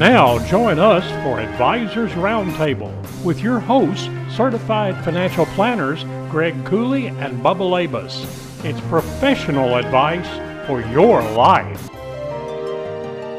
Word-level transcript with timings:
Now, 0.00 0.38
join 0.46 0.78
us 0.78 1.04
for 1.22 1.40
Advisors 1.40 2.12
Roundtable 2.12 2.90
with 3.22 3.40
your 3.40 3.60
hosts, 3.60 4.08
certified 4.34 4.96
financial 5.04 5.44
planners 5.44 6.04
Greg 6.30 6.54
Cooley 6.64 7.08
and 7.08 7.42
Bubba 7.42 7.68
Labus. 7.68 8.24
It's 8.64 8.80
professional 8.88 9.76
advice 9.76 10.26
for 10.66 10.80
your 10.80 11.20
life. 11.32 11.90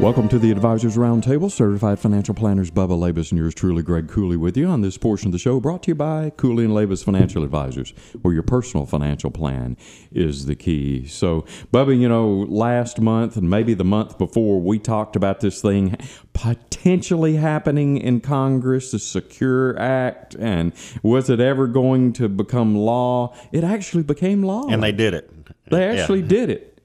Welcome 0.01 0.29
to 0.29 0.39
the 0.39 0.49
Advisors 0.49 0.97
Roundtable. 0.97 1.51
Certified 1.51 1.99
financial 1.99 2.33
planners 2.33 2.71
Bubba 2.71 2.97
Labus 2.97 3.29
and 3.31 3.37
yours 3.37 3.53
truly, 3.53 3.83
Greg 3.83 4.07
Cooley, 4.09 4.35
with 4.35 4.57
you 4.57 4.65
on 4.65 4.81
this 4.81 4.97
portion 4.97 5.27
of 5.27 5.31
the 5.31 5.37
show 5.37 5.59
brought 5.59 5.83
to 5.83 5.91
you 5.91 5.95
by 5.95 6.31
Cooley 6.31 6.65
and 6.65 6.73
Labus 6.73 7.03
Financial 7.03 7.43
Advisors, 7.43 7.93
where 8.23 8.33
your 8.33 8.41
personal 8.41 8.87
financial 8.87 9.29
plan 9.29 9.77
is 10.11 10.47
the 10.47 10.55
key. 10.55 11.05
So, 11.05 11.45
Bubba, 11.71 11.97
you 11.97 12.09
know, 12.09 12.47
last 12.49 12.99
month 12.99 13.37
and 13.37 13.47
maybe 13.47 13.75
the 13.75 13.83
month 13.83 14.17
before, 14.17 14.59
we 14.59 14.79
talked 14.79 15.15
about 15.15 15.39
this 15.39 15.61
thing 15.61 15.95
potentially 16.33 17.35
happening 17.35 17.97
in 17.97 18.21
Congress, 18.21 18.89
the 18.91 18.99
Secure 18.99 19.79
Act, 19.79 20.33
and 20.33 20.73
was 21.03 21.29
it 21.29 21.39
ever 21.39 21.67
going 21.67 22.11
to 22.13 22.27
become 22.27 22.75
law? 22.75 23.35
It 23.51 23.63
actually 23.63 24.03
became 24.03 24.41
law. 24.41 24.67
And 24.67 24.81
they 24.81 24.93
did 24.93 25.13
it. 25.13 25.29
They 25.69 25.93
Yeah. 25.93 26.01
actually 26.01 26.23
did 26.23 26.49
it. 26.49 26.81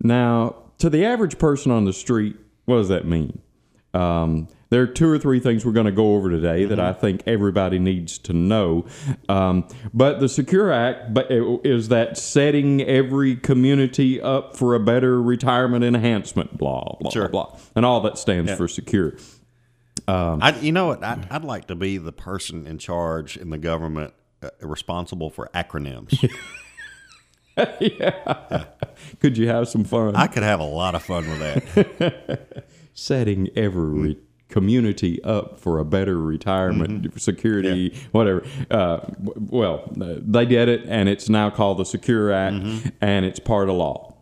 Now, 0.00 0.54
to 0.78 0.88
the 0.88 1.04
average 1.04 1.36
person 1.38 1.72
on 1.72 1.84
the 1.84 1.92
street, 1.92 2.36
what 2.64 2.76
does 2.76 2.88
that 2.88 3.06
mean? 3.06 3.40
Um, 3.92 4.48
there 4.70 4.82
are 4.82 4.86
two 4.88 5.08
or 5.08 5.18
three 5.20 5.38
things 5.38 5.64
we're 5.64 5.70
going 5.72 5.86
to 5.86 5.92
go 5.92 6.14
over 6.16 6.28
today 6.28 6.64
that 6.64 6.80
I 6.80 6.92
think 6.92 7.22
everybody 7.26 7.78
needs 7.78 8.18
to 8.18 8.32
know. 8.32 8.86
Um, 9.28 9.68
but 9.92 10.18
the 10.18 10.28
Secure 10.28 10.72
Act 10.72 11.16
is 11.64 11.88
that 11.90 12.18
setting 12.18 12.82
every 12.82 13.36
community 13.36 14.20
up 14.20 14.56
for 14.56 14.74
a 14.74 14.80
better 14.80 15.22
retirement 15.22 15.84
enhancement, 15.84 16.58
blah, 16.58 16.96
blah, 16.98 17.10
Sure. 17.12 17.28
blah. 17.28 17.56
And 17.76 17.86
all 17.86 18.00
that 18.00 18.18
stands 18.18 18.52
for 18.54 18.66
secure. 18.66 19.14
I, 20.08 20.58
you 20.60 20.72
know 20.72 20.88
what? 20.88 21.04
I'd, 21.04 21.28
I'd 21.30 21.44
like 21.44 21.68
to 21.68 21.76
be 21.76 21.98
the 21.98 22.12
person 22.12 22.66
in 22.66 22.78
charge 22.78 23.36
in 23.36 23.50
the 23.50 23.58
government 23.58 24.12
uh, 24.42 24.48
responsible 24.60 25.30
for 25.30 25.48
acronyms. 25.54 26.18
Could 29.20 29.38
you 29.38 29.48
have 29.48 29.68
some 29.68 29.84
fun? 29.84 30.16
I 30.16 30.26
could 30.26 30.42
have 30.42 30.60
a 30.60 30.64
lot 30.64 30.94
of 30.94 31.02
fun 31.02 31.28
with 31.28 31.38
that. 31.38 32.64
setting 32.94 33.48
every 33.56 34.16
community 34.48 35.22
up 35.24 35.58
for 35.58 35.78
a 35.80 35.84
better 35.84 36.16
retirement 36.20 37.20
security 37.20 37.92
whatever. 38.12 38.44
Uh, 38.70 39.00
well 39.18 39.90
uh, 40.00 40.14
they 40.20 40.46
did 40.46 40.68
it 40.68 40.84
and 40.86 41.08
it's 41.08 41.28
now 41.28 41.50
called 41.50 41.78
the 41.78 41.84
secure 41.84 42.30
act 42.30 42.92
and 43.00 43.24
it's 43.24 43.40
part 43.40 43.68
of 43.68 43.74
law. 43.74 44.14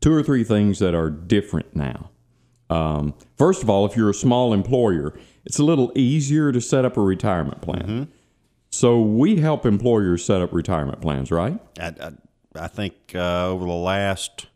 Two 0.00 0.12
or 0.12 0.22
three 0.22 0.42
things 0.42 0.78
that 0.78 0.94
are 0.94 1.10
different 1.10 1.76
now. 1.76 2.10
Um, 2.70 3.14
first 3.36 3.62
of 3.62 3.70
all 3.70 3.86
if 3.86 3.96
you're 3.96 4.10
a 4.10 4.14
small 4.14 4.52
employer 4.52 5.16
it's 5.44 5.58
a 5.58 5.64
little 5.64 5.92
easier 5.94 6.50
to 6.50 6.60
set 6.60 6.84
up 6.84 6.96
a 6.96 7.00
retirement 7.00 7.60
plan 7.60 8.08
so 8.70 9.00
we 9.00 9.36
help 9.36 9.66
employers 9.66 10.24
set 10.24 10.40
up 10.40 10.52
retirement 10.52 11.00
plans 11.00 11.30
right 11.30 11.58
I, 11.78 11.86
I, 12.00 12.12
I 12.56 12.68
think 12.68 12.94
uh, 13.14 13.48
over 13.48 13.64
the 13.64 13.72
last 13.72 14.46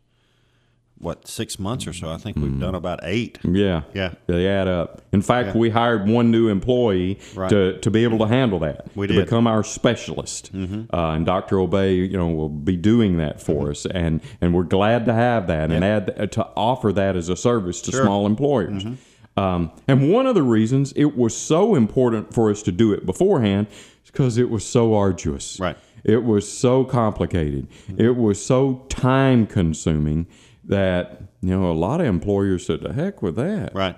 what 0.98 1.28
six 1.28 1.58
months 1.58 1.86
or 1.86 1.92
so, 1.92 2.08
I 2.10 2.16
think 2.16 2.38
we've 2.38 2.58
done 2.58 2.74
about 2.74 3.00
eight. 3.02 3.38
Yeah. 3.44 3.82
Yeah. 3.92 4.14
They 4.26 4.48
add 4.48 4.68
up. 4.68 5.02
In 5.12 5.20
fact, 5.20 5.54
we 5.54 5.68
hired 5.68 6.08
one 6.08 6.30
new 6.30 6.48
employee 6.48 7.18
Right. 7.34 7.50
to, 7.50 7.78
to 7.80 7.90
be 7.90 8.04
able 8.04 8.18
to 8.20 8.26
handle 8.26 8.60
that. 8.60 8.86
We 8.96 9.06
to 9.08 9.12
did. 9.12 9.24
become 9.26 9.46
our 9.46 9.62
specialist. 9.64 10.50
Uh, 10.54 10.86
and 10.92 11.26
Dr. 11.26 11.58
Obey, 11.58 11.94
you 11.96 12.16
know, 12.16 12.28
will 12.28 12.48
be 12.48 12.76
doing 12.78 13.18
that 13.18 13.42
for 13.42 13.70
us. 13.70 13.84
And, 13.84 14.22
and 14.40 14.54
we're 14.54 14.62
glad 14.62 15.04
to 15.06 15.12
have 15.12 15.46
that 15.48 15.70
and 15.70 15.84
add 15.84 16.14
uh, 16.18 16.26
to 16.28 16.46
offer 16.56 16.90
that 16.94 17.16
as 17.16 17.28
a 17.28 17.36
service 17.36 17.82
to 17.82 17.92
small 17.92 18.24
employers. 18.24 18.84
Um, 19.36 19.72
and 19.86 20.10
one 20.10 20.26
of 20.26 20.34
the 20.34 20.44
reasons 20.44 20.92
it 20.96 21.16
was 21.16 21.36
so 21.36 21.74
important 21.74 22.32
for 22.32 22.50
us 22.50 22.62
to 22.62 22.72
do 22.72 22.92
it 22.94 23.04
beforehand 23.04 23.66
because 24.14 24.38
it 24.38 24.48
was 24.48 24.64
so 24.64 24.94
arduous. 24.94 25.58
Right. 25.58 25.76
It 26.04 26.22
was 26.22 26.50
so 26.50 26.84
complicated. 26.84 27.66
It 27.98 28.16
was 28.16 28.44
so 28.44 28.86
time 28.88 29.46
consuming 29.46 30.26
that 30.64 31.22
you 31.40 31.50
know 31.50 31.70
a 31.70 31.72
lot 31.72 32.00
of 32.00 32.06
employers 32.06 32.64
said, 32.66 32.80
"The 32.82 32.92
heck 32.92 33.20
with 33.22 33.36
that." 33.36 33.74
Right. 33.74 33.96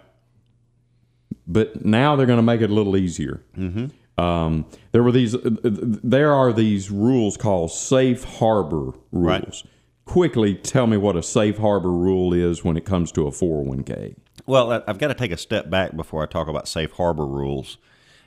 But 1.47 1.85
now 1.85 2.17
they're 2.17 2.27
going 2.27 2.39
to 2.39 2.43
make 2.43 2.61
it 2.61 2.71
a 2.71 2.75
little 2.75 2.97
easier. 2.97 3.43
Mm-hmm. 3.57 4.21
Um, 4.21 4.67
there 4.93 5.03
were 5.03 5.13
these. 5.13 5.35
uh, 5.35 5.41
There 5.63 6.33
are 6.33 6.53
these 6.53 6.91
rules 6.91 7.37
called 7.37 7.71
safe 7.71 8.25
harbor 8.25 8.93
rules. 9.13 9.63
Right. 9.63 9.63
Quickly, 10.07 10.55
tell 10.55 10.87
me 10.87 10.97
what 10.97 11.17
a 11.17 11.23
safe 11.23 11.59
harbor 11.59 11.91
rule 11.91 12.33
is 12.33 12.63
when 12.65 12.77
it 12.77 12.85
comes 12.85 13.11
to 13.13 13.27
a 13.27 13.33
four 13.33 13.59
hundred 13.59 13.69
one 13.69 13.83
k. 13.85 14.15
Well, 14.47 14.85
I've 14.87 14.99
got 14.99 15.09
to 15.09 15.15
take 15.15 15.33
a 15.33 15.37
step 15.37 15.69
back 15.69 15.97
before 15.97 16.23
I 16.23 16.27
talk 16.27 16.47
about 16.47 16.69
safe 16.69 16.93
harbor 16.93 17.27
rules 17.27 17.79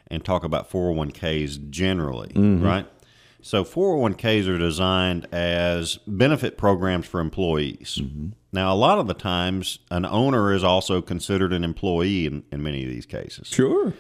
and 0.10 0.24
talk 0.24 0.44
about 0.44 0.70
401ks 0.70 1.70
generally, 1.70 2.30
mm-hmm. 2.30 2.64
right? 2.64 2.88
So 3.42 3.64
401ks 3.64 4.48
are 4.48 4.58
designed 4.58 5.28
as 5.32 5.98
benefit 6.08 6.58
programs 6.58 7.06
for 7.06 7.20
employees. 7.20 8.00
Mm-hmm. 8.02 8.30
Now, 8.52 8.74
a 8.74 8.76
lot 8.76 9.00
of 9.00 9.08
the 9.08 9.14
times, 9.14 9.80
an 9.92 10.06
owner 10.06 10.54
is 10.54 10.64
also 10.64 11.02
considered 11.02 11.54
an 11.54 11.64
employee 11.64 12.26
in, 12.26 12.44
in 12.52 12.64
many 12.64 12.84
of 12.84 12.90
these 12.90 13.06
cases. 13.06 13.48
Sure. 13.48 13.94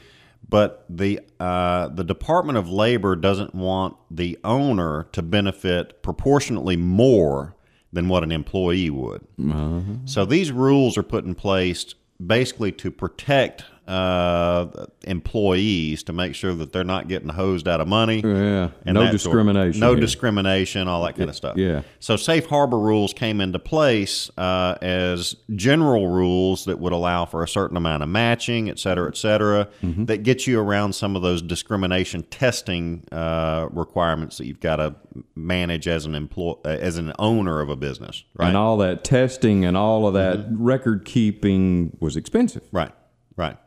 But 0.47 0.85
the 0.89 1.19
uh, 1.39 1.89
the 1.89 2.03
Department 2.03 2.57
of 2.57 2.67
Labor 2.69 3.15
doesn't 3.15 3.53
want 3.53 3.97
the 4.09 4.39
owner 4.43 5.07
to 5.11 5.21
benefit 5.21 6.01
proportionately 6.01 6.75
more 6.75 7.55
than 7.93 8.07
what 8.07 8.23
an 8.23 8.31
employee 8.31 8.89
would. 8.89 9.27
Mm-hmm. 9.39 10.05
So 10.05 10.25
these 10.25 10.51
rules 10.51 10.97
are 10.97 11.03
put 11.03 11.25
in 11.25 11.35
place 11.35 11.93
basically 12.25 12.71
to 12.73 12.89
protect 12.91 13.65
uh, 13.89 14.85
employees 15.03 16.03
to 16.03 16.13
make 16.13 16.35
sure 16.35 16.53
that 16.53 16.71
they're 16.71 16.83
not 16.83 17.07
getting 17.07 17.29
hosed 17.29 17.67
out 17.67 17.81
of 17.81 17.87
money. 17.87 18.21
Yeah. 18.23 18.69
and 18.85 18.93
no 18.93 19.01
that 19.01 19.07
sort- 19.07 19.11
discrimination. 19.13 19.79
no 19.81 19.91
here. 19.93 19.99
discrimination, 20.01 20.87
all 20.87 21.03
that 21.05 21.15
kind 21.17 21.29
of 21.29 21.35
stuff. 21.35 21.57
yeah. 21.57 21.81
So 21.99 22.15
safe 22.15 22.45
harbor 22.45 22.79
rules 22.79 23.13
came 23.13 23.41
into 23.41 23.59
place 23.59 24.29
uh, 24.37 24.75
as 24.81 25.35
general 25.55 26.07
rules 26.07 26.65
that 26.65 26.79
would 26.79 26.93
allow 26.93 27.25
for 27.25 27.43
a 27.43 27.47
certain 27.47 27.77
amount 27.77 28.03
of 28.03 28.09
matching, 28.09 28.69
et 28.69 28.79
cetera, 28.79 29.07
et 29.09 29.17
cetera, 29.17 29.67
Mm-hmm. 29.83 30.05
that 30.05 30.23
get 30.23 30.45
you 30.47 30.59
around 30.59 30.93
some 30.93 31.15
of 31.15 31.21
those 31.21 31.41
discrimination 31.41 32.23
testing 32.23 33.03
uh, 33.11 33.67
requirements 33.71 34.37
that 34.37 34.45
you've 34.45 34.59
got 34.59 34.77
to 34.77 34.95
manage 35.35 35.87
as 35.87 36.05
an 36.05 36.15
employ 36.15 36.53
uh, 36.65 36.69
as 36.69 36.97
an 36.97 37.13
owner 37.19 37.59
of 37.61 37.69
a 37.69 37.75
business, 37.75 38.23
right? 38.37 38.47
And 38.49 38.57
all 38.57 38.77
that 38.77 39.03
testing 39.03 39.65
and 39.65 39.75
all 39.75 40.07
of 40.07 40.13
that 40.13 40.37
Mm-hmm. 40.39 40.63
record 40.63 41.05
keeping 41.05 41.97
was 41.99 42.15
expensive. 42.15 42.61
Right, 42.71 42.91
right. 43.35 43.57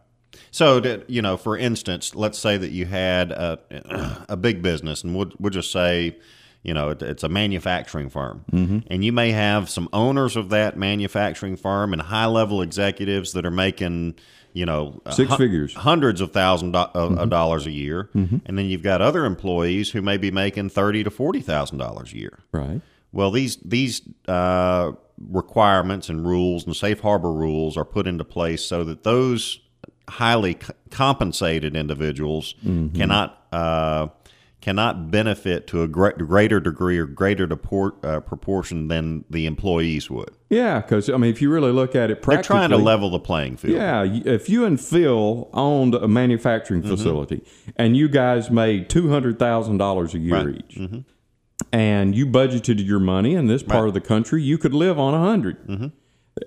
So, 0.53 0.81
that, 0.81 1.09
you 1.09 1.23
know, 1.23 1.39
for 1.39 1.57
instance, 1.57 2.15
let's 2.15 2.39
say 2.39 2.59
that 2.59 2.71
you 2.71 2.85
had 2.85 3.33
a, 3.33 3.59
a 4.29 4.37
big 4.37 4.61
business, 4.61 5.03
and 5.03 5.17
we'll, 5.17 5.33
we'll 5.39 5.51
just 5.51 5.73
say, 5.73 6.19
you 6.63 6.75
know, 6.75 6.91
it, 6.91 7.01
it's 7.01 7.23
a 7.23 7.29
manufacturing 7.31 8.11
firm, 8.11 8.45
mm-hmm. 8.53 8.79
and 8.87 9.03
you 9.03 9.13
may 9.13 9.33
have 9.33 9.71
some 9.71 9.89
owners 9.95 10.37
of 10.37 10.51
that 10.51 10.77
manufacturing 10.77 11.57
firm 11.57 11.95
and 11.95 12.03
high 12.03 12.27
level 12.27 12.61
executives 12.61 13.33
that 13.33 13.47
are 13.47 13.51
making, 13.51 14.15
you 14.53 14.67
know, 14.67 15.01
Six 15.11 15.31
hun- 15.31 15.39
figures. 15.39 15.75
hundreds 15.75 16.21
of 16.21 16.33
thousands 16.33 16.73
do- 16.75 16.79
of 16.79 17.19
of 17.19 17.31
dollars 17.31 17.67
a 17.67 17.73
year, 17.73 18.11
mm-hmm. 18.15 18.37
and 18.45 18.59
then 18.59 18.67
you've 18.67 18.83
got 18.83 19.01
other 19.01 19.25
employees 19.25 19.91
who 19.91 20.03
may 20.03 20.19
be 20.19 20.31
making 20.31 20.69
thirty 20.69 21.03
to 21.03 21.11
forty 21.11 21.41
thousand 21.41 21.79
dollars 21.79 22.13
a 22.13 22.19
year. 22.19 22.39
Right. 22.53 22.83
Well, 23.11 23.31
these 23.31 23.57
these 23.65 24.03
uh, 24.29 24.93
requirements 25.19 26.11
and 26.11 26.27
rules 26.27 26.67
and 26.67 26.77
safe 26.77 27.01
harbor 27.01 27.33
rules 27.33 27.77
are 27.77 27.87
put 27.87 28.07
into 28.07 28.25
place 28.25 28.63
so 28.65 28.85
that 28.85 29.03
those 29.03 29.61
highly 30.09 30.55
c- 30.61 30.73
compensated 30.91 31.77
individuals 31.77 32.55
cannot 32.95 33.45
uh, 33.53 34.09
cannot 34.61 35.11
benefit 35.11 35.67
to 35.67 35.83
a 35.83 35.89
gre- 35.89 36.11
greater 36.11 36.61
degree 36.61 36.97
or 36.97 37.05
greater 37.05 37.47
deport, 37.49 37.97
uh, 38.05 38.21
proportion 38.21 38.87
than 38.87 39.25
the 39.29 39.45
employees 39.47 40.09
would. 40.09 40.31
Yeah, 40.51 40.81
because 40.81 41.11
I 41.11 41.17
mean, 41.17 41.31
if 41.33 41.43
you 41.43 41.51
really 41.51 41.73
look 41.73 41.97
at 41.97 42.11
it, 42.13 42.23
They're 42.23 42.43
trying 42.43 42.71
to 42.71 42.77
level 42.77 43.11
the 43.11 43.19
playing 43.19 43.57
field. 43.57 43.75
Yeah, 43.75 44.05
if 44.05 44.49
you 44.49 44.65
and 44.65 44.81
Phil 44.81 45.49
owned 45.53 45.95
a 45.97 46.07
manufacturing 46.07 46.83
Mm-hmm. 46.83 46.91
facility 46.91 47.45
and 47.77 47.97
you 47.97 48.09
guys 48.09 48.51
made 48.51 48.89
two 48.89 49.09
hundred 49.11 49.39
thousand 49.39 49.79
dollars 49.79 50.15
a 50.15 50.19
year 50.19 50.35
Right. 50.37 50.69
Mm-hmm. 50.69 50.97
each, 50.99 51.05
and 51.73 52.15
you 52.15 52.27
budgeted 52.27 52.87
your 52.87 53.01
money 53.01 53.35
in 53.35 53.47
this 53.49 53.63
part 53.63 53.89
of 53.89 53.95
the 53.95 54.01
country, 54.01 54.43
you 54.43 54.59
could 54.59 54.75
live 54.75 54.99
on 54.99 55.13
a 55.15 55.19
100 55.21 55.67
Mm-hmm. 55.67 55.87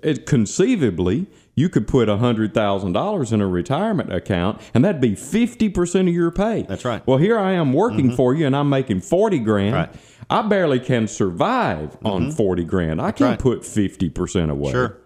it, 0.02 0.26
conceivably, 0.26 1.26
you 1.56 1.70
could 1.70 1.88
put 1.88 2.08
$100,000 2.08 3.32
in 3.32 3.40
a 3.40 3.46
retirement 3.46 4.12
account 4.12 4.60
and 4.74 4.84
that'd 4.84 5.00
be 5.00 5.12
50% 5.12 6.00
of 6.00 6.14
your 6.14 6.30
pay. 6.30 6.62
That's 6.62 6.84
right. 6.84 7.04
Well, 7.06 7.18
here 7.18 7.38
I 7.38 7.52
am 7.52 7.72
working 7.72 8.08
mm-hmm. 8.08 8.16
for 8.16 8.34
you 8.34 8.46
and 8.46 8.54
I'm 8.54 8.68
making 8.68 9.00
40 9.00 9.38
grand. 9.40 9.74
Right. 9.74 9.94
I 10.28 10.42
barely 10.42 10.78
can 10.78 11.08
survive 11.08 11.92
mm-hmm. 11.92 12.06
on 12.06 12.30
40 12.30 12.64
grand. 12.64 13.00
I 13.00 13.10
can't 13.10 13.30
right. 13.30 13.38
put 13.38 13.62
50% 13.62 14.50
away. 14.50 14.70
Sure. 14.70 14.98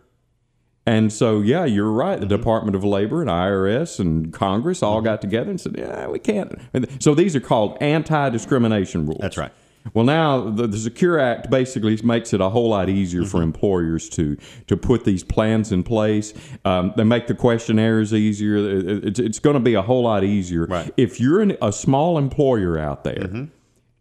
And 0.87 1.13
so, 1.13 1.41
yeah, 1.41 1.65
you're 1.67 1.91
right. 1.91 2.19
The 2.19 2.27
mm-hmm. 2.27 2.37
Department 2.37 2.75
of 2.75 2.83
Labor 2.83 3.21
and 3.21 3.31
IRS 3.31 4.01
and 4.01 4.33
Congress 4.33 4.83
all 4.83 5.01
got 5.01 5.21
together 5.21 5.51
and 5.51 5.61
said, 5.61 5.77
yeah, 5.79 6.09
we 6.09 6.19
can't. 6.19 6.59
So 6.99 7.15
these 7.15 7.37
are 7.37 7.41
called 7.41 7.79
anti 7.81 8.29
discrimination 8.31 9.07
rules. 9.07 9.21
That's 9.21 9.37
right. 9.37 9.53
Well, 9.95 10.05
now 10.05 10.51
the, 10.51 10.67
the 10.67 10.77
Secure 10.79 11.19
Act 11.19 11.51
basically 11.51 11.97
makes 12.05 12.33
it 12.35 12.41
a 12.41 12.49
whole 12.51 12.69
lot 12.69 12.89
easier 12.89 13.23
Mm-hmm. 13.23 13.31
for 13.31 13.43
employers 13.43 14.09
to 14.11 14.37
to 14.67 14.77
put 14.77 15.05
these 15.05 15.25
plans 15.25 15.73
in 15.73 15.83
place. 15.83 16.35
Um, 16.65 16.93
they 16.97 17.05
make 17.05 17.27
the 17.27 17.35
questionnaires 17.35 18.13
easier. 18.13 18.57
It- 18.57 19.05
It's, 19.05 19.19
it's 19.19 19.39
going 19.39 19.55
to 19.55 19.61
be 19.61 19.75
a 19.75 19.83
whole 19.83 20.03
lot 20.03 20.23
easier 20.23 20.67
Right. 20.67 20.87
Mm-hmm. 20.87 21.01
if 21.07 21.19
you're 21.21 21.41
an, 21.41 21.57
a 21.63 21.73
small 21.73 22.19
employer 22.19 22.79
out 22.79 23.05
there 23.05 23.49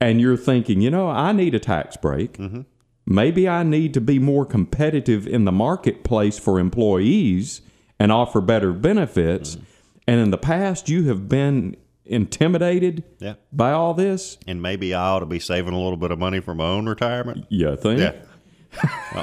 and 0.01 0.21
you're 0.21 0.37
thinking, 0.37 0.81
you 0.81 0.91
know, 0.91 1.09
I 1.09 1.31
need 1.31 1.55
a 1.55 1.59
tax 1.59 1.97
break. 1.97 2.33
Mm-hmm. 2.37 2.61
Maybe 3.05 3.47
I 3.49 3.63
need 3.63 3.93
to 3.95 4.01
be 4.01 4.19
more 4.19 4.45
competitive 4.45 5.25
in 5.27 5.45
the 5.45 5.51
marketplace 5.51 6.37
for 6.37 6.59
employees 6.59 7.61
and 7.99 8.11
offer 8.11 8.41
better 8.41 8.71
benefits. 8.73 9.55
Mm-hmm. 9.55 9.63
And 10.07 10.19
in 10.21 10.29
the 10.31 10.37
past, 10.37 10.89
you 10.89 11.03
have 11.07 11.27
been 11.29 11.75
intimidated 12.09 13.03
Yeah. 13.19 13.35
by 13.53 13.71
all 13.71 13.94
this. 13.94 14.38
And 14.47 14.61
maybe 14.61 14.94
I 14.94 15.09
ought 15.09 15.19
to 15.19 15.25
be 15.25 15.39
saving 15.39 15.73
a 15.73 15.77
little 15.81 15.97
bit 15.97 16.11
of 16.11 16.19
money 16.19 16.39
for 16.39 16.53
my 16.56 16.65
own 16.65 16.88
retirement. 16.88 17.45
You 17.50 17.75
think? 17.75 18.00
Yeah. 18.01 18.13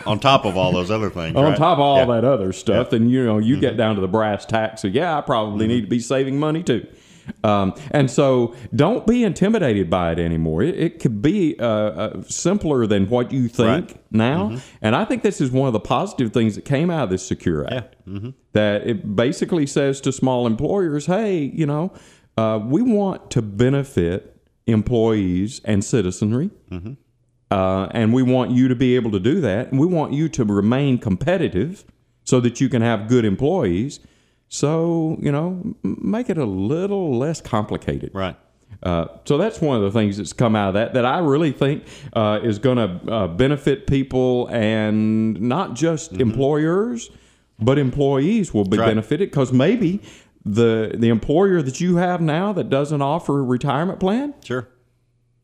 On 0.06 0.19
top 0.19 0.44
of 0.44 0.56
all 0.56 0.73
those 0.73 0.91
other 0.91 1.09
things. 1.11 1.37
on 1.37 1.44
right? 1.44 1.56
top 1.56 1.79
of 1.79 1.81
all 1.81 1.97
Yeah. 1.99 2.03
Mm-hmm. 2.05 2.12
that 2.12 2.25
other 2.25 2.53
stuff, 2.53 2.91
then 2.91 3.09
you 3.09 3.25
know 3.25 3.38
you 3.38 3.59
get 3.61 3.77
down 3.77 3.94
to 3.94 4.00
the 4.00 4.09
brass 4.09 4.44
tacks. 4.44 4.83
So 4.83 4.88
yeah, 4.88 5.17
I 5.17 5.21
probably 5.21 5.67
need 5.69 5.83
to 5.83 5.87
be 5.87 6.00
saving 6.00 6.38
money 6.41 6.62
too. 6.62 6.87
Um, 7.43 7.75
and 7.91 8.09
so 8.09 8.55
don't 8.75 9.05
be 9.05 9.25
intimidated 9.25 9.91
by 9.91 10.12
it 10.12 10.19
anymore. 10.21 10.62
It, 10.62 10.79
it 10.79 11.00
could 11.00 11.23
be 11.23 11.56
uh, 11.59 11.65
uh, 11.67 12.23
simpler 12.23 12.87
than 12.87 13.09
what 13.09 13.33
you 13.33 13.49
think 13.49 13.69
Right. 13.91 13.97
now. 14.12 14.56
And 14.81 14.94
I 14.94 15.05
think 15.05 15.25
this 15.25 15.41
is 15.41 15.50
one 15.50 15.67
of 15.67 15.73
the 15.73 15.81
positive 15.81 16.33
things 16.33 16.55
that 16.55 16.65
came 16.65 16.88
out 16.88 17.05
of 17.05 17.11
this 17.11 17.27
Secure 17.27 17.67
Act. 17.73 17.97
That 18.53 18.87
it 18.87 19.17
basically 19.17 19.67
says 19.67 20.00
to 20.03 20.12
small 20.12 20.47
employers, 20.47 21.06
hey, 21.06 21.38
you 21.53 21.67
know, 21.67 21.93
uh, 22.37 22.59
we 22.65 22.83
want 22.83 23.31
to 23.33 23.43
benefit 23.43 24.37
employees 24.67 25.61
and 25.65 25.85
citizenry. 25.85 26.50
Uh, 27.49 27.87
and 27.93 28.12
we 28.12 28.23
want 28.25 28.50
you 28.50 28.67
to 28.69 28.75
be 28.75 28.97
able 28.97 29.12
to 29.12 29.21
do 29.21 29.41
that. 29.41 29.71
And 29.71 29.79
we 29.79 29.87
want 29.87 30.12
you 30.12 30.29
to 30.31 30.44
remain 30.44 30.99
competitive 30.99 31.85
so 32.25 32.41
that 32.41 32.61
you 32.61 32.69
can 32.69 32.83
have 32.83 33.06
good 33.06 33.25
employees. 33.25 34.00
So, 34.49 35.17
you 35.21 35.31
know, 35.31 35.75
make 35.85 36.29
it 36.29 36.38
a 36.38 36.44
little 36.44 37.17
less 37.17 37.41
complicated. 37.41 38.11
Right. 38.15 38.37
Uh, 38.83 39.06
so 39.25 39.38
that's 39.38 39.61
one 39.61 39.77
of 39.77 39.83
the 39.85 39.91
things 39.97 40.17
that's 40.17 40.33
come 40.33 40.55
out 40.56 40.69
of 40.69 40.75
that 40.75 40.94
that 40.94 41.05
I 41.06 41.19
really 41.21 41.53
think 41.53 41.85
uh, 42.15 42.41
is 42.43 42.59
going 42.59 42.77
to 42.77 43.12
uh, 43.12 43.27
benefit 43.29 43.87
people 43.87 44.49
and 44.49 45.41
not 45.41 45.75
just 45.75 46.12
employers, 46.15 47.11
but 47.61 47.79
employees 47.79 48.53
will 48.53 48.65
be 48.65 48.71
Mm-hmm. 48.77 48.81
right. 48.81 48.88
benefited 48.88 49.31
because 49.31 49.53
maybe 49.53 50.03
the 50.49 50.93
the 50.97 51.09
employer 51.09 51.61
that 51.61 51.81
you 51.81 51.97
have 51.97 52.21
now 52.21 52.53
that 52.53 52.71
doesn't 52.71 53.03
offer 53.03 53.41
a 53.41 53.43
retirement 53.43 53.99
plan, 53.99 54.33
Sure. 54.45 54.69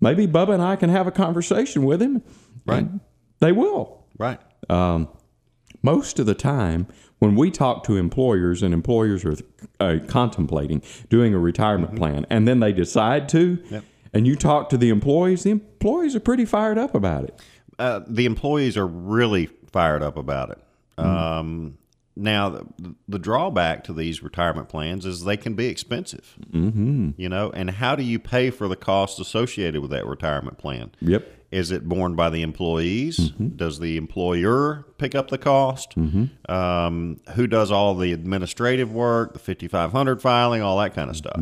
maybe 0.01 0.27
Bubba 0.29 0.55
and 0.55 0.63
I 0.63 0.77
can 0.77 0.91
have 0.91 1.07
a 1.09 1.11
conversation 1.11 1.85
with 1.85 2.01
him. 2.01 2.23
Right. 2.65 2.87
They 3.41 3.51
will. 3.53 4.07
Right. 4.17 4.39
Most 5.85 6.19
of 6.21 6.27
the 6.27 6.35
time, 6.35 6.87
when 7.19 7.35
we 7.35 7.51
talk 7.51 7.83
to 7.85 7.97
employers 7.97 8.63
and 8.63 8.73
employers 8.73 9.25
are 9.25 9.35
uh, 9.81 9.99
contemplating 10.07 10.81
doing 11.09 11.35
a 11.35 11.39
retirement 11.39 11.97
plan 11.97 12.25
and 12.31 12.47
then 12.47 12.61
they 12.61 12.73
decide 12.73 13.29
to, 13.31 13.57
Mm-hmm. 13.57 13.75
Yep. 13.75 13.85
and 14.15 14.27
you 14.27 14.37
talk 14.37 14.69
to 14.71 14.77
the 14.77 14.91
employees, 14.91 15.43
the 15.43 15.51
employees 15.51 16.15
are 16.15 16.21
pretty 16.21 16.45
fired 16.45 16.79
up 16.79 16.95
about 16.95 17.25
it. 17.25 17.41
Uh, 17.79 18.01
the 18.07 18.27
employees 18.27 18.77
are 18.77 18.87
really 18.87 19.47
fired 19.73 20.03
up 20.05 20.17
about 20.17 20.51
it. 20.51 20.59
Um, 20.99 21.79
now, 22.14 22.50
the, 22.50 22.94
the 23.09 23.19
drawback 23.19 23.85
to 23.85 23.93
these 23.93 24.23
retirement 24.23 24.69
plans 24.69 25.06
is 25.06 25.25
they 25.25 25.37
can 25.37 25.55
be 25.55 25.67
expensive. 25.67 26.37
Mm-hmm. 26.50 27.11
You 27.17 27.29
know, 27.29 27.50
and 27.50 27.70
how 27.70 27.97
do 27.97 28.03
you 28.03 28.19
pay 28.19 28.50
for 28.50 28.69
the 28.69 28.76
costs 28.76 29.19
associated 29.19 29.81
with 29.81 29.91
that 29.91 30.06
retirement 30.06 30.59
plan? 30.59 30.91
Yep. 31.00 31.26
Is 31.50 31.70
it 31.70 31.87
borne 31.87 32.14
by 32.17 32.31
the 32.31 32.41
employees? 32.43 33.31
Does 33.56 33.79
the 33.79 33.99
employer 33.99 34.87
pick 34.97 35.14
up 35.14 35.29
the 35.29 35.37
cost? 35.37 35.94
Um, 36.49 37.20
who 37.35 37.47
does 37.47 37.70
all 37.70 37.94
the 37.94 38.12
administrative 38.12 38.91
work, 38.91 39.35
the 39.35 39.38
5500 39.38 40.23
filing, 40.23 40.62
all 40.62 40.79
that 40.79 40.94
kind 40.94 41.11
of 41.11 41.17
stuff? 41.17 41.37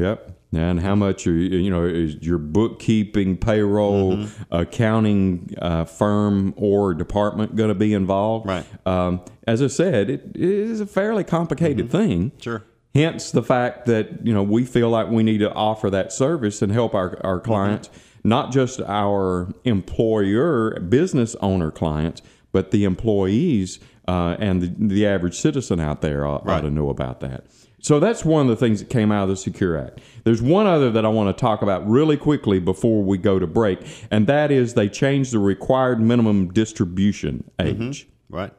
Yep. 0.00 0.36
And 0.52 0.80
how 0.80 0.96
much 0.96 1.28
are 1.28 1.32
you, 1.32 1.58
you 1.58 1.70
know 1.70 1.84
is 1.84 2.16
your 2.16 2.38
bookkeeping, 2.38 3.36
payroll, 3.36 4.16
Mm-hmm. 4.16 4.42
accounting 4.52 5.54
uh, 5.62 5.84
firm 5.84 6.54
or 6.56 6.92
department 6.94 7.54
going 7.54 7.68
to 7.68 7.74
be 7.74 7.94
involved? 7.94 8.48
Right. 8.48 8.66
Um, 8.86 9.20
as 9.46 9.62
I 9.62 9.68
said, 9.68 10.10
it, 10.10 10.22
it 10.34 10.40
is 10.42 10.80
a 10.80 10.86
fairly 10.86 11.22
complicated 11.22 11.90
thing. 11.90 12.30
Mm-hmm. 12.30 12.40
Sure. 12.40 12.64
Hence 12.94 13.30
the 13.30 13.42
fact 13.44 13.86
that 13.86 14.26
you 14.26 14.34
know 14.34 14.42
we 14.42 14.64
feel 14.64 14.90
like 14.90 15.08
we 15.08 15.22
need 15.22 15.38
to 15.38 15.52
offer 15.52 15.88
that 15.90 16.12
service 16.12 16.60
and 16.62 16.72
help 16.72 16.94
our, 16.94 17.16
our 17.24 17.38
clients, 17.38 17.88
not 18.24 18.50
just 18.50 18.80
our 18.80 19.52
employer 19.64 20.80
business 20.80 21.36
owner 21.40 21.70
clients, 21.70 22.22
but 22.50 22.72
the 22.72 22.82
employees 22.82 23.78
uh, 24.08 24.36
and 24.40 24.62
the, 24.62 24.74
the 24.94 25.06
average 25.06 25.36
citizen 25.36 25.78
out 25.78 26.00
there 26.02 26.26
ought, 26.26 26.48
ought 26.48 26.62
to 26.62 26.70
know 26.70 26.88
about 26.90 27.20
that. 27.20 27.44
So 27.82 27.98
that's 27.98 28.24
one 28.24 28.42
of 28.42 28.48
the 28.48 28.56
things 28.56 28.80
that 28.80 28.90
came 28.90 29.10
out 29.10 29.24
of 29.24 29.30
the 29.30 29.36
Secure 29.36 29.78
Act. 29.78 30.00
There's 30.24 30.42
one 30.42 30.66
other 30.66 30.90
that 30.90 31.04
I 31.04 31.08
want 31.08 31.34
to 31.34 31.40
talk 31.40 31.62
about 31.62 31.88
really 31.88 32.16
quickly 32.16 32.58
before 32.58 33.02
we 33.02 33.16
go 33.18 33.38
to 33.38 33.46
break, 33.46 33.80
and 34.10 34.26
that 34.26 34.50
is 34.50 34.74
they 34.74 34.88
changed 34.88 35.32
the 35.32 35.38
required 35.38 36.00
minimum 36.00 36.52
distribution 36.52 37.50
mm-hmm. 37.58 37.82
age. 37.82 38.06
Right. 38.28 38.52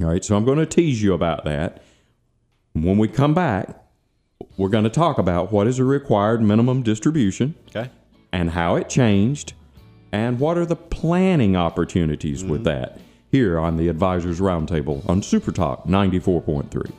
All 0.00 0.06
right, 0.06 0.24
so 0.24 0.36
I'm 0.36 0.44
going 0.44 0.58
to 0.58 0.66
tease 0.66 1.02
you 1.02 1.14
about 1.14 1.44
that. 1.44 1.82
When 2.72 2.98
we 2.98 3.08
come 3.08 3.34
back, 3.34 3.82
we're 4.56 4.68
going 4.68 4.84
to 4.84 4.90
talk 4.90 5.18
about 5.18 5.50
what 5.52 5.66
is 5.66 5.78
a 5.78 5.84
required 5.84 6.42
minimum 6.42 6.82
distribution 6.82 7.54
Okay. 7.68 7.90
and 8.32 8.50
how 8.50 8.76
it 8.76 8.88
changed 8.88 9.54
and 10.12 10.38
what 10.38 10.56
are 10.56 10.66
the 10.66 10.76
planning 10.76 11.56
opportunities 11.56 12.44
with 12.44 12.64
mm-hmm. 12.64 12.80
that 12.80 13.00
here 13.30 13.58
on 13.58 13.76
the 13.76 13.88
Advisors 13.88 14.40
Roundtable 14.40 15.08
on 15.08 15.22
Super 15.22 15.52
Talk 15.52 15.86
94.3. 15.86 16.92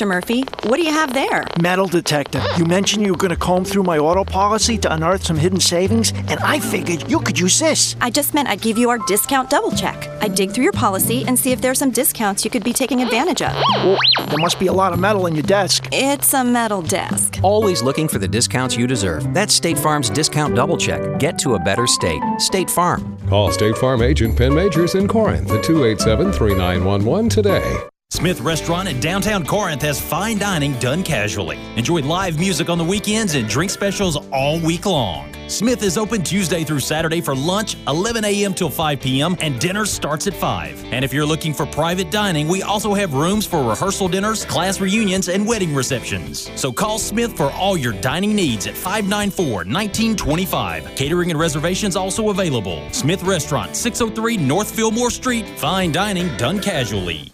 Mr. 0.00 0.06
Murphy. 0.06 0.40
What 0.62 0.76
do 0.76 0.82
you 0.82 0.92
have 0.92 1.12
there? 1.12 1.44
Metal 1.60 1.86
detector. 1.86 2.42
You 2.56 2.64
mentioned 2.64 3.04
you 3.04 3.12
were 3.12 3.18
going 3.18 3.30
to 3.30 3.36
comb 3.36 3.64
through 3.64 3.82
my 3.82 3.98
auto 3.98 4.24
policy 4.24 4.78
to 4.78 4.92
unearth 4.92 5.24
some 5.24 5.36
hidden 5.36 5.60
savings, 5.60 6.12
and 6.12 6.40
I 6.40 6.58
figured 6.58 7.10
you 7.10 7.20
could 7.20 7.38
use 7.38 7.58
this. 7.58 7.96
I 8.00 8.10
just 8.10 8.32
meant 8.32 8.48
I'd 8.48 8.62
give 8.62 8.78
you 8.78 8.88
our 8.90 8.98
discount 9.06 9.50
double 9.50 9.72
check. 9.72 10.08
I'd 10.22 10.34
dig 10.34 10.52
through 10.52 10.64
your 10.64 10.72
policy 10.72 11.24
and 11.26 11.38
see 11.38 11.52
if 11.52 11.60
there's 11.60 11.78
some 11.78 11.90
discounts 11.90 12.44
you 12.44 12.50
could 12.50 12.64
be 12.64 12.72
taking 12.72 13.02
advantage 13.02 13.42
of. 13.42 13.52
Well, 13.52 13.98
there 14.26 14.38
must 14.38 14.58
be 14.58 14.68
a 14.68 14.72
lot 14.72 14.92
of 14.92 14.98
metal 14.98 15.26
in 15.26 15.34
your 15.34 15.42
desk. 15.42 15.88
It's 15.92 16.32
a 16.32 16.44
metal 16.44 16.82
desk. 16.82 17.40
Always 17.42 17.82
looking 17.82 18.08
for 18.08 18.18
the 18.18 18.28
discounts 18.28 18.76
you 18.76 18.86
deserve. 18.86 19.34
That's 19.34 19.52
State 19.52 19.78
Farm's 19.78 20.08
discount 20.08 20.54
double 20.54 20.78
check. 20.78 21.18
Get 21.18 21.38
to 21.40 21.54
a 21.54 21.58
better 21.58 21.86
state. 21.86 22.22
State 22.38 22.70
Farm. 22.70 23.18
Call 23.28 23.52
State 23.52 23.76
Farm 23.76 24.02
agent 24.02 24.36
Penn 24.36 24.54
Majors 24.54 24.94
in 24.94 25.06
Corinth 25.06 25.50
at 25.50 25.62
287 25.62 26.32
3911 26.32 27.28
today. 27.28 27.89
Smith 28.20 28.40
Restaurant 28.40 28.86
in 28.86 28.98
downtown 28.98 29.46
Corinth 29.46 29.80
has 29.80 30.00
fine 30.00 30.36
dining 30.36 30.78
done 30.80 31.02
casually. 31.02 31.58
Enjoy 31.76 32.02
live 32.02 32.38
music 32.38 32.68
on 32.68 32.76
the 32.76 32.84
weekends 32.84 33.34
and 33.34 33.48
drink 33.48 33.70
specials 33.70 34.18
all 34.32 34.58
week 34.60 34.84
long. 34.84 35.32
Smith 35.48 35.82
is 35.82 35.96
open 35.96 36.22
Tuesday 36.22 36.62
through 36.62 36.80
Saturday 36.80 37.20
for 37.20 37.34
lunch, 37.34 37.76
11 37.86 38.24
a.m. 38.24 38.52
till 38.52 38.68
5 38.68 39.00
p.m., 39.00 39.36
and 39.40 39.58
dinner 39.58 39.86
starts 39.86 40.26
at 40.26 40.34
5. 40.34 40.92
And 40.92 41.04
if 41.04 41.14
you're 41.14 41.24
looking 41.24 41.54
for 41.54 41.64
private 41.64 42.10
dining, 42.10 42.46
we 42.46 42.62
also 42.62 42.92
have 42.92 43.14
rooms 43.14 43.46
for 43.46 43.62
rehearsal 43.62 44.08
dinners, 44.08 44.44
class 44.44 44.80
reunions, 44.80 45.28
and 45.28 45.46
wedding 45.46 45.74
receptions. 45.74 46.50
So 46.60 46.72
call 46.72 46.98
Smith 46.98 47.34
for 47.36 47.50
all 47.52 47.78
your 47.78 47.92
dining 47.94 48.34
needs 48.34 48.66
at 48.66 48.76
594 48.76 49.46
1925. 49.46 50.94
Catering 50.94 51.30
and 51.30 51.40
reservations 51.40 51.96
also 51.96 52.28
available. 52.28 52.86
Smith 52.90 53.22
Restaurant, 53.22 53.74
603 53.74 54.36
North 54.36 54.70
Fillmore 54.70 55.10
Street. 55.10 55.48
Fine 55.58 55.92
dining 55.92 56.36
done 56.36 56.60
casually. 56.60 57.32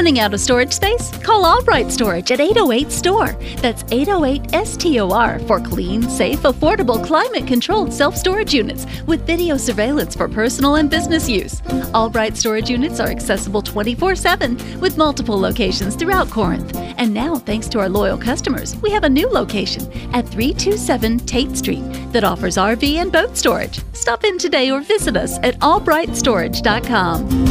Running 0.00 0.20
out 0.20 0.32
of 0.32 0.40
storage 0.40 0.72
space? 0.72 1.10
Call 1.18 1.44
Albright 1.44 1.92
Storage 1.92 2.30
at 2.32 2.40
808 2.40 2.90
STORE. 2.90 3.36
That's 3.56 3.84
808 3.92 4.66
STOR 4.66 5.38
for 5.40 5.60
clean, 5.60 6.08
safe, 6.08 6.40
affordable, 6.40 7.04
climate 7.04 7.46
controlled 7.46 7.92
self 7.92 8.16
storage 8.16 8.54
units 8.54 8.86
with 9.06 9.26
video 9.26 9.58
surveillance 9.58 10.14
for 10.14 10.26
personal 10.26 10.76
and 10.76 10.88
business 10.88 11.28
use. 11.28 11.60
Albright 11.92 12.38
Storage 12.38 12.70
units 12.70 12.98
are 12.98 13.08
accessible 13.08 13.60
24 13.60 14.14
7 14.14 14.80
with 14.80 14.96
multiple 14.96 15.38
locations 15.38 15.96
throughout 15.96 16.30
Corinth. 16.30 16.74
And 16.96 17.12
now, 17.12 17.36
thanks 17.36 17.68
to 17.68 17.78
our 17.78 17.90
loyal 17.90 18.16
customers, 18.16 18.76
we 18.78 18.90
have 18.92 19.04
a 19.04 19.08
new 19.10 19.28
location 19.28 19.82
at 20.14 20.26
327 20.26 21.18
Tate 21.26 21.54
Street 21.58 21.84
that 22.12 22.24
offers 22.24 22.56
RV 22.56 22.94
and 22.94 23.12
boat 23.12 23.36
storage. 23.36 23.82
Stop 23.92 24.24
in 24.24 24.38
today 24.38 24.70
or 24.70 24.80
visit 24.80 25.14
us 25.14 25.38
at 25.42 25.58
albrightstorage.com. 25.58 27.49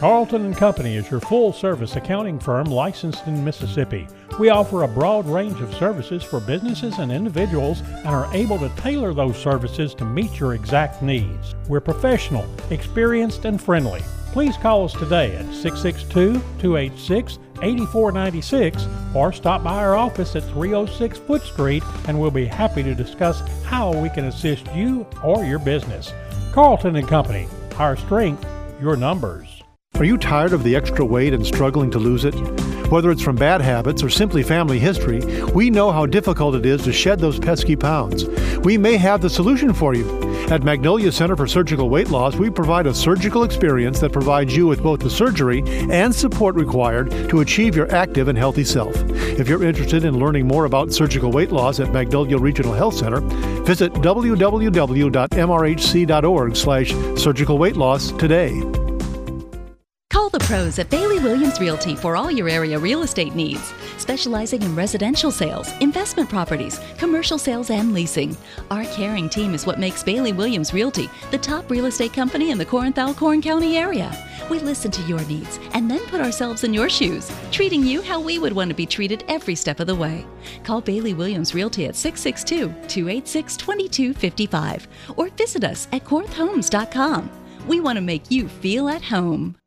Carlton 0.00 0.46
and 0.46 0.56
Company 0.56 0.96
is 0.96 1.10
your 1.10 1.20
full 1.20 1.52
service 1.52 1.94
accounting 1.94 2.40
firm 2.40 2.64
licensed 2.64 3.26
in 3.26 3.44
Mississippi. 3.44 4.08
We 4.38 4.48
offer 4.48 4.82
a 4.82 4.88
broad 4.88 5.26
range 5.26 5.60
of 5.60 5.74
services 5.74 6.22
for 6.22 6.40
businesses 6.40 6.98
and 6.98 7.12
individuals 7.12 7.82
and 7.82 8.06
are 8.06 8.34
able 8.34 8.58
to 8.60 8.70
tailor 8.76 9.12
those 9.12 9.36
services 9.36 9.94
to 9.96 10.06
meet 10.06 10.40
your 10.40 10.54
exact 10.54 11.02
needs. 11.02 11.54
We're 11.68 11.80
professional, 11.80 12.48
experienced, 12.70 13.44
and 13.44 13.60
friendly. 13.60 14.00
Please 14.32 14.56
call 14.56 14.86
us 14.86 14.94
today 14.94 15.36
at 15.36 15.52
662 15.52 16.40
286 16.58 17.38
8496 17.60 18.86
or 19.14 19.34
stop 19.34 19.62
by 19.62 19.84
our 19.84 19.96
office 19.96 20.34
at 20.34 20.44
306 20.44 21.18
Foot 21.18 21.42
Street 21.42 21.82
and 22.08 22.18
we'll 22.18 22.30
be 22.30 22.46
happy 22.46 22.82
to 22.82 22.94
discuss 22.94 23.40
how 23.64 23.92
we 24.00 24.08
can 24.08 24.24
assist 24.24 24.64
you 24.74 25.06
or 25.22 25.44
your 25.44 25.58
business. 25.58 26.14
Carlton 26.52 26.96
and 26.96 27.06
Company, 27.06 27.46
our 27.76 27.98
strength, 27.98 28.46
your 28.80 28.96
numbers. 28.96 29.49
Are 30.00 30.04
you 30.04 30.16
tired 30.16 30.54
of 30.54 30.62
the 30.62 30.74
extra 30.74 31.04
weight 31.04 31.34
and 31.34 31.46
struggling 31.46 31.90
to 31.90 31.98
lose 31.98 32.24
it? 32.24 32.32
Whether 32.90 33.10
it's 33.10 33.20
from 33.20 33.36
bad 33.36 33.60
habits 33.60 34.02
or 34.02 34.08
simply 34.08 34.42
family 34.42 34.78
history, 34.78 35.20
we 35.52 35.68
know 35.68 35.92
how 35.92 36.06
difficult 36.06 36.54
it 36.54 36.64
is 36.64 36.82
to 36.84 36.92
shed 36.92 37.18
those 37.18 37.38
pesky 37.38 37.76
pounds. 37.76 38.24
We 38.64 38.78
may 38.78 38.96
have 38.96 39.20
the 39.20 39.28
solution 39.28 39.74
for 39.74 39.92
you. 39.92 40.08
At 40.48 40.62
Magnolia 40.62 41.12
Center 41.12 41.36
for 41.36 41.46
Surgical 41.46 41.90
Weight 41.90 42.08
Loss, 42.08 42.36
we 42.36 42.48
provide 42.48 42.86
a 42.86 42.94
surgical 42.94 43.44
experience 43.44 44.00
that 44.00 44.10
provides 44.10 44.56
you 44.56 44.66
with 44.66 44.82
both 44.82 45.00
the 45.00 45.10
surgery 45.10 45.62
and 45.90 46.14
support 46.14 46.54
required 46.54 47.10
to 47.28 47.40
achieve 47.40 47.76
your 47.76 47.94
active 47.94 48.28
and 48.28 48.38
healthy 48.38 48.64
self. 48.64 48.96
If 49.10 49.50
you're 49.50 49.64
interested 49.64 50.06
in 50.06 50.18
learning 50.18 50.46
more 50.46 50.64
about 50.64 50.94
surgical 50.94 51.30
weight 51.30 51.52
loss 51.52 51.78
at 51.78 51.92
Magnolia 51.92 52.38
Regional 52.38 52.72
Health 52.72 52.94
Center, 52.94 53.20
visit 53.64 53.92
www.mrhc.org 53.92 54.56
slash 56.56 56.94
surgical 57.20 57.58
weight 57.58 57.76
loss 57.76 58.12
today. 58.12 58.89
Pros 60.50 60.80
at 60.80 60.90
Bailey 60.90 61.20
Williams 61.20 61.60
Realty 61.60 61.94
for 61.94 62.16
all 62.16 62.28
your 62.28 62.48
area 62.48 62.76
real 62.76 63.04
estate 63.04 63.36
needs, 63.36 63.72
specializing 63.98 64.60
in 64.62 64.74
residential 64.74 65.30
sales, 65.30 65.70
investment 65.80 66.28
properties, 66.28 66.80
commercial 66.98 67.38
sales, 67.38 67.70
and 67.70 67.94
leasing. 67.94 68.36
Our 68.68 68.82
caring 68.86 69.28
team 69.28 69.54
is 69.54 69.64
what 69.64 69.78
makes 69.78 70.02
Bailey 70.02 70.32
Williams 70.32 70.74
Realty 70.74 71.08
the 71.30 71.38
top 71.38 71.70
real 71.70 71.86
estate 71.86 72.12
company 72.12 72.50
in 72.50 72.58
the 72.58 72.66
Corinth 72.66 72.98
Alcorn 72.98 73.40
County 73.40 73.76
area. 73.78 74.12
We 74.50 74.58
listen 74.58 74.90
to 74.90 75.02
your 75.02 75.24
needs 75.26 75.60
and 75.72 75.88
then 75.88 76.04
put 76.08 76.20
ourselves 76.20 76.64
in 76.64 76.74
your 76.74 76.88
shoes, 76.88 77.30
treating 77.52 77.84
you 77.84 78.02
how 78.02 78.18
we 78.18 78.40
would 78.40 78.52
want 78.52 78.70
to 78.70 78.74
be 78.74 78.86
treated 78.86 79.22
every 79.28 79.54
step 79.54 79.78
of 79.78 79.86
the 79.86 79.94
way. 79.94 80.26
Call 80.64 80.80
Bailey 80.80 81.14
Williams 81.14 81.54
Realty 81.54 81.86
at 81.86 81.94
662 81.94 82.88
286 82.88 83.56
2255 83.56 84.88
or 85.16 85.28
visit 85.28 85.62
us 85.62 85.86
at 85.92 86.04
corinthhomes.com. 86.04 87.30
We 87.68 87.78
want 87.78 87.98
to 87.98 88.02
make 88.02 88.32
you 88.32 88.48
feel 88.48 88.88
at 88.88 89.02
home. 89.02 89.59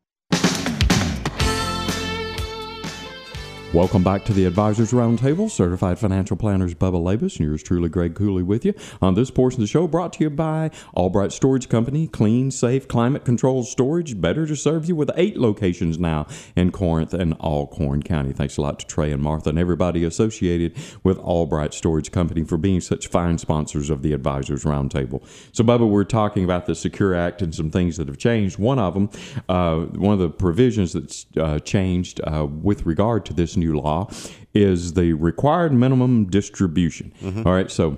Welcome 3.74 4.04
back 4.04 4.24
to 4.26 4.34
the 4.34 4.46
Advisors 4.46 4.92
Roundtable. 4.92 5.50
Certified 5.50 5.98
financial 5.98 6.38
planners 6.38 6.76
Bubba 6.76 7.02
Labus 7.02 7.40
and 7.40 7.48
yours 7.48 7.64
truly, 7.64 7.90
Greg 7.90 8.14
Cooley, 8.14 8.44
with 8.44 8.64
you 8.64 8.76
on 9.02 9.16
this 9.16 9.32
portion 9.32 9.62
of 9.62 9.64
the 9.64 9.72
show. 9.72 9.88
Brought 9.88 10.14
to 10.14 10.26
you 10.26 10.30
by 10.30 10.70
Albright 10.96 11.32
Storage 11.32 11.70
Company. 11.70 12.08
Clean, 12.08 12.52
safe, 12.52 12.88
climate 12.88 13.26
controlled 13.26 13.66
storage. 13.66 14.22
Better 14.22 14.46
to 14.46 14.56
serve 14.56 14.88
you 14.88 14.96
with 14.96 15.10
eight 15.16 15.38
locations 15.38 15.98
now 15.98 16.28
in 16.56 16.72
Corinth 16.72 17.16
and 17.16 17.34
Alcorn 17.40 18.04
County. 18.04 18.32
Thanks 18.32 18.58
a 18.58 18.62
lot 18.62 18.78
to 18.78 18.86
Trey 18.86 19.12
and 19.12 19.24
Martha 19.24 19.50
and 19.50 19.58
everybody 19.58 20.04
associated 20.04 20.78
with 21.04 21.18
Albright 21.18 21.74
Storage 21.74 22.12
Company 22.12 22.44
for 22.44 22.58
being 22.58 22.80
such 22.80 23.08
fine 23.08 23.40
sponsors 23.40 23.90
of 23.90 24.04
the 24.04 24.14
Advisors 24.14 24.66
Roundtable. 24.66 25.26
So, 25.52 25.64
Bubba, 25.64 25.90
we're 25.90 26.04
talking 26.04 26.44
about 26.44 26.68
the 26.68 26.76
Secure 26.76 27.16
Act 27.16 27.42
and 27.42 27.56
some 27.56 27.72
things 27.72 27.98
that 27.98 28.08
have 28.08 28.20
changed. 28.20 28.60
One 28.60 28.78
of 28.78 28.94
them, 28.94 29.10
uh, 29.50 29.78
one 29.98 30.14
of 30.14 30.20
the 30.20 30.30
provisions 30.30 30.94
that's 30.94 31.26
uh, 31.38 31.58
changed 31.58 32.22
uh, 32.24 32.46
with 32.46 32.86
regard 32.86 33.26
to 33.26 33.34
this 33.34 33.58
new 33.64 33.80
law 33.80 34.10
is 34.54 34.94
the 34.94 35.14
required 35.14 35.74
minimum 35.74 36.26
distribution. 36.30 37.14
Mm-hmm. 37.22 37.48
All 37.48 37.54
right, 37.54 37.72
so 37.72 37.98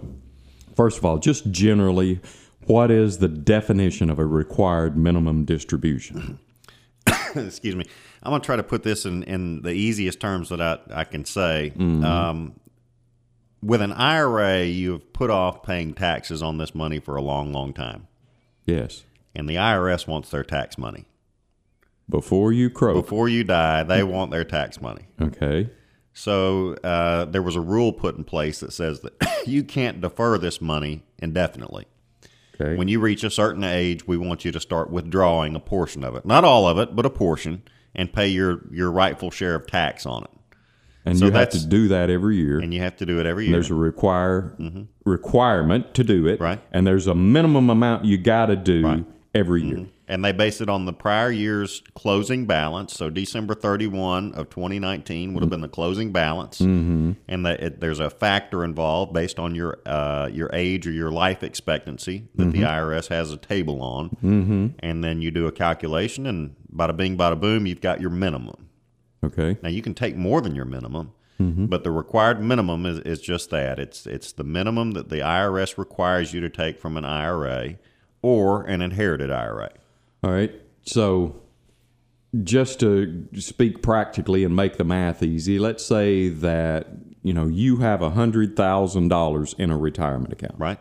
first 0.75 0.98
of 0.98 1.05
all, 1.05 1.17
just 1.17 1.51
generally, 1.51 2.19
what 2.67 2.91
is 2.91 3.17
the 3.17 3.27
definition 3.27 4.10
of 4.10 4.19
a 4.19 4.25
required 4.25 4.98
minimum 4.98 5.45
distribution? 5.45 6.39
Excuse 7.36 7.75
me. 7.75 7.86
I'm 8.24 8.31
going 8.31 8.41
to 8.41 8.45
try 8.45 8.55
to 8.55 8.63
put 8.63 8.84
this 8.84 9.05
in, 9.05 9.24
in 9.24 9.62
the 9.62 9.72
easiest 9.72 10.19
terms 10.19 10.50
that 10.50 10.62
I, 10.62 10.79
I 11.01 11.03
can 11.03 11.25
say. 11.25 11.74
Mhm. 11.75 12.03
Um, 12.03 12.53
with 13.62 13.81
an 13.81 13.93
IRA, 13.93 14.63
you've 14.63 15.12
put 15.12 15.29
off 15.31 15.63
paying 15.63 15.93
taxes 15.93 16.43
on 16.43 16.57
this 16.57 16.75
money 16.75 17.00
for 17.00 17.15
a 17.15 17.22
long, 17.22 17.51
long 17.51 17.74
time. 17.74 18.07
Yes. 18.65 19.05
And 19.36 19.50
the 19.50 19.55
IRS 19.55 20.07
wants 20.07 20.29
their 20.29 20.43
tax 20.43 20.77
money. 20.77 21.05
Before 22.10 22.52
you 22.54 22.70
croak. 22.70 22.96
Before 22.96 23.28
you 23.28 23.44
die, 23.44 23.84
they 23.84 24.04
want 24.04 24.32
their 24.32 24.44
tax 24.44 24.80
money. 24.82 25.04
Okay. 25.22 25.70
So 26.14 26.76
uh, 26.84 27.26
there 27.26 27.42
was 27.42 27.56
a 27.56 27.62
rule 27.62 27.92
put 27.92 28.16
in 28.16 28.24
place 28.24 28.60
that 28.62 28.72
says 28.74 29.02
that 29.02 29.14
you 29.48 29.64
can't 29.64 30.02
defer 30.02 30.38
this 30.38 30.62
money 30.62 31.04
indefinitely. 31.20 31.86
Okay. 32.60 32.76
When 32.78 32.88
you 32.88 33.00
reach 33.02 33.24
a 33.24 33.30
certain 33.30 33.64
age, 33.66 34.08
we 34.08 34.16
want 34.18 34.46
you 34.46 34.52
to 34.54 34.60
start 34.62 34.90
withdrawing 34.90 35.56
a 35.56 35.60
portion 35.60 36.04
of 36.06 36.16
it, 36.16 36.26
not 36.26 36.46
all 36.46 36.68
of 36.68 36.78
it, 36.78 36.96
but 36.96 37.06
a 37.06 37.10
portion, 37.10 37.64
and 37.94 38.14
pay 38.14 38.28
your 38.28 38.62
your 38.72 38.92
rightful 38.92 39.30
share 39.32 39.56
of 39.56 39.68
tax 39.68 40.06
on 40.06 40.24
it. 40.24 40.30
And 41.08 41.20
So 41.20 41.26
you 41.26 41.32
have 41.34 41.50
to 41.50 41.66
do 41.68 41.88
that 41.90 42.10
every 42.10 42.38
year. 42.38 42.60
And 42.60 42.74
you 42.74 42.80
have 42.82 42.96
to 42.98 43.06
do 43.06 43.20
it 43.20 43.26
every 43.26 43.44
And 43.46 43.50
year. 43.52 43.60
there's 43.60 43.72
a 43.72 43.76
require 43.76 44.56
Mhm. 44.60 44.88
requirement 45.06 45.94
to 45.96 46.04
do 46.04 46.28
it. 46.28 46.40
Right. 46.40 46.62
And 46.72 46.88
there's 46.88 47.08
a 47.08 47.14
minimum 47.14 47.70
amount 47.70 48.06
you 48.06 48.18
got 48.18 48.46
to 48.48 48.56
do 48.56 49.06
every 49.36 49.64
year. 49.64 49.86
And 50.08 50.24
they 50.24 50.32
base 50.32 50.62
it 50.62 50.70
on 50.70 50.86
the 50.86 50.94
prior 50.94 51.32
year's 51.32 51.82
closing 51.96 52.46
balance. 52.46 52.94
So 52.94 53.10
December 53.10 53.56
31 53.56 54.34
of 54.34 54.50
2019 54.50 55.34
would 55.34 55.42
have 55.42 55.50
been 55.50 55.62
the 55.62 55.68
closing 55.68 56.12
balance, 56.12 56.60
Mhm. 56.60 57.16
and 57.28 57.46
that 57.46 57.62
it, 57.62 57.80
there's 57.82 58.00
a 58.00 58.10
factor 58.10 58.64
involved 58.64 59.14
based 59.14 59.40
on 59.40 59.56
your 59.56 59.80
uh, 59.86 60.30
your 60.32 60.50
age 60.54 60.86
or 60.88 60.92
your 60.92 61.12
life 61.12 61.44
expectancy 61.44 62.28
that 62.36 62.52
the 62.52 62.62
Mhm. 62.62 62.68
IRS 62.70 63.08
has 63.08 63.32
a 63.32 63.38
table 63.38 63.82
on, 63.82 64.10
Mhm. 64.24 64.74
and 64.80 65.04
then 65.04 65.22
you 65.22 65.32
do 65.32 65.48
a 65.48 65.52
calculation, 65.52 66.26
and 66.28 66.56
bada 66.74 66.96
bing, 66.96 67.18
bada 67.18 67.40
boom, 67.40 67.66
you've 67.66 67.82
got 67.82 68.02
your 68.02 68.10
minimum. 68.12 68.68
Okay. 69.24 69.58
Now 69.64 69.70
you 69.70 69.82
can 69.82 69.94
take 69.96 70.16
more 70.16 70.40
than 70.42 70.54
your 70.56 70.66
minimum, 70.66 71.12
Mhm. 71.42 71.68
but 71.70 71.84
the 71.84 71.90
required 71.92 72.42
minimum 72.44 72.86
is, 72.86 73.00
is 73.00 73.20
just 73.22 73.50
that. 73.50 73.80
It's 73.80 74.06
it's 74.06 74.32
the 74.34 74.44
minimum 74.44 74.92
that 74.92 75.10
the 75.10 75.22
IRS 75.24 75.78
requires 75.80 76.34
you 76.34 76.42
to 76.42 76.50
take 76.50 76.80
from 76.80 76.96
an 76.96 77.06
IRA 77.06 77.76
or 78.22 78.62
an 78.64 78.82
inherited 78.82 79.32
IRA. 79.32 79.70
All 80.25 80.32
right. 80.32 80.51
So, 80.82 81.36
just 82.44 82.79
to 82.79 83.27
speak 83.36 83.84
practically 83.84 84.44
and 84.44 84.55
make 84.55 84.77
the 84.77 84.84
math 84.84 85.22
easy, 85.22 85.60
let's 85.60 85.86
say 85.86 86.29
that 86.29 86.88
you 87.22 87.32
know 87.32 87.46
you 87.48 87.77
have 87.77 88.01
a 88.01 88.10
hundred 88.10 88.55
thousand 88.58 89.10
dollars 89.10 89.53
in 89.60 89.70
a 89.70 89.77
retirement 89.77 90.34
account. 90.34 90.55
Right. 90.58 90.79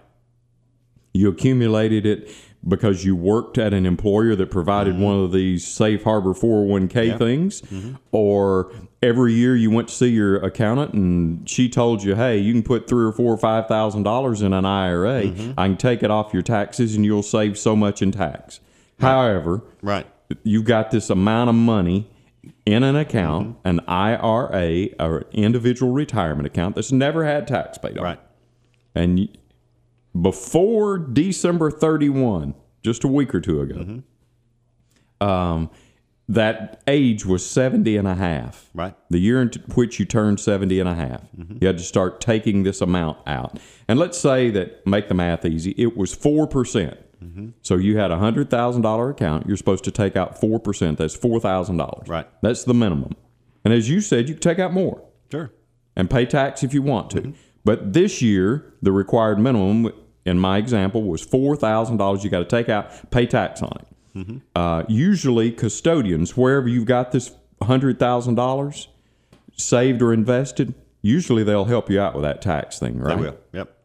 You 1.13 1.29
accumulated 1.29 2.07
it 2.07 2.31
because 2.67 3.05
you 3.05 3.15
worked 3.15 3.59
at 3.59 3.75
an 3.75 3.85
employer 3.85 4.35
that 4.35 4.51
provided 4.51 4.99
one 4.99 5.21
of 5.23 5.31
these 5.33 5.65
safe 5.67 6.03
harbor 6.05 6.33
401k 6.33 6.89
Mm-hmm. 6.89 7.11
Yeah. 7.11 7.19
things, 7.19 7.61
Mhm. 7.61 7.99
or 8.13 8.73
every 9.03 9.35
year 9.35 9.55
you 9.55 9.71
went 9.71 9.89
to 9.89 9.95
see 9.95 10.09
your 10.09 10.37
accountant 10.39 10.95
and 10.95 11.47
she 11.49 11.69
told 11.69 12.03
you, 12.03 12.15
"Hey, 12.15 12.39
you 12.39 12.53
can 12.55 12.63
put 12.63 12.89
three 12.89 13.05
or 13.05 13.13
four 13.13 13.33
or 13.35 13.37
five 13.37 13.69
thousand 13.69 14.05
dollars 14.05 14.41
in 14.41 14.55
an 14.55 14.65
IRA. 14.65 15.25
Mm-hmm. 15.25 15.53
I 15.59 15.69
can 15.69 15.77
take 15.77 16.03
it 16.03 16.11
off 16.11 16.33
your 16.33 16.43
taxes 16.43 16.97
and 16.97 17.05
you'll 17.05 17.23
save 17.23 17.59
so 17.59 17.77
much 17.77 18.01
in 18.01 18.11
tax." 18.11 18.61
However, 19.05 19.63
Right. 19.83 20.07
you've 20.43 20.65
got 20.65 20.91
this 20.91 21.11
amount 21.11 21.51
of 21.51 21.57
money 21.57 22.11
in 22.67 22.83
an 22.83 22.97
account, 22.97 23.59
Mm-hmm. 23.63 23.69
an 23.69 23.81
IRA 23.89 24.89
or 25.01 25.25
individual 25.33 25.93
retirement 25.93 26.47
account 26.47 26.75
that's 26.77 26.93
never 26.93 27.25
had 27.25 27.47
tax 27.47 27.79
paid 27.79 27.97
on. 27.99 28.05
Right. 28.05 28.21
And 28.95 29.29
before 30.21 30.99
December 30.99 31.71
31, 31.71 32.55
just 32.83 33.05
a 33.05 33.09
week 33.09 33.35
or 33.35 33.41
two 33.41 33.61
ago, 33.61 33.75
Mm-hmm. 33.77 35.27
um, 35.27 35.71
that 36.27 36.83
age 36.89 37.27
was 37.27 37.45
70 37.45 37.99
and 37.99 38.09
a 38.09 38.15
half. 38.15 38.71
Right. 38.73 38.95
The 39.11 39.19
year 39.19 39.43
in 39.43 39.51
which 39.75 39.99
you 39.99 40.07
turned 40.07 40.41
70 40.41 40.81
and 40.81 40.89
a 40.89 40.95
half. 40.95 41.21
Mm-hmm. 41.39 41.59
You 41.61 41.67
had 41.67 41.77
to 41.77 41.85
start 41.85 42.19
taking 42.23 42.63
this 42.63 42.81
amount 42.81 43.19
out. 43.27 43.59
And 43.89 43.99
let's 43.99 44.17
say 44.17 44.49
that, 44.51 44.87
make 44.87 45.09
the 45.09 45.15
math 45.15 45.45
easy, 45.45 45.73
it 45.77 45.97
was 45.99 46.15
4%. 46.17 46.97
Percent 47.29 47.55
So 47.63 47.77
you 47.77 47.97
had 47.99 48.11
a 48.11 48.19
hundred 48.19 48.51
thousand 48.51 48.83
dollar 48.83 49.11
account. 49.11 49.47
You're 49.47 49.57
supposed 49.57 49.85
to 49.85 49.91
take 49.91 50.17
out 50.17 50.41
four 50.41 50.59
percent. 50.59 50.99
That's 50.99 51.15
four 51.17 51.41
thousand 51.41 51.77
dollars. 51.79 52.09
Right. 52.09 52.27
That's 52.43 52.65
the 52.65 52.75
minimum. 52.75 53.15
And 53.65 53.73
as 53.73 53.89
you 53.89 54.01
said, 54.01 54.29
you 54.29 54.35
can 54.35 54.43
take 54.43 54.59
out 54.59 54.73
more 54.73 55.03
Sure. 55.31 55.51
and 55.97 56.11
pay 56.11 56.27
tax 56.27 56.63
if 56.63 56.75
you 56.75 56.83
want 56.83 57.11
to. 57.11 57.21
Mm-hmm. 57.23 57.31
But 57.65 57.95
this 57.95 58.21
year, 58.21 58.75
the 58.83 58.93
required 58.93 59.39
minimum 59.39 59.91
in 60.27 60.39
my 60.39 60.59
example 60.59 61.03
was 61.03 61.23
four 61.23 61.57
thousand 61.57 61.97
dollars. 61.97 62.25
You 62.25 62.31
got 62.31 62.41
to 62.41 62.45
take 62.45 62.69
out, 62.69 63.11
pay 63.11 63.27
tax 63.27 63.63
on 63.63 63.79
it. 63.81 64.19
Mm-hmm. 64.19 64.37
Uh, 64.55 64.85
usually, 64.89 65.51
custodians, 65.51 66.37
wherever 66.37 66.69
you've 66.69 66.85
got 66.87 67.13
this 67.13 67.33
hundred 67.63 67.99
thousand 67.99 68.35
dollars 68.35 68.89
saved 69.57 70.03
or 70.03 70.13
invested, 70.13 70.75
usually 71.01 71.43
they'll 71.43 71.65
help 71.65 71.89
you 71.91 72.01
out 72.01 72.15
with 72.15 72.23
that 72.23 72.43
tax 72.43 72.79
thing, 72.79 72.99
right? 72.99 73.17
They 73.17 73.23
will. 73.23 73.39
Yep. 73.53 73.77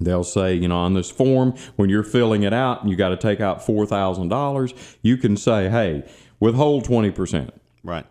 They'll 0.00 0.24
say, 0.24 0.54
you 0.54 0.68
know, 0.68 0.78
on 0.78 0.94
this 0.94 1.10
form, 1.10 1.54
when 1.76 1.90
you're 1.90 2.02
filling 2.02 2.42
it 2.42 2.54
out 2.54 2.80
and 2.80 2.90
you 2.90 2.96
got 2.96 3.10
to 3.10 3.16
take 3.16 3.40
out 3.40 3.60
$4,000, 3.60 4.74
you 5.02 5.16
can 5.16 5.36
say, 5.36 5.68
hey, 5.68 6.04
withhold 6.40 6.86
20%. 6.86 7.50
Right. 7.84 8.06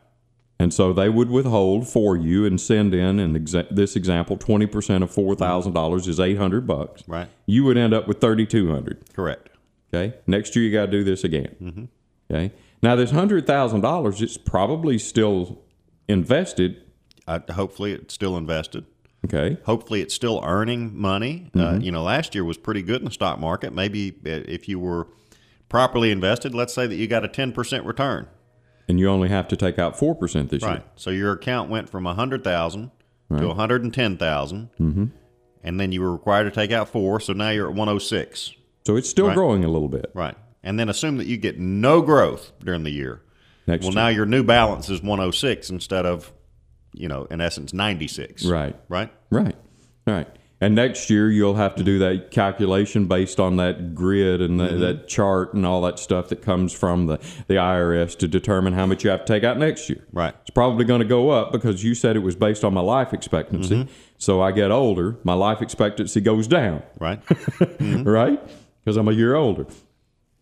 And 0.60 0.74
so 0.74 0.92
they 0.92 1.10
would 1.10 1.30
withhold 1.30 1.88
for 1.88 2.18
you 2.18 2.46
and 2.46 2.60
send 2.60 2.94
in, 2.94 3.18
in 3.20 3.34
exa- 3.34 3.74
this 3.74 3.96
example, 3.96 4.38
20% 4.38 5.02
of 5.02 5.12
$4,000 5.12 6.08
is 6.08 6.20
800 6.20 6.68
bucks. 6.68 7.04
Right. 7.08 7.30
You 7.46 7.64
would 7.64 7.78
end 7.78 7.94
up 7.94 8.08
with 8.08 8.20
3200 8.20 9.14
Correct. 9.14 9.50
Okay. 9.94 10.18
Next 10.28 10.56
year, 10.56 10.66
you 10.66 10.72
got 10.72 10.88
to 10.88 10.92
do 10.92 11.04
this 11.04 11.24
again. 11.24 11.90
Okay. 12.30 12.54
Now, 12.84 12.96
this 12.96 13.12
$100,000, 13.12 14.22
it's 14.22 14.38
probably 14.38 15.00
still 15.00 15.60
invested. 16.08 16.84
Uh, 17.28 17.40
hopefully, 17.52 17.94
it's 17.94 18.14
still 18.14 18.38
invested. 18.38 18.86
Okay. 19.26 19.58
Hopefully, 19.66 20.02
it's 20.02 20.14
still 20.14 20.42
earning 20.46 20.98
money. 21.00 21.50
Uh, 21.54 21.60
Mhm. 21.74 21.84
you 21.84 21.92
know, 21.92 22.04
last 22.04 22.34
year 22.36 22.44
was 22.46 22.58
pretty 22.58 22.82
good 22.82 23.02
in 23.02 23.06
the 23.06 23.12
stock 23.12 23.40
market. 23.40 23.74
Maybe 23.74 24.12
uh, 24.26 24.30
if 24.48 24.70
you 24.70 24.80
were 24.80 25.08
properly 25.68 26.10
invested, 26.12 26.56
let's 26.56 26.74
say 26.74 26.88
that 26.88 26.96
you 26.96 27.08
got 27.08 27.26
a 27.26 27.28
ten 27.28 27.52
percent 27.52 27.86
return. 27.86 28.28
And 28.88 29.00
you 29.00 29.08
only 29.10 29.30
have 29.30 29.48
to 29.50 29.56
take 29.56 29.78
out 29.78 29.96
4% 30.00 30.50
this 30.50 30.64
Right. 30.64 30.78
year. 30.78 30.84
So 30.96 31.12
your 31.12 31.34
account 31.34 31.70
went 31.70 31.90
from 31.90 32.08
a 32.08 32.14
hundred 32.16 32.44
thousand 32.44 32.90
Right. 33.30 33.40
to 33.42 33.50
a 33.50 33.54
hundred 33.54 33.84
and 33.84 33.94
ten 33.94 34.18
thousand, 34.18 34.70
Mm-hmm. 34.80 35.06
and 35.64 35.80
then 35.80 35.92
you 35.92 36.02
were 36.02 36.12
required 36.12 36.46
to 36.46 36.52
take 36.52 36.72
out 36.72 36.90
four. 36.90 37.20
So 37.20 37.34
now 37.34 37.50
you're 37.52 37.70
at 37.70 37.76
one 37.76 37.88
hundred 37.88 38.00
six. 38.00 38.54
So 38.88 38.96
it's 38.96 39.10
still 39.10 39.28
Right. 39.28 39.36
growing 39.36 39.64
a 39.64 39.68
little 39.70 39.90
bit. 39.90 40.10
Right. 40.16 40.36
And 40.64 40.80
then 40.80 40.90
assume 40.90 41.18
that 41.18 41.28
you 41.28 41.38
get 41.38 41.60
no 41.60 42.02
growth 42.02 42.52
during 42.64 42.84
the 42.84 42.90
year. 42.92 43.22
Next 43.68 43.84
well, 43.84 43.92
year. 43.94 44.02
now 44.02 44.08
your 44.08 44.26
new 44.26 44.44
balance 44.44 44.90
is 44.90 45.04
106 45.04 45.70
instead 45.70 46.06
of, 46.08 46.32
you 47.00 47.08
know, 47.08 47.26
in 47.32 47.42
essence, 47.42 47.74
96. 47.74 48.46
Right. 48.46 48.76
Right. 48.90 49.12
Right. 49.30 49.56
Right. 50.06 50.28
And 50.62 50.76
next 50.76 51.10
year 51.10 51.32
you'll 51.32 51.56
have 51.56 51.76
to 51.76 51.84
do 51.86 52.00
that 52.00 52.32
calculation 52.32 53.06
based 53.08 53.40
on 53.40 53.56
that 53.56 53.96
grid 53.96 54.42
and 54.42 54.60
the, 54.60 54.66
Mhm. 54.68 54.80
that 54.82 55.08
chart 55.08 55.54
and 55.54 55.66
all 55.66 55.82
that 55.84 55.98
stuff 56.00 56.28
that 56.30 56.42
comes 56.42 56.74
from 56.74 57.06
the, 57.06 57.18
the 57.48 57.58
IRS 57.58 58.14
to 58.18 58.28
determine 58.28 58.74
how 58.74 58.86
much 58.86 59.06
you 59.06 59.10
have 59.10 59.24
to 59.24 59.34
take 59.34 59.46
out 59.46 59.58
next 59.58 59.90
year. 59.90 60.04
Right. 60.12 60.34
It's 60.42 60.50
probably 60.50 60.84
going 60.84 61.00
to 61.00 61.08
go 61.08 61.30
up 61.30 61.54
because 61.54 61.82
you 61.86 61.96
said 61.96 62.18
it 62.18 62.20
was 62.20 62.36
based 62.36 62.66
on 62.66 62.74
my 62.74 62.82
life 62.82 63.14
expectancy. 63.14 63.84
Mhm. 63.86 63.88
So 64.18 64.42
I 64.42 64.52
get 64.52 64.70
older, 64.70 65.16
my 65.24 65.34
life 65.34 65.62
expectancy 65.62 66.20
goes 66.20 66.46
down. 66.46 66.84
Right. 67.00 67.22
right? 67.80 68.42
Because 68.84 68.98
I'm 68.98 69.08
a 69.08 69.14
year 69.14 69.36
older. 69.36 69.66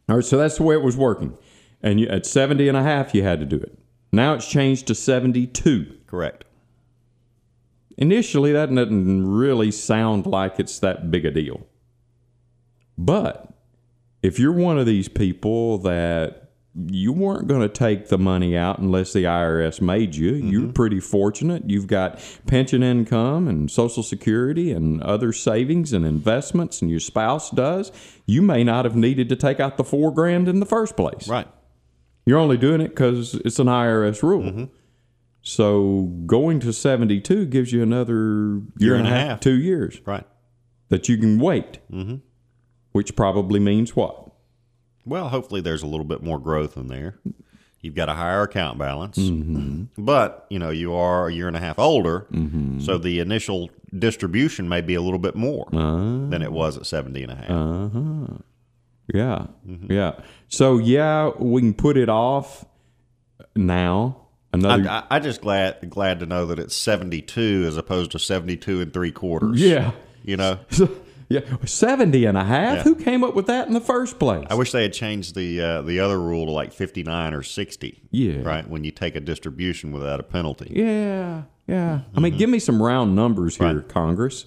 All 0.10 0.16
right, 0.16 0.26
so 0.26 0.38
that's 0.38 0.58
the 0.58 0.64
way 0.64 0.74
it 0.74 0.82
was 0.82 0.98
working. 0.98 1.38
And 1.84 2.00
you, 2.00 2.08
at 2.08 2.26
70 2.26 2.68
and 2.68 2.76
a 2.78 2.82
half, 2.82 3.14
you 3.14 3.22
had 3.22 3.40
to 3.40 3.46
do 3.46 3.58
it. 3.58 3.78
Now 4.12 4.34
it's 4.34 4.48
changed 4.48 4.88
to 4.88 4.96
72. 4.96 5.94
Correct. 6.08 6.46
Initially, 7.98 8.52
that 8.52 8.74
doesn't 8.74 9.28
really 9.28 9.72
sound 9.72 10.26
like 10.26 10.60
it's 10.60 10.80
that 10.80 11.10
big 11.10 11.26
a 11.26 11.32
deal. 11.32 11.66
But 12.98 13.52
if 14.22 14.40
you're 14.40 14.54
one 14.54 14.78
of 14.78 14.86
these 14.86 15.10
people 15.10 15.80
that 15.80 16.44
you 16.86 17.12
weren't 17.12 17.48
going 17.48 17.62
to 17.62 17.70
take 17.70 18.10
the 18.10 18.20
money 18.20 18.56
out 18.56 18.78
unless 18.78 19.14
the 19.14 19.24
IRS 19.24 19.82
made 19.82 20.16
you, 20.16 20.34
you're 20.34 20.62
mm-hmm. 20.62 20.72
pretty 20.74 21.00
fortunate. 21.00 21.68
You've 21.68 21.88
got 21.88 22.20
pension 22.46 22.84
income 22.84 23.48
and 23.48 23.72
Social 23.72 24.04
Security 24.04 24.72
and 24.72 25.02
other 25.02 25.34
savings 25.34 25.92
and 25.92 26.06
investments, 26.06 26.82
and 26.82 26.92
your 26.92 27.00
spouse 27.00 27.50
does. 27.50 27.92
You 28.28 28.44
may 28.44 28.64
not 28.64 28.86
have 28.86 28.96
needed 28.96 29.28
to 29.30 29.36
take 29.36 29.60
out 29.60 29.78
the 29.78 29.84
four 29.84 30.14
grand 30.14 30.48
in 30.48 30.60
the 30.60 30.68
first 30.68 30.96
place. 30.96 31.28
Right. 31.28 31.48
You're 32.28 32.40
only 32.40 32.58
doing 32.58 32.82
it 32.82 32.90
because 32.90 33.34
it's 33.34 33.58
an 33.58 33.68
IRS 33.68 34.22
rule. 34.22 34.44
Mm-hmm. 34.44 34.66
So 35.48 36.12
going 36.26 36.60
to 36.60 36.74
72 36.74 37.46
gives 37.46 37.72
you 37.72 37.82
another 37.82 38.62
year, 38.80 38.96
and 38.96 39.08
a 39.08 39.10
half, 39.10 39.40
two 39.40 39.58
years. 39.58 40.02
Right. 40.06 40.26
That 40.90 41.08
you 41.08 41.18
can 41.18 41.40
wait, 41.40 41.80
Mhm. 41.90 42.20
which 42.92 43.16
probably 43.16 43.60
means 43.62 43.96
what? 43.96 44.30
Well, 45.06 45.30
hopefully 45.30 45.62
there's 45.62 45.84
a 45.84 45.88
little 45.88 46.06
bit 46.06 46.22
more 46.22 46.38
growth 46.38 46.76
in 46.76 46.88
there. 46.88 47.20
You've 47.80 47.96
got 47.96 48.10
a 48.10 48.14
higher 48.14 48.42
account 48.42 48.78
balance, 48.78 49.18
Mm-hmm. 49.18 50.04
but 50.04 50.46
you 50.50 50.60
know 50.60 50.70
you 50.70 50.94
are 50.94 51.28
a 51.30 51.34
year 51.34 51.48
and 51.48 51.56
a 51.56 51.62
half 51.62 51.80
older, 51.80 52.28
Mm-hmm. 52.34 52.80
so 52.82 52.98
the 52.98 53.20
initial 53.20 53.70
distribution 53.98 54.68
may 54.68 54.82
be 54.82 54.96
a 54.96 55.02
little 55.02 55.20
bit 55.20 55.36
more 55.36 55.70
Uh, 55.74 56.28
than 56.30 56.42
it 56.42 56.52
was 56.52 56.76
at 56.78 56.86
70 56.86 57.24
and 57.24 57.32
a 57.32 57.36
half. 57.36 57.50
uh-huh. 57.50 58.38
Yeah. 59.14 59.46
Yeah. 59.90 60.12
So, 60.50 60.78
yeah, 60.78 61.32
we 61.40 61.62
can 61.62 61.74
put 61.74 61.96
it 61.96 62.10
off 62.10 62.66
now. 63.56 64.27
Another. 64.54 64.90
I, 64.90 65.04
I, 65.10 65.20
just 65.20 65.42
glad 65.42 65.90
glad 65.90 66.20
to 66.22 66.26
know 66.26 66.46
that 66.46 66.60
it's 66.60 66.76
72 66.76 67.66
as 67.68 67.78
opposed 67.78 68.12
to 68.12 68.20
72 68.20 68.82
and 68.82 68.94
three 68.94 69.12
quarters. 69.12 69.62
Yeah. 69.62 69.92
You 70.24 70.38
know, 70.38 70.60
yeah. 71.30 71.42
70 71.66 72.26
and 72.26 72.38
a 72.38 72.44
half? 72.44 72.78
Yeah. 72.78 72.84
Who 72.84 72.96
came 72.96 73.24
up 73.24 73.36
with 73.36 73.48
that 73.48 73.68
in 73.68 73.74
the 73.74 73.82
first 73.82 74.20
place? 74.20 74.48
I 74.50 74.56
wish 74.56 74.72
they 74.72 74.84
had 74.84 74.94
changed 74.94 75.36
the 75.36 75.62
uh, 75.62 75.82
the 75.82 76.00
other 76.00 76.20
rule 76.20 76.46
to 76.46 76.52
like 76.52 76.74
59 76.74 77.34
or 77.34 77.44
60. 77.44 78.02
Yeah. 78.12 78.42
Right. 78.42 78.68
When 78.68 78.84
you 78.84 78.92
take 78.92 79.16
a 79.16 79.20
distribution 79.20 79.92
without 79.92 80.20
a 80.20 80.24
penalty. 80.24 80.72
Yeah, 80.72 81.44
yeah. 81.68 82.02
I 82.16 82.20
mean, 82.20 82.38
give 82.38 82.50
me 82.50 82.60
some 82.60 82.82
round 82.82 83.16
numbers 83.16 83.58
here, 83.58 83.82
Congress. 83.82 84.46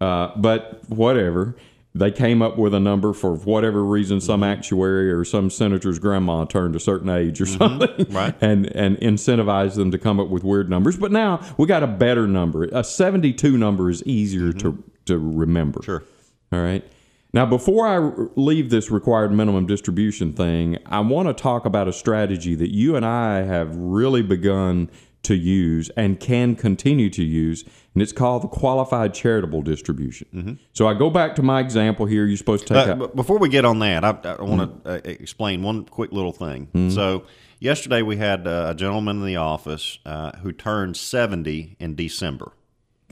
Uh, 0.00 0.32
but 0.36 0.82
whatever. 0.88 1.56
They 1.94 2.10
came 2.10 2.40
up 2.40 2.56
with 2.56 2.72
a 2.72 2.80
number 2.80 3.12
for 3.12 3.34
whatever 3.34 3.84
reason, 3.84 4.20
some 4.20 4.40
mm-hmm. 4.40 4.50
actuary 4.50 5.12
or 5.12 5.24
some 5.24 5.50
senator's 5.50 5.98
grandma 5.98 6.44
turned 6.44 6.74
a 6.74 6.80
certain 6.80 7.10
age 7.10 7.40
or 7.40 7.44
mm-hmm. 7.44 7.58
something, 7.58 8.06
Right. 8.14 8.34
And 8.40 8.66
and 8.74 8.96
incentivized 8.98 9.74
them 9.74 9.90
to 9.90 9.98
come 9.98 10.18
up 10.18 10.28
with 10.28 10.42
weird 10.42 10.70
numbers. 10.70 10.96
But 10.96 11.12
now 11.12 11.40
we 11.58 11.66
got 11.66 11.82
a 11.82 11.86
better 11.86 12.26
number. 12.26 12.64
A 12.64 12.82
seventy-two 12.82 13.58
number 13.58 13.90
is 13.90 14.02
easier 14.04 14.52
mm-hmm. 14.52 14.58
to 14.58 14.84
to 15.06 15.18
remember. 15.18 15.82
Sure. 15.82 16.02
All 16.52 16.60
right. 16.60 16.84
Now, 17.34 17.46
before 17.46 17.88
i 17.88 17.98
leave 18.36 18.68
this 18.68 18.90
required 18.90 19.32
minimum 19.32 19.66
distribution 19.66 20.34
thing, 20.34 20.76
I 20.84 21.00
want 21.00 21.28
to 21.28 21.34
talk 21.34 21.64
about 21.64 21.88
a 21.88 21.92
strategy 21.92 22.54
that 22.56 22.70
you 22.70 22.94
and 22.94 23.06
I 23.06 23.42
have 23.42 23.74
really 23.74 24.20
begun 24.20 24.90
to 25.22 25.34
use 25.34 25.88
and 25.96 26.20
can 26.20 26.56
continue 26.56 27.08
to 27.08 27.22
use, 27.24 27.64
and 27.94 28.02
it's 28.02 28.12
called 28.12 28.42
the 28.42 28.48
qualified 28.48 29.12
charitable 29.14 29.62
distribution. 29.62 30.58
So 30.72 30.86
I 30.88 30.94
go 30.94 31.10
back 31.10 31.34
to 31.36 31.42
my 31.42 31.60
example 31.60 32.06
here. 32.06 32.24
You're 32.26 32.36
supposed 32.36 32.66
to 32.68 32.74
take 32.74 32.88
Uh, 32.88 33.04
out. 33.04 33.16
before 33.16 33.38
we 33.38 33.48
get 33.48 33.64
on 33.64 33.78
that, 33.80 34.04
I, 34.04 34.10
I 34.38 34.42
want 34.42 34.84
to 34.84 34.90
uh, 34.90 35.00
explain 35.04 35.62
one 35.62 35.84
quick 35.84 36.12
little 36.12 36.32
thing. 36.32 36.68
Mhm. 36.74 36.92
So, 36.92 37.24
yesterday 37.60 38.02
we 38.02 38.16
had 38.16 38.46
uh, 38.46 38.66
a 38.70 38.74
gentleman 38.74 39.18
in 39.20 39.26
the 39.26 39.36
office 39.36 39.98
uh, 40.06 40.32
who 40.42 40.52
turned 40.52 40.96
70 40.96 41.76
in 41.78 41.94
December. 41.94 42.52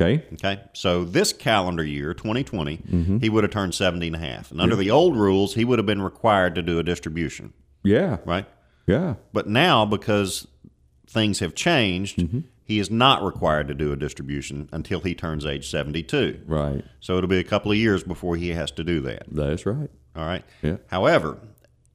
Okay. 0.00 0.24
Okay. 0.32 0.60
So, 0.72 1.04
this 1.04 1.32
calendar 1.34 1.84
year, 1.84 2.14
2020, 2.14 2.78
Mhm. 2.78 3.22
he 3.22 3.28
would 3.28 3.44
have 3.44 3.50
turned 3.52 3.74
70 3.74 4.06
and 4.06 4.16
a 4.16 4.18
half. 4.18 4.50
And 4.50 4.60
under 4.60 4.74
Yeah. 4.76 4.80
the 4.84 4.90
old 4.90 5.14
rules, 5.16 5.54
he 5.54 5.64
would 5.66 5.78
have 5.78 5.86
been 5.86 6.00
required 6.02 6.54
to 6.54 6.62
do 6.62 6.78
a 6.78 6.82
distribution. 6.82 7.52
Yeah. 7.84 8.16
Right? 8.24 8.46
Yeah. 8.86 9.16
But 9.34 9.46
now, 9.46 9.84
because 9.84 10.46
things 11.06 11.40
have 11.40 11.54
changed, 11.54 12.16
Mm-hmm. 12.18 12.40
He 12.70 12.78
is 12.78 12.88
not 12.88 13.24
required 13.24 13.66
to 13.66 13.74
do 13.74 13.90
a 13.90 13.96
distribution 13.96 14.68
until 14.72 15.00
he 15.00 15.12
turns 15.12 15.44
age 15.44 15.68
72. 15.68 16.42
Right. 16.46 16.84
So 17.00 17.18
it'll 17.18 17.26
be 17.28 17.40
a 17.40 17.44
couple 17.44 17.72
of 17.72 17.76
years 17.78 18.04
before 18.04 18.36
he 18.36 18.50
has 18.50 18.70
to 18.72 18.84
do 18.84 19.00
that. 19.00 19.24
That's 19.28 19.66
right. 19.66 19.90
All 20.14 20.24
right. 20.24 20.44
Yeah. 20.62 20.76
However, 20.86 21.38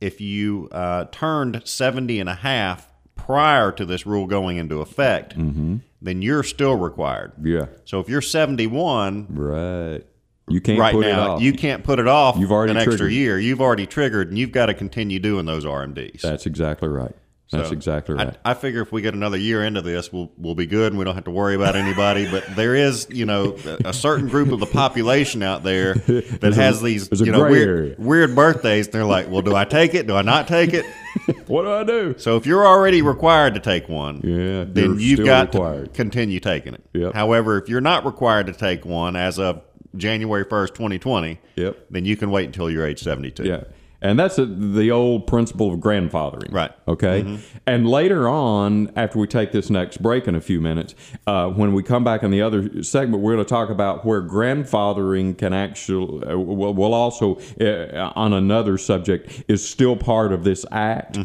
if 0.01 0.19
you 0.19 0.67
uh, 0.73 1.05
turned 1.13 1.61
70 1.63 2.19
and 2.19 2.27
a 2.29 2.35
half 2.35 2.91
prior 3.15 3.71
to 3.71 3.85
this 3.85 4.05
rule 4.05 4.27
going 4.27 4.57
into 4.57 4.81
effect, 4.81 5.37
Mm-hmm. 5.37 5.77
then 6.01 6.21
you're 6.21 6.43
still 6.43 6.75
required. 6.75 7.31
Yeah. 7.41 7.67
So 7.85 8.01
if 8.01 8.09
you're 8.09 8.21
71, 8.21 9.27
Right. 9.29 10.01
You 10.47 10.59
can't 10.61 10.77
right 10.79 10.93
put 10.93 11.05
now, 11.07 11.09
it 11.23 11.29
off. 11.29 11.41
you 11.41 11.53
can't 11.53 11.83
put 11.85 11.97
it 11.99 12.07
off 12.07 12.37
You've 12.37 12.51
already 12.51 12.71
an 12.71 12.77
extra 12.77 13.09
year. 13.09 13.39
You've 13.39 13.61
already 13.61 13.87
triggered, 13.87 14.27
and 14.27 14.37
you've 14.37 14.51
got 14.51 14.67
to 14.67 14.73
continue 14.75 15.17
doing 15.19 15.45
those 15.45 15.63
RMDs. 15.65 16.21
That's 16.21 16.45
exactly 16.45 16.87
right. 16.89 17.15
That's 17.51 17.67
So, 17.69 17.73
exactly 17.73 18.15
right. 18.15 18.35
I, 18.43 18.51
I 18.51 18.53
figure 18.55 18.81
if 18.81 18.91
we 18.91 19.03
get 19.03 19.13
another 19.13 19.37
year 19.37 19.63
into 19.63 19.81
this, 19.83 20.11
we'll 20.11 20.31
we'll 20.37 20.55
be 20.55 20.65
good 20.65 20.91
and 20.91 20.97
we 20.97 21.05
don't 21.05 21.13
have 21.15 21.25
to 21.25 21.31
worry 21.31 21.53
about 21.55 21.75
anybody. 21.75 22.29
but 22.29 22.43
there 22.55 22.73
is, 22.73 23.05
you 23.11 23.25
know, 23.27 23.55
a, 23.85 23.89
a 23.89 23.93
certain 23.93 24.27
group 24.27 24.51
of 24.51 24.59
the 24.59 24.65
population 24.65 25.43
out 25.43 25.61
there 25.63 25.93
that 25.93 26.39
There's 26.41 26.57
a- 26.57 26.61
has 26.63 26.81
these, 26.81 27.07
you 27.21 27.31
know, 27.31 27.41
weird, 27.47 27.67
area. 27.69 27.95
weird 27.99 28.35
birthdays. 28.35 28.87
They're 28.87 29.05
like, 29.05 29.29
well, 29.29 29.43
do 29.43 29.55
I 29.55 29.63
take 29.65 29.93
it? 29.93 30.07
Do 30.07 30.15
I 30.15 30.23
not 30.23 30.47
take 30.47 30.73
it? 30.73 30.85
what 31.47 31.61
do 31.63 31.71
I 31.71 31.83
do? 31.83 32.15
So 32.17 32.35
if 32.35 32.47
you're 32.47 32.65
already 32.65 33.01
required 33.03 33.53
to 33.53 33.59
take 33.59 33.87
one, 33.87 34.21
yeah, 34.23 34.65
then 34.67 34.99
you've 34.99 35.23
got 35.23 35.53
required. 35.53 35.85
to 35.85 35.91
continue 35.91 36.39
taking 36.39 36.73
it. 36.73 36.83
Yep. 36.93 37.13
However, 37.13 37.57
if 37.59 37.69
you're 37.69 37.79
not 37.79 38.05
required 38.05 38.47
to 38.47 38.53
take 38.53 38.85
one 38.85 39.15
as 39.15 39.37
of 39.39 39.61
January 39.95 40.43
1st, 40.45 40.69
2020, 40.73 41.39
Yep. 41.57 41.85
then 41.91 42.03
you 42.05 42.17
can 42.17 42.31
wait 42.31 42.45
until 42.47 42.69
you're 42.71 42.85
age 42.85 43.01
72. 43.01 43.43
Yeah. 43.43 43.63
And 44.01 44.19
that's 44.19 44.37
a, 44.37 44.45
the 44.45 44.91
old 44.91 45.25
principle 45.25 45.73
of 45.73 45.79
grandfathering. 45.79 46.51
Right. 46.51 46.71
Okay. 46.87 47.39
And 47.65 47.87
later 47.89 48.27
on, 48.27 48.91
after 48.95 49.17
we 49.17 49.25
take 49.27 49.51
this 49.51 49.69
next 49.69 50.01
break 50.01 50.27
in 50.27 50.35
a 50.35 50.41
few 50.41 50.61
minutes, 50.61 50.93
uh, 51.25 51.49
when 51.49 51.73
we 51.73 51.81
come 51.81 52.03
back 52.03 52.21
in 52.21 52.29
the 52.31 52.41
other 52.41 52.83
segment, 52.83 53.23
we're 53.23 53.33
going 53.33 53.45
to 53.45 53.49
talk 53.49 53.69
about 53.69 54.05
where 54.05 54.21
grandfathering 54.21 55.37
can 55.37 55.53
actually, 55.53 56.23
uh, 56.27 56.37
will, 56.37 56.73
will 56.73 56.93
also, 56.93 57.39
uh, 57.59 58.11
on 58.15 58.33
another 58.33 58.77
subject, 58.77 59.43
is 59.47 59.67
still 59.67 59.95
part 59.95 60.31
of 60.31 60.43
this 60.43 60.65
act 60.71 61.17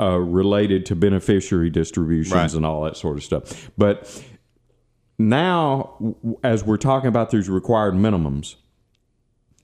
uh, 0.00 0.18
related 0.18 0.86
to 0.86 0.96
beneficiary 0.96 1.70
distributions 1.70 2.34
Right. 2.34 2.52
and 2.54 2.66
all 2.66 2.82
that 2.84 2.96
sort 2.96 3.16
of 3.16 3.22
stuff. 3.22 3.70
But 3.78 4.22
now, 5.18 6.16
as 6.42 6.64
we're 6.64 6.76
talking 6.76 7.08
about 7.08 7.30
these 7.30 7.48
required 7.48 7.94
minimums, 7.94 8.56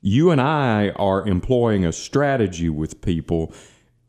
you 0.03 0.31
and 0.31 0.41
I 0.41 0.91
are 0.91 1.27
employing 1.27 1.85
a 1.85 1.93
strategy 1.93 2.69
with 2.69 3.01
people 3.01 3.53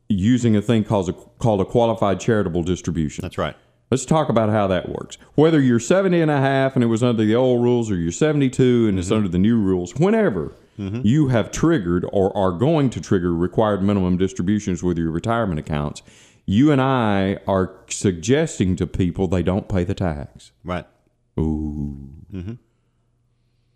using 0.08 0.56
a 0.56 0.62
thing 0.62 0.84
called 0.84 1.10
a, 1.10 1.13
called 1.13 1.62
a 1.62 1.65
qualified 1.65 2.19
charitable 2.19 2.63
distribution. 2.63 3.21
That's 3.21 3.38
right. 3.38 3.56
Let's 3.89 4.06
talk 4.06 4.30
about 4.30 4.49
how 4.49 4.67
that 4.67 4.88
works. 4.88 5.17
Whether 5.36 5.60
you're 5.60 5.80
70 5.80 6.21
and 6.21 6.32
a 6.32 6.38
half 6.38 6.75
and 6.75 6.84
it 6.84 6.88
was 6.88 7.04
under 7.04 7.25
the 7.25 7.36
old 7.36 7.62
rules 7.62 7.91
or 7.91 7.97
you're 7.97 8.12
72 8.12 8.88
and 8.88 8.97
it's 8.97 9.08
mm-hmm. 9.08 9.17
under 9.17 9.30
the 9.30 9.38
new 9.38 9.58
rules, 9.60 9.93
whenever 9.95 10.54
mm-hmm. 10.80 11.01
you 11.04 11.27
have 11.27 11.51
triggered 11.51 12.06
or 12.13 12.36
are 12.36 12.54
going 12.54 12.89
to 12.91 13.01
trigger 13.01 13.34
required 13.36 13.84
minimum 13.84 14.17
distributions 14.17 14.82
with 14.82 14.97
your 14.97 15.12
retirement 15.12 15.60
accounts, 15.60 16.01
you 16.45 16.71
and 16.71 16.82
I 16.82 17.39
are 17.47 17.75
suggesting 17.89 18.77
to 18.77 18.88
people 18.88 19.27
they 19.27 19.43
don't 19.43 19.67
pay 19.67 19.84
the 19.84 19.93
tax. 19.93 20.54
Right. 20.63 20.86
Ooh. 21.38 22.13
Mm-hmm. 22.34 22.54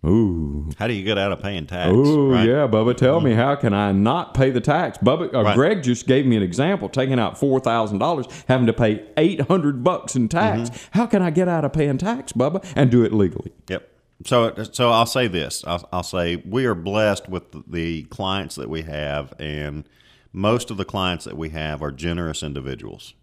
Ooh. 0.05 0.69
How 0.77 0.87
do 0.87 0.93
you 0.93 1.03
get 1.03 1.17
out 1.17 1.31
of 1.31 1.41
paying 1.41 1.65
tax? 1.65 1.91
Oh 1.93 2.31
right? 2.31 2.47
yeah, 2.47 2.67
Bubba. 2.67 2.95
Tell 2.95 3.21
me, 3.21 3.33
how 3.33 3.55
can 3.55 3.73
I 3.73 3.91
not 3.91 4.33
pay 4.33 4.51
the 4.51 4.61
tax? 4.61 4.97
Bubba, 4.99 5.33
uh, 5.33 5.43
Right. 5.43 5.55
Greg 5.55 5.83
just 5.83 6.07
gave 6.07 6.25
me 6.25 6.35
an 6.35 6.43
example, 6.43 6.89
taking 6.89 7.19
out 7.19 7.37
four 7.37 7.59
thousand 7.59 7.99
dollars, 7.99 8.27
having 8.47 8.67
to 8.67 8.73
pay 8.73 9.03
eight 9.17 9.41
hundred 9.41 9.83
bucks 9.83 10.15
in 10.15 10.29
tax. 10.29 10.69
Mm-hmm. 10.69 10.97
How 10.97 11.05
can 11.05 11.21
I 11.21 11.29
get 11.31 11.47
out 11.47 11.65
of 11.65 11.73
paying 11.73 11.97
tax, 11.97 12.33
Bubba, 12.33 12.65
and 12.75 12.91
do 12.91 13.03
it 13.03 13.13
legally? 13.13 13.51
Yep. 13.69 13.89
So, 14.25 14.53
so 14.71 14.91
I'll 14.91 15.05
say 15.05 15.27
this. 15.27 15.63
I'll, 15.67 15.87
I'll 15.91 16.03
say 16.03 16.37
we 16.37 16.65
are 16.65 16.75
blessed 16.75 17.27
with 17.27 17.69
the 17.69 18.03
clients 18.03 18.55
that 18.55 18.69
we 18.69 18.83
have, 18.83 19.33
and 19.39 19.87
most 20.31 20.71
of 20.71 20.77
the 20.77 20.85
clients 20.85 21.25
that 21.25 21.37
we 21.37 21.49
have 21.49 21.81
are 21.81 21.91
generous 21.91 22.41
individuals, 22.43 23.13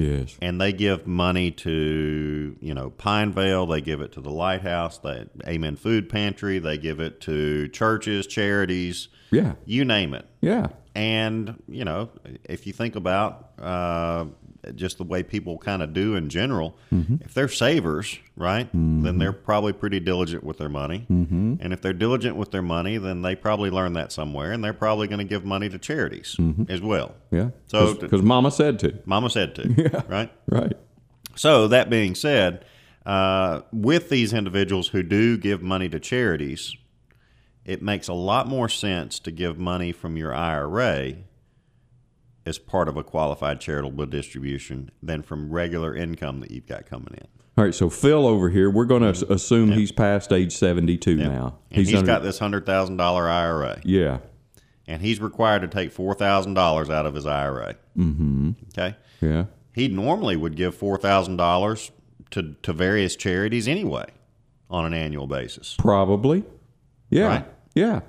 Yes. 0.00 0.36
and 0.40 0.60
they 0.60 0.72
give 0.72 1.06
money 1.06 1.50
to 1.50 2.56
you 2.60 2.74
know 2.74 2.90
Pinevale. 2.90 3.66
They 3.66 3.80
give 3.80 4.00
it 4.00 4.12
to 4.12 4.20
the 4.20 4.30
Lighthouse, 4.30 4.98
the 4.98 5.28
Amen 5.46 5.76
Food 5.76 6.08
Pantry. 6.08 6.58
They 6.58 6.78
give 6.78 7.00
it 7.00 7.20
to 7.22 7.68
churches, 7.68 8.26
charities, 8.26 9.08
Yeah. 9.30 9.54
you 9.66 9.84
name 9.84 10.14
it. 10.14 10.26
Yeah. 10.40 10.68
And 10.94 11.62
you 11.68 11.84
know, 11.84 12.10
if 12.44 12.66
you 12.66 12.72
think 12.72 12.96
about 12.96 13.50
uh, 13.58 14.24
just 14.74 14.98
the 14.98 15.04
way 15.04 15.22
people 15.22 15.56
kind 15.58 15.82
of 15.82 15.92
do 15.92 16.14
in 16.16 16.28
general, 16.28 16.76
if 16.90 17.32
they're 17.34 17.48
savers, 17.48 18.18
right, 18.36 18.68
then 18.72 19.18
they're 19.18 19.32
probably 19.32 19.72
pretty 19.72 20.00
diligent 20.00 20.44
with 20.44 20.58
their 20.58 20.68
money. 20.68 21.06
Mm-hmm. 21.10 21.54
And 21.60 21.72
if 21.72 21.80
they're 21.80 21.92
diligent 21.92 22.36
with 22.36 22.50
their 22.50 22.62
money, 22.62 22.98
then 22.98 23.22
they 23.22 23.34
probably 23.34 23.70
learned 23.70 23.96
that 23.96 24.12
somewhere, 24.12 24.52
and 24.52 24.62
they're 24.62 24.72
probably 24.74 25.06
going 25.08 25.18
to 25.18 25.24
give 25.24 25.44
money 25.44 25.68
to 25.70 25.78
charities 25.78 26.36
as 26.68 26.80
well. 26.80 27.14
Yeah. 27.30 27.50
So- 27.66 27.94
because 27.94 28.22
Mama 28.22 28.50
said 28.50 28.78
to. 28.80 28.98
Mama 29.06 29.30
said 29.30 29.54
to, 29.54 29.72
Yeah. 29.76 30.02
right? 30.08 30.32
Right. 30.46 30.74
So 31.36 31.68
that 31.68 31.88
being 31.88 32.14
said, 32.14 32.64
uh, 33.06 33.62
with 33.72 34.10
these 34.10 34.32
individuals 34.34 34.88
who 34.88 35.02
do 35.02 35.38
give 35.38 35.62
money 35.62 35.88
to 35.88 35.98
charities, 35.98 36.76
it 37.64 37.80
makes 37.82 38.08
a 38.08 38.12
lot 38.14 38.46
more 38.46 38.68
sense 38.68 39.18
to 39.20 39.30
give 39.30 39.58
money 39.58 39.92
from 39.92 40.16
your 40.16 40.34
IRA 40.34 41.14
as 42.46 42.58
part 42.58 42.88
of 42.88 42.96
a 42.96 43.04
qualified 43.04 43.60
charitable 43.60 44.06
distribution 44.06 44.90
than 45.02 45.22
from 45.22 45.50
regular 45.50 45.94
income 45.94 46.40
that 46.40 46.50
you've 46.50 46.66
got 46.66 46.86
coming 46.86 47.14
in. 47.14 47.26
All 47.58 47.64
right. 47.64 47.74
So 47.74 47.90
Phil 47.90 48.26
over 48.26 48.48
here, 48.48 48.70
we're 48.70 48.86
going 48.86 49.12
to 49.12 49.32
assume 49.32 49.72
he's 49.72 49.92
past 49.92 50.32
age 50.32 50.52
seventy-two 50.56 51.16
now. 51.16 51.58
And 51.70 51.78
he's 51.86 51.94
under- 51.94 52.06
got 52.06 52.22
this 52.22 52.38
hundred 52.38 52.64
thousand 52.64 52.96
dollar 52.96 53.28
IRA, 53.28 53.80
Yeah. 53.84 54.18
and 54.86 55.02
he's 55.02 55.20
required 55.20 55.60
to 55.62 55.68
take 55.68 55.92
four 55.92 56.14
thousand 56.14 56.54
dollars 56.54 56.88
out 56.88 57.04
of 57.06 57.14
his 57.14 57.26
IRA. 57.26 57.74
Mm-hmm. 57.98 58.52
Okay, 58.68 58.96
Yeah. 59.20 59.44
he 59.74 59.88
normally 59.88 60.36
would 60.36 60.56
give 60.56 60.74
four 60.74 60.96
thousand 60.96 61.36
dollars 61.36 61.90
to 62.30 62.54
to 62.62 62.72
various 62.72 63.16
charities 63.16 63.68
anyway 63.68 64.06
on 64.70 64.86
an 64.86 64.94
annual 64.94 65.26
basis. 65.26 65.74
Probably. 65.78 66.44
Yeah. 67.10 67.26
Right. 67.26 67.46
Yeah. 67.74 68.00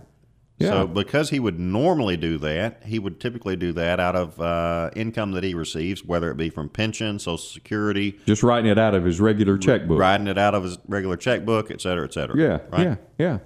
Yeah. 0.62 0.70
So, 0.70 0.88
because 0.88 1.30
he 1.30 1.40
would 1.40 1.60
normally 1.60 2.18
do 2.18 2.38
that, 2.40 2.82
he 2.86 3.00
would 3.00 3.20
typically 3.20 3.56
do 3.56 3.72
that 3.74 4.00
out 4.00 4.16
of 4.16 4.40
uh, 4.40 4.90
income 4.96 5.32
that 5.32 5.44
he 5.44 5.54
receives, 5.54 6.04
whether 6.06 6.30
it 6.32 6.38
be 6.38 6.50
from 6.50 6.70
pension, 6.70 7.20
Social 7.20 7.38
Security, 7.38 8.20
Just 8.26 8.44
writing 8.44 8.70
it 8.70 8.78
out 8.78 8.96
of 8.96 9.04
his 9.06 9.20
regular 9.20 9.58
checkbook. 9.58 10.00
writing 10.00 10.28
it 10.28 10.38
out 10.38 10.56
of 10.56 10.64
his 10.64 10.78
regular 10.88 11.18
checkbook, 11.18 11.72
et 11.72 11.82
cetera, 11.82 12.06
et 12.06 12.14
cetera. 12.14 12.38
Yeah. 12.38 12.60
Right? 12.72 12.88
Yeah. 12.88 12.96
Yeah. 13.18 13.38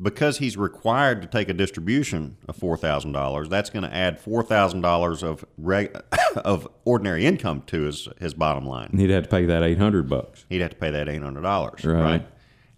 Because 0.00 0.38
he's 0.38 0.56
required 0.56 1.22
to 1.22 1.28
take 1.28 1.48
a 1.48 1.52
distribution 1.54 2.36
of 2.48 2.56
four 2.56 2.76
thousand 2.76 3.12
dollars, 3.12 3.48
that's 3.48 3.70
going 3.70 3.84
to 3.84 3.94
add 3.94 4.18
four 4.18 4.42
thousand 4.42 4.80
dollars 4.80 5.22
of 5.22 5.44
reg- 5.56 5.96
of 6.36 6.66
ordinary 6.84 7.24
income 7.24 7.62
to 7.68 7.82
his 7.82 8.08
his 8.18 8.34
bottom 8.34 8.66
line. 8.66 8.88
And 8.90 9.00
he'd 9.00 9.10
have 9.10 9.24
to 9.24 9.28
pay 9.28 9.44
that 9.46 9.62
eight 9.62 9.78
hundred 9.78 10.08
bucks. 10.08 10.44
He'd 10.48 10.60
have 10.60 10.70
to 10.70 10.76
pay 10.76 10.90
that 10.90 11.08
eight 11.08 11.22
hundred 11.22 11.42
dollars, 11.42 11.84
Right. 11.84 12.02
right? 12.02 12.28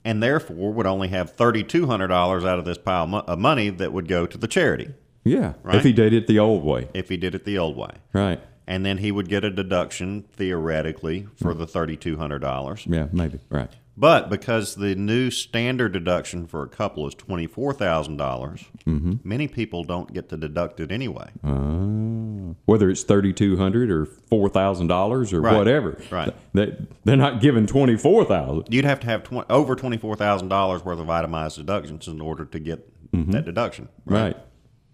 And 0.05 0.23
therefore, 0.23 0.73
would 0.73 0.87
only 0.87 1.09
have 1.09 1.31
thirty 1.31 1.64
two 1.64 1.87
hundred 1.87 2.09
dollars 2.09 2.45
out 2.45 2.59
of 2.59 2.64
this 2.64 2.79
pile 2.79 3.14
of 3.27 3.38
money 3.38 3.71
that 3.71 3.93
would 3.93 4.09
go 4.09 4.27
to 4.27 4.37
the 4.37 4.47
charity 4.49 4.90
Yeah. 5.25 5.55
Right. 5.62 5.77
If 5.77 5.85
he 5.85 5.93
did 5.93 6.12
it 6.12 6.27
the 6.27 6.38
old 6.38 6.64
way. 6.64 6.88
if 6.95 7.09
he 7.09 7.17
did 7.17 7.35
it 7.35 7.45
the 7.45 7.59
old 7.59 7.77
way. 7.77 7.90
Right. 8.12 8.40
and 8.67 8.85
then 8.85 8.99
he 8.99 9.11
would 9.12 9.29
get 9.29 9.45
a 9.45 9.51
deduction 9.51 10.25
theoretically 10.33 11.27
for 11.37 11.53
hmm. 11.53 11.59
the 11.59 11.67
thirty-two 11.67 12.17
hundred 12.17 12.40
dollars. 12.40 12.87
Yeah. 12.87 13.09
Maybe. 13.12 13.40
Right. 13.49 13.71
But 13.97 14.29
because 14.29 14.75
the 14.75 14.97
new 14.97 15.31
standard 15.31 15.93
deduction 15.93 16.47
for 16.49 16.63
a 16.65 16.69
couple 16.69 17.07
is 17.07 17.15
twenty-four 17.15 17.73
thousand 17.75 18.17
dollars, 18.17 18.65
Mm-hmm. 18.87 19.15
many 19.25 19.49
people 19.49 19.83
don't 19.85 20.13
get 20.13 20.29
to 20.31 20.37
deduct 20.37 20.79
it 20.81 20.93
anyway. 20.93 21.31
Uh, 21.43 22.55
whether 22.67 22.91
it's 22.91 23.03
thirty 23.05 23.33
two 23.33 23.57
hundred 23.57 23.91
or 23.91 24.05
four 24.05 24.49
thousand 24.49 24.89
dollars 24.89 25.33
or 25.33 25.41
Right. 25.41 25.57
whatever. 25.57 25.99
Right. 26.11 26.35
They, 26.53 26.77
they're 27.05 27.17
not 27.17 27.41
giving 27.41 27.67
twenty 27.67 27.97
four 27.97 28.25
thousand. 28.25 28.67
You'd 28.73 28.85
have 28.85 29.01
to 29.01 29.07
have 29.07 29.23
tw- 29.23 29.49
over 29.51 29.75
twenty-four 29.77 30.17
thousand 30.17 30.49
dollars 30.49 30.85
worth 30.85 30.99
of 30.99 31.09
itemized 31.09 31.57
deductions 31.57 32.09
in 32.09 32.21
order 32.21 32.45
to 32.45 32.59
get 32.59 32.91
that 33.13 33.45
deduction. 33.45 33.89
Mm-hmm. 34.07 34.15
Right. 34.15 34.37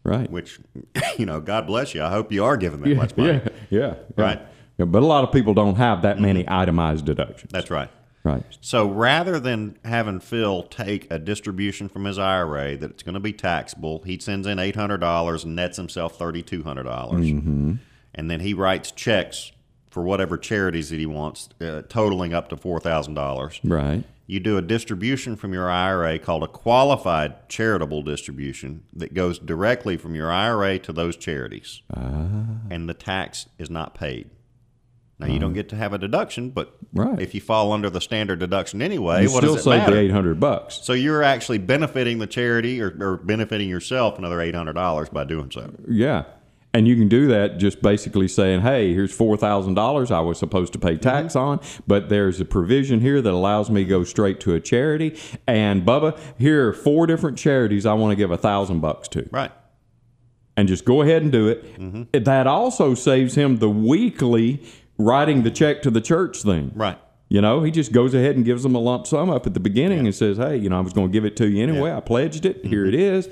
Right. 0.05 0.31
Which, 0.31 0.61
you 1.19 1.25
know, 1.27 1.41
God 1.41 1.67
bless 1.67 1.95
you. 1.95 2.03
I 2.03 2.11
hope 2.11 2.31
you 2.33 2.45
are 2.45 2.57
giving 2.57 2.81
that 2.83 2.97
much 2.97 3.17
money. 3.17 3.33
Yeah. 3.33 3.49
Yeah. 3.71 3.95
yeah. 4.17 4.25
Right. 4.25 4.43
Yeah, 4.79 4.85
but 4.87 5.03
a 5.03 5.07
lot 5.07 5.25
of 5.25 5.33
people 5.33 5.53
don't 5.55 5.77
have 5.77 6.03
that 6.03 6.19
many 6.21 6.45
itemized 6.49 7.05
deductions. 7.07 7.51
That's 7.53 7.71
right. 7.71 7.91
Right. 8.22 8.44
So 8.61 8.87
rather 8.88 9.40
than 9.40 9.78
having 9.85 10.20
Phil 10.20 10.62
take 10.64 11.11
a 11.11 11.18
distribution 11.18 11.88
from 11.88 12.04
his 12.04 12.18
IRA 12.18 12.76
that 12.76 12.90
it's 12.90 13.02
going 13.02 13.14
to 13.14 13.20
be 13.20 13.33
taxable, 13.33 14.02
he 14.04 14.18
sends 14.18 14.46
in 14.46 14.59
eight 14.59 14.76
hundred 14.76 14.98
dollars 14.98 15.44
and 15.44 15.56
nets 15.56 15.76
himself 15.78 16.18
thirty 16.18 16.42
two 16.42 16.62
hundred 16.62 16.83
dollars, 16.85 17.24
Mm-hmm. 17.26 17.74
and 18.14 18.30
then 18.30 18.40
he 18.40 18.52
writes 18.52 18.90
checks 18.90 19.52
for 19.90 20.02
whatever 20.02 20.37
charities 20.38 20.90
that 20.90 20.98
he 21.00 21.06
wants, 21.06 21.48
uh, 21.61 21.83
totaling 21.88 22.35
up 22.35 22.48
to 22.50 22.56
four 22.56 22.78
thousand 22.78 23.14
dollars. 23.14 23.59
Right. 23.64 24.04
You 24.26 24.38
do 24.38 24.56
a 24.56 24.62
distribution 24.62 25.35
from 25.35 25.52
your 25.52 25.68
IRA 25.68 26.18
called 26.20 26.44
a 26.44 26.46
qualified 26.46 27.48
charitable 27.48 28.02
distribution 28.02 28.85
that 28.92 29.12
goes 29.12 29.40
directly 29.40 29.96
from 29.96 30.14
your 30.14 30.30
IRA 30.30 30.78
to 30.80 30.92
those 30.92 31.16
charities, 31.16 31.83
Ah. 31.96 32.28
and 32.70 32.88
the 32.88 32.94
tax 32.94 33.46
is 33.59 33.68
not 33.70 33.94
paid. 33.96 34.30
Now 35.20 35.26
you 35.26 35.38
don't 35.38 35.52
get 35.52 35.68
to 35.68 35.76
have 35.76 35.92
a 35.92 35.98
deduction, 35.98 36.50
but 36.50 36.74
Right. 36.92 37.20
if 37.20 37.35
you 37.35 37.40
fall 37.40 37.72
under 37.72 37.90
the 37.90 38.00
standard 38.00 38.38
deduction 38.38 38.80
anyway, 38.80 39.22
You 39.24 39.30
what 39.30 39.42
still 39.42 39.54
does 39.54 39.62
it 39.62 39.70
save 39.70 39.78
matter? 39.80 39.94
the 39.94 40.00
eight 40.00 40.11
hundred 40.11 40.40
bucks. 40.40 40.80
So 40.83 40.94
you're 40.94 41.22
actually 41.22 41.59
benefiting 41.59 42.18
the 42.18 42.26
charity 42.26 42.80
or, 42.80 42.96
or 43.00 43.16
benefiting 43.18 43.68
yourself 43.68 44.18
another 44.18 44.40
eight 44.40 44.54
hundred 44.54 44.72
dollars 44.74 45.11
by 45.11 45.24
doing 45.24 45.50
so. 45.50 45.70
Yeah. 45.88 46.24
And 46.72 46.87
you 46.87 46.94
can 46.94 47.09
do 47.09 47.26
that 47.28 47.59
just 47.59 47.83
basically 47.83 48.28
saying, 48.28 48.61
hey, 48.61 48.94
here's 48.94 49.16
$4,000 49.16 50.11
I 50.11 50.20
was 50.20 50.38
supposed 50.38 50.72
to 50.74 50.78
pay 50.78 50.92
mm-hmm. 50.92 51.00
tax 51.00 51.35
on, 51.35 51.61
but 51.87 52.09
there's 52.09 52.40
a 52.40 52.44
provision 52.44 53.00
here 53.00 53.20
that 53.20 53.33
allows 53.33 53.70
me 53.70 53.83
to 53.83 53.90
go 53.90 54.04
straight 54.04 54.38
to 54.40 54.54
a 54.54 54.61
charity. 54.61 55.18
And 55.48 55.85
Bubba, 55.85 56.16
here 56.38 56.68
are 56.68 56.72
four 56.72 57.09
different 57.09 57.38
charities 57.38 57.87
I 57.87 57.94
want 57.94 58.12
to 58.12 58.16
give 58.16 58.30
a 58.30 58.37
thousand 58.37 58.80
bucks 58.80 59.09
to. 59.09 59.28
Right. 59.33 59.50
And 60.56 60.68
just 60.68 60.85
go 60.85 61.02
ahead 61.02 61.22
and 61.22 61.33
do 61.33 61.48
it. 61.48 61.76
Mm-hmm. 61.76 62.22
That 62.22 62.46
also 62.46 62.94
saves 62.94 63.35
him 63.35 63.56
the 63.56 63.70
weekly 63.70 64.62
writing 65.01 65.43
the 65.43 65.51
check 65.51 65.83
to 65.83 65.91
the 65.91 66.01
church 66.01 66.43
thing. 66.43 66.73
Right. 66.75 66.99
You 67.29 67.41
know, 67.41 67.63
he 67.63 67.71
just 67.71 67.93
goes 67.93 68.13
ahead 68.13 68.37
and 68.37 68.45
gives 68.45 68.63
them 68.65 68.75
a 68.75 68.79
lump 68.81 69.07
sum 69.07 69.31
up 69.31 69.47
at 69.47 69.55
the 69.55 69.61
beginning 69.61 70.01
and 70.01 70.15
says, 70.15 70.37
hey, 70.37 70.57
you 70.57 70.69
know, 70.69 70.79
I 70.79 70.81
was 70.81 70.93
going 70.93 71.09
to 71.09 71.13
give 71.13 71.25
it 71.25 71.37
to 71.37 71.49
you 71.49 71.63
anyway. 71.63 71.91
Yeah. 71.91 71.99
I 71.99 72.01
pledged 72.01 72.45
it. 72.45 72.65
Here 72.65 72.85
mm-hmm. 72.85 72.95
it 72.95 73.01
is. 73.01 73.29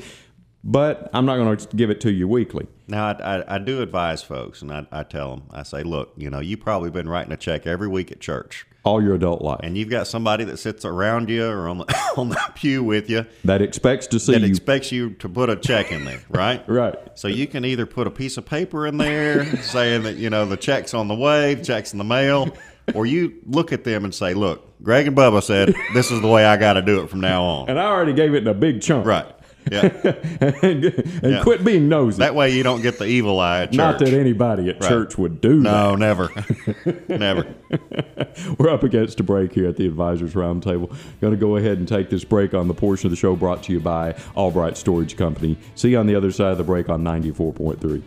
but 0.65 1.09
I'm 1.13 1.25
not 1.25 1.37
going 1.37 1.57
to 1.57 1.77
give 1.77 1.91
it 1.91 2.01
to 2.03 2.13
you 2.13 2.29
weekly. 2.29 2.67
Now, 2.89 3.07
I, 3.07 3.37
I, 3.37 3.55
I 3.55 3.59
do 3.59 3.81
advise 3.83 4.23
folks, 4.23 4.63
and 4.63 4.73
I, 4.73 4.87
I 4.91 5.03
tell 5.03 5.31
them, 5.37 5.45
I 5.51 5.63
say, 5.63 5.83
look, 5.83 6.13
you 6.17 6.31
know, 6.31 6.41
you've 6.41 6.61
probably 6.61 6.91
been 6.91 7.09
writing 7.09 7.33
a 7.33 7.37
check 7.37 7.67
every 7.67 7.89
week 7.89 8.11
at 8.13 8.21
church. 8.21 8.67
All 8.89 9.03
your 9.03 9.17
adult 9.17 9.43
life. 9.43 9.61
And 9.63 9.77
you've 9.77 9.91
got 9.91 10.07
somebody 10.07 10.45
that 10.45 10.57
sits 10.57 10.87
around 10.87 11.29
you 11.29 11.47
or 11.47 11.69
on 11.69 11.79
the, 11.79 12.01
on 12.17 12.31
the 12.31 12.41
pew 12.55 12.83
with 12.83 13.11
you 13.11 13.27
that 13.45 13.61
expects 13.61 14.07
to 14.07 14.19
see 14.19 14.33
that 14.33 14.41
you. 14.41 14.47
expects 14.47 14.91
you 14.91 15.11
to 15.11 15.29
put 15.29 15.51
a 15.51 15.57
check 15.57 15.93
in 15.93 16.07
there, 16.07 16.23
right? 16.31 16.65
right. 16.69 16.97
So 17.15 17.29
you 17.29 17.47
can 17.47 17.67
either 17.67 17.85
put 17.85 18.07
a 18.07 18.11
piece 18.11 18.39
of 18.39 18.47
paper 18.47 18.87
in 18.87 18.97
there 18.97 19.45
saying 19.63 20.05
that, 20.05 20.17
you 20.17 20.31
know, 20.31 20.47
the 20.47 20.57
check's 20.57 20.95
on 20.95 21.07
the 21.07 21.15
way, 21.15 21.55
the 21.55 21.65
check's 21.65 21.93
in 21.93 21.99
the 21.99 22.05
mail, 22.05 22.57
or 22.95 23.05
you 23.05 23.35
look 23.45 23.73
at 23.73 23.85
them 23.85 24.05
and 24.05 24.15
say, 24.15 24.33
look, 24.33 24.65
Greg 24.83 25.07
and 25.07 25.17
Bubba 25.17 25.43
said 25.43 25.75
this 25.93 26.11
is 26.11 26.23
the 26.23 26.29
way 26.29 26.47
I 26.47 26.57
got 26.57 26.75
to 26.75 26.83
do 26.83 27.03
it 27.03 27.11
from 27.11 27.21
now 27.21 27.43
on. 27.43 27.69
And 27.69 27.79
I 27.79 27.85
already 27.85 28.15
gave 28.15 28.33
it 28.33 28.39
in 28.39 28.47
a 28.47 28.55
big 28.55 28.81
chunk. 28.81 29.07
Right. 29.07 29.27
Yeah. 29.71 30.15
and 30.41 30.85
and 31.23 31.33
Yeah. 31.33 31.43
quit 31.43 31.65
being 31.65 31.89
nosy. 31.89 32.19
That 32.19 32.35
way 32.35 32.51
you 32.55 32.63
don't 32.63 32.83
get 32.83 32.99
the 32.99 33.05
evil 33.07 33.39
eye 33.41 33.63
at 33.63 33.71
church. 33.71 33.77
Not 33.77 33.99
that 34.01 34.09
anybody 34.13 34.69
at 34.69 34.81
Right. 34.81 34.89
church 34.89 35.19
would 35.19 35.41
do 35.41 35.63
that. 35.63 35.71
No, 35.71 35.91
that. 35.97 35.99
never. 35.99 36.31
never. 37.09 37.47
We're 38.59 38.71
up 38.71 38.83
against 38.83 39.21
a 39.21 39.23
break 39.23 39.53
here 39.53 39.69
at 39.69 39.77
the 39.77 39.87
Advisors 39.87 40.35
Roundtable. 40.35 40.95
Going 41.21 41.33
to 41.33 41.37
go 41.39 41.57
ahead 41.57 41.79
and 41.79 41.87
take 41.89 42.11
this 42.11 42.25
break 42.25 42.55
on 42.55 42.69
the 42.69 42.75
portion 42.75 43.07
of 43.07 43.11
the 43.11 43.17
show 43.17 43.37
brought 43.37 43.63
to 43.65 43.73
you 43.73 43.81
by 43.81 44.15
Albright 44.37 44.77
Storage 44.77 45.17
Company. 45.17 45.57
See 45.75 45.91
you 45.91 45.99
on 45.99 46.07
the 46.07 46.15
other 46.15 46.31
side 46.33 46.53
of 46.53 46.59
the 46.59 46.65
break 46.65 46.89
on 46.89 47.03
94.3. 47.05 48.03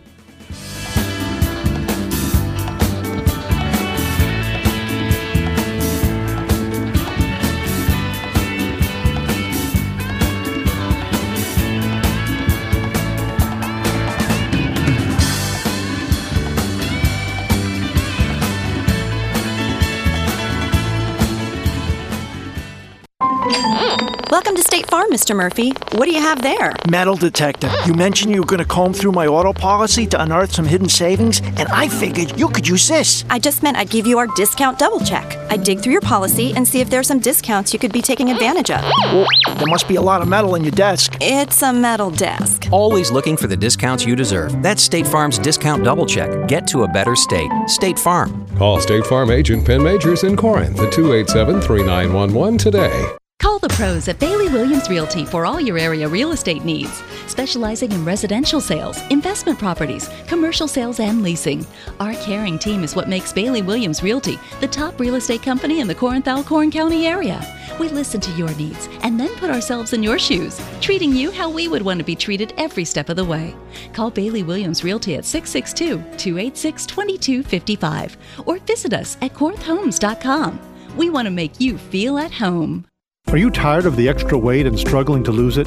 Welcome 24.92 25.12
to 25.12 25.18
State 25.18 25.34
Farm, 25.34 25.40
Mr. 25.40 25.72
Murphy. 25.74 25.96
What 25.96 26.04
do 26.04 26.12
you 26.12 26.20
have 26.20 26.42
there? 26.42 26.74
Metal 26.90 27.16
detector. 27.16 27.70
You 27.86 27.94
mentioned 27.94 28.34
you 28.34 28.40
were 28.42 28.46
going 28.46 28.58
to 28.58 28.66
comb 28.66 28.92
through 28.92 29.12
my 29.12 29.26
auto 29.26 29.54
policy 29.54 30.06
to 30.08 30.20
unearth 30.22 30.52
some 30.52 30.66
hidden 30.66 30.88
savings, 30.88 31.40
and 31.40 31.66
I 31.68 31.88
figured 31.88 32.38
you 32.38 32.48
could 32.48 32.68
use 32.68 32.88
this. 32.88 33.24
I 33.30 33.38
just 33.38 33.62
meant 33.62 33.78
I'd 33.78 33.88
give 33.88 34.06
you 34.06 34.18
our 34.18 34.26
discount 34.36 34.78
double 34.78 35.00
check. 35.00 35.38
I'd 35.50 35.64
dig 35.64 35.80
through 35.80 35.92
your 35.92 36.02
policy 36.02 36.52
and 36.56 36.68
see 36.68 36.80
if 36.82 36.90
there's 36.90 37.06
some 37.06 37.20
discounts 37.20 37.72
you 37.72 37.78
could 37.78 37.92
be 37.92 38.02
taking 38.02 38.30
advantage 38.30 38.70
of. 38.70 38.82
Well, 38.82 39.26
there 39.46 39.66
must 39.66 39.88
be 39.88 39.96
a 39.96 40.02
lot 40.02 40.20
of 40.20 40.28
metal 40.28 40.56
in 40.56 40.62
your 40.62 40.72
desk. 40.72 41.16
It's 41.22 41.62
a 41.62 41.72
metal 41.72 42.10
desk. 42.10 42.68
Always 42.70 43.10
looking 43.10 43.38
for 43.38 43.46
the 43.46 43.56
discounts 43.56 44.04
you 44.04 44.14
deserve. 44.14 44.62
That's 44.62 44.82
State 44.82 45.06
Farm's 45.06 45.38
discount 45.38 45.84
double 45.84 46.04
check. 46.04 46.48
Get 46.48 46.66
to 46.68 46.82
a 46.82 46.88
better 46.88 47.16
state. 47.16 47.50
State 47.66 47.98
Farm. 47.98 48.46
Call 48.56 48.78
State 48.80 49.06
Farm 49.06 49.30
agent 49.30 49.64
Penn 49.64 49.82
Majors 49.82 50.22
in 50.22 50.36
Corinth 50.36 50.78
at 50.80 50.92
287 50.92 51.62
3911 51.62 52.58
today. 52.58 53.16
Call 53.42 53.58
the 53.58 53.68
pros 53.70 54.06
at 54.06 54.20
Bailey 54.20 54.48
Williams 54.48 54.88
Realty 54.88 55.24
for 55.24 55.44
all 55.44 55.60
your 55.60 55.76
area 55.76 56.08
real 56.08 56.30
estate 56.30 56.64
needs, 56.64 57.02
specializing 57.26 57.90
in 57.90 58.04
residential 58.04 58.60
sales, 58.60 59.02
investment 59.10 59.58
properties, 59.58 60.08
commercial 60.28 60.68
sales, 60.68 61.00
and 61.00 61.24
leasing. 61.24 61.66
Our 61.98 62.14
caring 62.14 62.56
team 62.56 62.84
is 62.84 62.94
what 62.94 63.08
makes 63.08 63.32
Bailey 63.32 63.60
Williams 63.60 64.00
Realty 64.00 64.38
the 64.60 64.68
top 64.68 65.00
real 65.00 65.16
estate 65.16 65.42
company 65.42 65.80
in 65.80 65.88
the 65.88 65.94
Corinth 65.94 66.28
Alcorn 66.28 66.70
County 66.70 67.08
area. 67.08 67.44
We 67.80 67.88
listen 67.88 68.20
to 68.20 68.30
your 68.36 68.54
needs 68.54 68.88
and 69.02 69.18
then 69.18 69.34
put 69.38 69.50
ourselves 69.50 69.92
in 69.92 70.04
your 70.04 70.20
shoes, 70.20 70.60
treating 70.80 71.12
you 71.12 71.32
how 71.32 71.50
we 71.50 71.66
would 71.66 71.82
want 71.82 71.98
to 71.98 72.04
be 72.04 72.14
treated 72.14 72.54
every 72.58 72.84
step 72.84 73.08
of 73.08 73.16
the 73.16 73.24
way. 73.24 73.56
Call 73.92 74.12
Bailey 74.12 74.44
Williams 74.44 74.84
Realty 74.84 75.16
at 75.16 75.24
662 75.24 75.96
286 76.16 76.86
2255 76.86 78.16
or 78.46 78.58
visit 78.60 78.92
us 78.92 79.16
at 79.20 79.34
corinthhomes.com. 79.34 80.60
We 80.96 81.10
want 81.10 81.26
to 81.26 81.32
make 81.32 81.58
you 81.58 81.76
feel 81.76 82.18
at 82.18 82.30
home. 82.30 82.86
Are 83.32 83.38
you 83.38 83.50
tired 83.50 83.86
of 83.86 83.96
the 83.96 84.10
extra 84.10 84.36
weight 84.36 84.66
and 84.66 84.78
struggling 84.78 85.24
to 85.24 85.32
lose 85.32 85.56
it? 85.56 85.66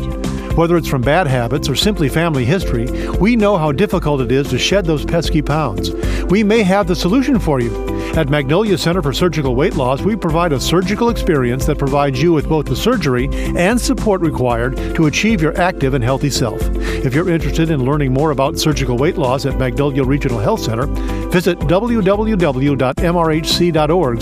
Whether 0.55 0.77
it's 0.77 0.87
from 0.87 1.01
bad 1.01 1.25
habits 1.25 1.67
or 1.67 1.75
simply 1.75 2.09
family 2.09 2.45
history, 2.45 2.85
we 3.13 3.35
know 3.35 3.57
how 3.57 3.71
difficult 3.71 4.21
it 4.21 4.31
is 4.31 4.49
to 4.49 4.59
shed 4.59 4.85
those 4.85 5.03
pesky 5.03 5.41
pounds. 5.41 5.89
We 6.29 6.43
may 6.43 6.61
have 6.61 6.85
the 6.85 6.95
solution 6.95 7.39
for 7.39 7.59
you. 7.59 7.73
At 8.15 8.29
Magnolia 8.29 8.77
Center 8.77 9.01
for 9.01 9.13
Surgical 9.13 9.55
Weight 9.55 9.75
Loss, 9.75 10.03
we 10.03 10.15
provide 10.15 10.53
a 10.53 10.59
surgical 10.59 11.09
experience 11.09 11.65
that 11.65 11.79
provides 11.79 12.21
you 12.21 12.33
with 12.33 12.47
both 12.47 12.67
the 12.67 12.75
surgery 12.75 13.27
and 13.57 13.81
support 13.81 14.21
required 14.21 14.75
to 14.95 15.07
achieve 15.07 15.41
your 15.41 15.59
active 15.59 15.95
and 15.95 16.03
healthy 16.03 16.29
self. 16.29 16.61
If 16.61 17.15
you're 17.15 17.29
interested 17.29 17.71
in 17.71 17.83
learning 17.83 18.13
more 18.13 18.29
about 18.29 18.59
surgical 18.59 18.95
weight 18.95 19.17
loss 19.17 19.47
at 19.47 19.57
Magnolia 19.57 20.03
Regional 20.03 20.37
Health 20.37 20.61
Center, 20.61 20.85
visit 21.29 21.57
www.mrhc.org 21.61 22.21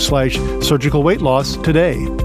slash 0.00 0.38
surgical 0.66 1.02
weight 1.02 1.20
loss 1.20 1.56
today. 1.58 2.23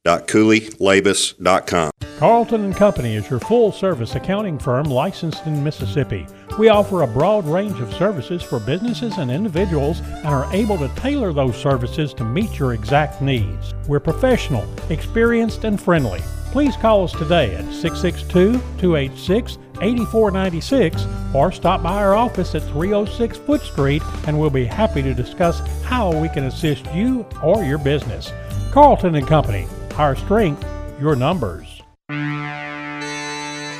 www.cooleylabus.com. 0.09 1.91
Carlton 2.19 2.65
and 2.65 2.75
Company 2.75 3.15
is 3.15 3.31
your 3.31 3.39
full 3.39 3.71
service 3.71 4.17
accounting 4.17 4.59
firm 4.59 4.87
licensed 4.87 5.47
in 5.47 5.63
Mississippi. 5.63 6.27
We 6.59 6.69
offer 6.69 7.03
a 7.03 7.07
broad 7.07 7.47
range 7.47 7.79
of 7.81 7.95
services 7.95 8.43
for 8.43 8.59
businesses 8.59 9.19
and 9.19 9.31
individuals 9.31 10.01
and 10.01 10.27
are 10.27 10.53
able 10.53 10.79
to 10.79 10.89
tailor 10.97 11.33
those 11.33 11.57
services 11.57 12.13
to 12.15 12.25
meet 12.25 12.59
your 12.59 12.75
exact 12.75 13.23
needs. 13.23 13.73
We're 13.87 14.01
professional, 14.01 14.67
experienced, 14.91 15.63
and 15.63 15.81
friendly. 15.81 16.21
Please 16.51 16.77
call 16.77 17.05
us 17.05 17.13
today 17.13 17.55
at 17.55 17.73
662 17.73 18.53
286 18.79 19.59
8496 19.81 21.07
or 21.35 21.53
stop 21.53 21.85
by 21.85 22.03
our 22.03 22.17
office 22.17 22.57
at 22.57 22.63
306 22.63 23.37
Foot 23.39 23.61
Street 23.61 24.03
and 24.27 24.41
we'll 24.41 24.51
be 24.51 24.65
happy 24.65 25.03
to 25.03 25.15
discuss 25.15 25.61
how 25.85 26.11
we 26.21 26.29
can 26.31 26.45
assist 26.45 26.85
you 26.93 27.25
or 27.45 27.63
your 27.63 27.79
business. 27.79 28.33
Carlton 28.73 29.15
and 29.15 29.27
Company, 29.27 29.69
our 29.99 30.15
strength, 30.15 30.65
your 31.01 31.17
numbers. 31.17 31.83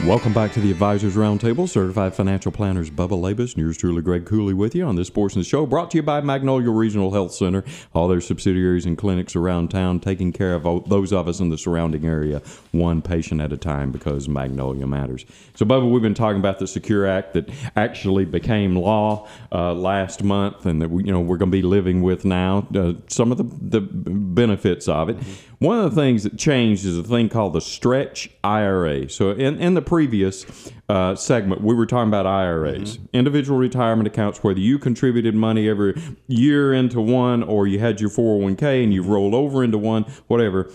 Welcome 0.05 0.33
back 0.33 0.53
to 0.53 0.61
the 0.61 0.71
Advisors 0.71 1.17
Roundtable. 1.17 1.69
Certified 1.69 2.15
financial 2.15 2.53
planners 2.53 2.89
Bubba 2.89 3.11
Labus 3.11 3.55
and 3.55 3.63
yours 3.63 3.77
truly, 3.77 4.01
Greg 4.01 4.25
Cooley, 4.27 4.55
with 4.55 4.75
you 4.75 4.87
on 4.87 4.95
this 4.95 5.11
portion 5.11 5.41
of 5.41 5.45
the 5.45 5.49
show. 5.51 5.67
Brought 5.67 5.91
to 5.91 5.99
you 5.99 6.03
by 6.03 6.21
Magnolia 6.21 6.71
Regional 6.71 7.11
Health 7.11 7.35
Center, 7.35 7.65
all 7.93 8.07
their 8.07 8.21
subsidiaries 8.21 8.87
and 8.87 8.97
clinics 8.97 9.35
around 9.35 9.71
town, 9.71 9.99
taking 9.99 10.33
care 10.33 10.55
of 10.55 10.89
those 10.89 11.13
of 11.13 11.27
us 11.27 11.41
in 11.41 11.51
the 11.51 11.59
surrounding 11.59 12.07
area, 12.07 12.41
one 12.71 13.03
patient 13.03 13.41
at 13.41 13.53
a 13.53 13.57
time, 13.57 13.91
because 13.91 14.29
Magnolia 14.29 14.87
matters. 14.87 15.27
So, 15.57 15.67
Bubba, 15.67 15.91
we've 15.91 16.01
been 16.01 16.15
talking 16.15 16.39
about 16.39 16.61
the 16.61 16.69
Secure 16.69 17.05
Act 17.05 17.35
that 17.35 17.51
actually 17.77 18.25
became 18.25 18.77
law 18.77 19.29
uh, 19.51 19.75
last 19.75 20.23
month, 20.23 20.65
and 20.65 20.81
that 20.81 20.91
we, 20.91 21.05
you 21.05 21.13
know 21.13 21.21
we're 21.21 21.39
going 21.39 21.51
to 21.51 21.57
be 21.57 21.63
living 21.63 22.03
with 22.03 22.25
now. 22.25 22.67
Uh, 22.75 22.93
some 23.09 23.33
of 23.33 23.39
the 23.39 23.45
the 23.45 23.81
benefits 23.81 24.89
of 24.89 25.09
it. 25.11 25.19
One 25.59 25.81
of 25.81 25.93
the 25.93 26.01
things 26.01 26.23
that 26.23 26.39
changed 26.39 26.85
is 26.85 26.97
a 26.97 27.03
thing 27.03 27.29
called 27.29 27.53
the 27.53 27.61
Stretch 27.61 28.31
IRA. 28.45 29.09
So, 29.09 29.33
in, 29.33 29.61
in 29.61 29.75
the 29.75 29.83
previous 29.83 30.71
uh, 30.89 31.17
segment, 31.17 31.63
we 31.63 31.75
were 31.75 31.87
talking 31.87 32.09
about 32.09 32.27
IRAs, 32.27 32.99
individual 33.13 33.59
retirement 33.59 34.07
accounts, 34.07 34.45
whether 34.45 34.61
you 34.61 34.79
contributed 34.79 35.35
money 35.35 35.69
every 35.69 36.01
year 36.29 36.73
into 36.73 37.01
one 37.01 37.43
or 37.43 37.67
you 37.67 37.81
had 37.81 38.01
your 38.01 38.11
401k 38.11 38.85
and 38.85 38.95
you've 38.95 39.09
rolled 39.09 39.35
over 39.35 39.65
into 39.65 39.79
one, 39.79 40.05
whatever. 40.29 40.71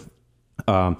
Um, 0.67 1.00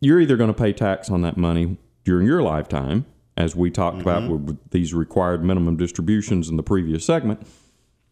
you're 0.00 0.20
either 0.20 0.36
going 0.36 0.52
to 0.52 0.58
pay 0.58 0.72
tax 0.72 1.08
on 1.08 1.22
that 1.22 1.36
money 1.36 1.78
during 2.04 2.26
your 2.26 2.42
lifetime, 2.42 3.06
as 3.36 3.54
we 3.54 3.70
talked 3.70 4.00
about 4.00 4.28
with, 4.28 4.40
with 4.40 4.70
these 4.70 4.92
required 4.92 5.44
minimum 5.44 5.76
distributions 5.76 6.48
in 6.48 6.56
the 6.56 6.62
previous 6.64 7.04
segment, 7.04 7.46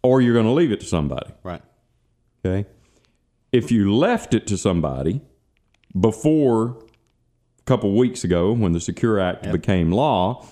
or 0.03 0.21
you're 0.21 0.35
going 0.35 0.47
to 0.47 0.53
leave 0.53 0.71
it 0.71 0.81
to 0.81 0.87
somebody. 0.87 1.33
Right. 1.43 1.63
Okay. 2.45 2.69
If 3.55 3.71
you 3.71 3.95
left 3.95 4.35
it 4.35 4.49
to 4.49 4.59
somebody 4.59 5.21
before 5.99 6.71
a 7.61 7.63
couple 7.67 7.97
weeks 7.97 8.25
ago 8.25 8.53
when 8.53 8.73
the 8.73 8.81
Secure 8.81 9.21
Act 9.21 9.53
became 9.53 9.93
law, 9.93 10.45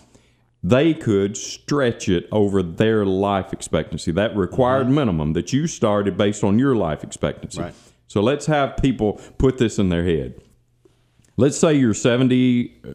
they 0.62 0.94
could 0.94 1.36
stretch 1.36 2.08
it 2.08 2.28
over 2.30 2.62
their 2.62 3.04
life 3.04 3.52
expectancy, 3.52 4.12
that 4.12 4.36
required 4.36 4.86
mm-hmm. 4.86 4.94
minimum 4.94 5.32
that 5.32 5.52
you 5.52 5.66
started 5.66 6.16
based 6.16 6.44
on 6.44 6.60
your 6.60 6.76
life 6.76 7.02
expectancy. 7.02 7.62
Right. 7.62 7.74
So 8.06 8.20
let's 8.20 8.46
have 8.46 8.76
people 8.76 9.20
put 9.36 9.58
this 9.58 9.80
in 9.80 9.88
their 9.88 10.04
head. 10.04 10.40
Let's 11.36 11.56
say 11.56 11.74
you're 11.74 11.94
uh, 12.86 12.92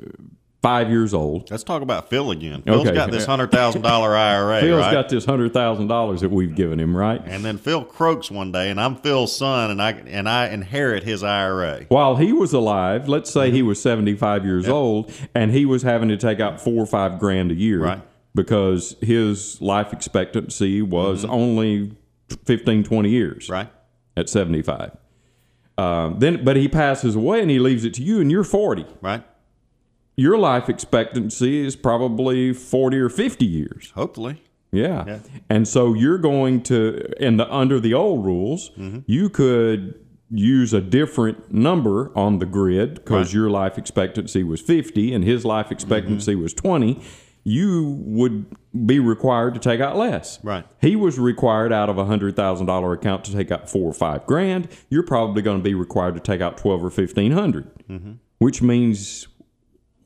75 0.67 0.89
years 0.91 1.13
old. 1.13 1.49
Let's 1.51 1.63
talk 1.63 1.82
about 1.82 2.10
Phil 2.10 2.32
again. 2.32 2.62
Phil's 2.63 2.86
Okay. 2.88 2.93
got 2.95 3.12
this 3.12 3.25
hundred 3.25 3.51
thousand 3.51 3.82
dollar 3.82 4.15
IRA, 4.15 4.60
Phil's 4.62 4.82
right? 4.82 4.91
got 4.91 5.10
this 5.10 5.25
$100,000 5.25 6.19
that 6.19 6.30
we've 6.30 6.56
given 6.56 6.80
him, 6.80 6.95
right? 6.95 7.21
and 7.25 7.43
then 7.43 7.58
Phil 7.58 7.84
croaks 7.84 8.30
one 8.30 8.51
day, 8.51 8.69
and 8.69 8.80
I'm 8.80 8.95
Phil's 8.95 9.36
son, 9.36 9.71
and 9.71 9.82
I 9.82 9.91
and 9.91 10.27
I 10.30 10.47
inherit 10.49 11.03
his 11.03 11.23
IRA. 11.23 11.86
While 11.89 12.17
he 12.17 12.34
was 12.34 12.53
alive, 12.53 13.08
let's 13.08 13.32
say 13.32 13.47
Mm-hmm. 13.47 13.56
he 13.56 13.62
was 13.62 13.82
75 13.82 14.45
years 14.45 14.67
old 14.67 15.12
and 15.34 15.51
he 15.51 15.65
was 15.65 15.84
having 15.84 16.10
to 16.10 16.17
take 16.17 16.39
out 16.39 16.60
four 16.60 16.84
or 16.84 16.86
five 16.86 17.17
grand 17.19 17.51
a 17.51 17.56
year 17.56 17.80
Right. 17.82 18.01
because 18.36 18.95
his 19.01 19.62
life 19.62 19.93
expectancy 19.93 20.82
was 20.82 21.23
only 21.25 21.95
15, 22.45 22.84
20 22.84 23.10
years 23.10 23.45
Mm-hmm. 23.45 23.53
Right. 23.53 23.69
at 24.17 24.27
75. 24.30 24.91
Um, 25.77 26.17
then, 26.19 26.43
but 26.43 26.56
he 26.58 26.67
passes 26.67 27.15
away 27.15 27.39
and 27.41 27.51
he 27.51 27.60
leaves 27.60 27.86
it 27.86 27.93
to 27.95 28.03
you, 28.03 28.19
and 28.19 28.32
you're 28.32 28.43
40. 28.43 28.86
Right. 29.01 29.23
Your 30.17 30.38
life 30.38 30.67
expectancy 30.67 31.65
is 31.65 31.75
probably 31.75 32.51
40 32.53 32.97
or 32.97 33.10
50 33.10 33.45
years. 33.45 33.91
Hopefully. 33.95 34.41
Yeah. 34.71 35.03
Yeah. 35.08 35.19
And 35.49 35.67
so 35.67 35.93
you're 35.93 36.17
going 36.17 36.62
to, 36.63 37.13
and 37.21 37.39
the, 37.39 37.49
under 37.53 37.80
the 37.80 37.93
old 37.93 38.25
rules, 38.25 38.71
Mm-hmm. 38.71 38.99
you 39.06 39.30
could 39.30 39.93
use 40.30 40.73
a 40.73 40.82
different 40.82 41.53
number 41.53 42.12
on 42.17 42.39
the 42.39 42.45
grid 42.45 42.95
because 42.95 43.27
Right. 43.27 43.34
your 43.36 43.49
life 43.49 43.77
expectancy 43.77 44.43
was 44.43 44.60
50 44.60 45.13
and 45.13 45.23
his 45.23 45.45
life 45.45 45.71
expectancy 45.71 46.34
Mm-hmm. 46.34 46.41
was 46.43 46.53
20. 46.53 46.99
You 47.45 48.01
would 48.08 48.45
be 48.86 48.99
required 48.99 49.53
to 49.53 49.60
take 49.62 49.80
out 49.80 49.95
less. 49.95 50.43
Right. 50.43 50.65
He 50.82 50.97
was 50.97 51.17
required 51.17 51.71
out 51.71 51.89
of 51.89 51.97
a 51.97 52.03
hundred 52.06 52.36
thousand 52.36 52.65
dollar 52.65 52.91
account 52.91 53.23
to 53.25 53.32
take 53.32 53.51
out 53.51 53.69
four 53.69 53.89
or 53.89 53.93
five 53.93 54.25
grand. 54.25 54.67
You're 54.89 55.03
probably 55.03 55.41
going 55.41 55.60
to 55.60 55.63
be 55.63 55.73
required 55.73 56.15
to 56.15 56.19
take 56.19 56.41
out 56.41 56.58
twelve 56.58 56.84
or 56.84 56.89
fifteen 56.89 57.32
hundred, 57.32 57.69
Mm-hmm. 57.89 58.13
which 58.39 58.62
means 58.62 59.30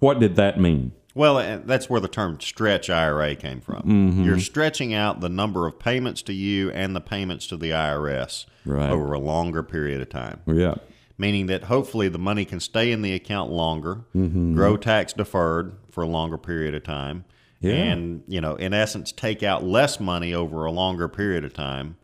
what 0.01 0.19
did 0.19 0.35
that 0.35 0.59
mean? 0.59 0.91
Well, 1.15 1.61
that's 1.65 1.89
where 1.89 1.99
the 2.01 2.07
term 2.07 2.39
stretch 2.41 2.89
IRA 2.89 3.35
came 3.35 3.59
from. 3.61 3.81
Mm-hmm. 3.83 4.23
You're 4.23 4.39
stretching 4.39 4.93
out 4.93 5.19
the 5.21 5.27
number 5.29 5.67
of 5.67 5.77
payments 5.79 6.21
to 6.23 6.33
you 6.33 6.69
and 6.71 6.95
the 6.95 7.01
payments 7.01 7.47
to 7.47 7.57
the 7.57 7.71
IRS 7.71 8.45
Right. 8.65 8.89
over 8.91 9.11
a 9.13 9.19
longer 9.19 9.61
period 9.63 10.01
of 10.01 10.09
time. 10.09 10.39
Yeah. 10.45 10.75
Meaning 11.17 11.47
that 11.47 11.63
hopefully 11.65 12.07
the 12.09 12.17
money 12.19 12.45
can 12.45 12.59
stay 12.59 12.91
in 12.91 13.01
the 13.01 13.13
account 13.13 13.51
longer, 13.51 14.01
Mm-hmm. 14.15 14.53
grow 14.55 14.75
tax 14.77 15.13
deferred 15.13 15.73
for 15.91 16.01
a 16.03 16.07
longer 16.07 16.37
period 16.37 16.73
of 16.75 16.83
time, 16.83 17.25
Yeah. 17.59 17.73
and 17.73 18.23
you 18.27 18.39
know, 18.39 18.55
in 18.55 18.73
essence, 18.73 19.11
take 19.11 19.43
out 19.43 19.63
less 19.65 19.99
money 19.99 20.33
over 20.33 20.65
a 20.65 20.71
longer 20.71 21.07
period 21.09 21.43
of 21.43 21.53
time, 21.53 21.97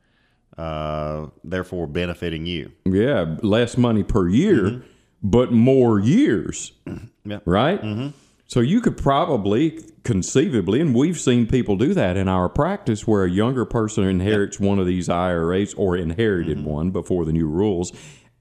uh, 0.58 1.28
therefore 1.46 1.88
benefiting 1.88 2.46
you. 2.46 2.72
Yeah, 2.86 3.38
less 3.42 3.78
money 3.78 4.04
per 4.04 4.28
year, 4.28 4.84
but 5.32 5.52
more 5.52 6.00
years, 6.00 6.72
Yeah. 7.26 7.40
right? 7.46 7.82
Mm-hmm. 7.82 8.10
So 8.48 8.62
you 8.62 8.80
could 8.80 8.98
probably 8.98 9.84
conceivably, 10.04 10.80
and 10.80 10.96
we've 10.96 11.20
seen 11.20 11.48
people 11.48 11.76
do 11.76 11.94
that 11.94 12.16
in 12.16 12.30
our 12.30 12.48
practice, 12.48 13.06
where 13.06 13.26
a 13.26 13.30
younger 13.30 13.66
person 13.66 14.06
inherits 14.06 14.58
one 14.58 14.80
of 14.80 14.86
these 14.86 15.10
IRAs 15.10 15.74
or 15.74 15.98
inherited 15.98 16.60
mm-hmm. 16.60 16.68
one 16.68 16.92
before 16.92 17.26
the 17.26 17.34
new 17.34 17.48
rules. 17.48 17.92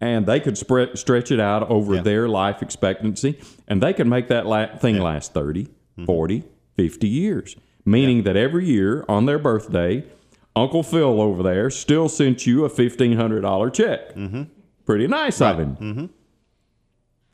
And 0.00 0.26
they 0.26 0.38
could 0.38 0.56
spread, 0.56 0.96
stretch 0.96 1.32
it 1.32 1.40
out 1.40 1.68
over 1.68 2.00
their 2.02 2.28
life 2.28 2.62
expectancy, 2.62 3.40
and 3.66 3.82
they 3.82 3.92
can 3.92 4.08
make 4.08 4.28
that 4.28 4.46
la- 4.46 4.76
thing 4.76 4.98
last 5.00 5.32
30, 5.34 5.64
mm-hmm. 5.64 6.04
40, 6.04 6.44
50 6.76 7.08
years. 7.08 7.56
Meaning 7.84 8.22
that 8.24 8.36
every 8.36 8.66
year 8.66 9.04
on 9.08 9.26
their 9.26 9.38
birthday, 9.38 10.04
Uncle 10.54 10.82
Phil 10.82 11.20
over 11.20 11.42
there 11.42 11.70
still 11.70 12.08
sent 12.08 12.46
you 12.46 12.64
a 12.64 12.70
$1,500 12.70 13.72
check. 13.72 14.14
Mm-hmm. 14.14 14.42
Pretty 14.84 15.06
nice 15.08 15.40
of 15.40 15.58
him. 15.58 16.10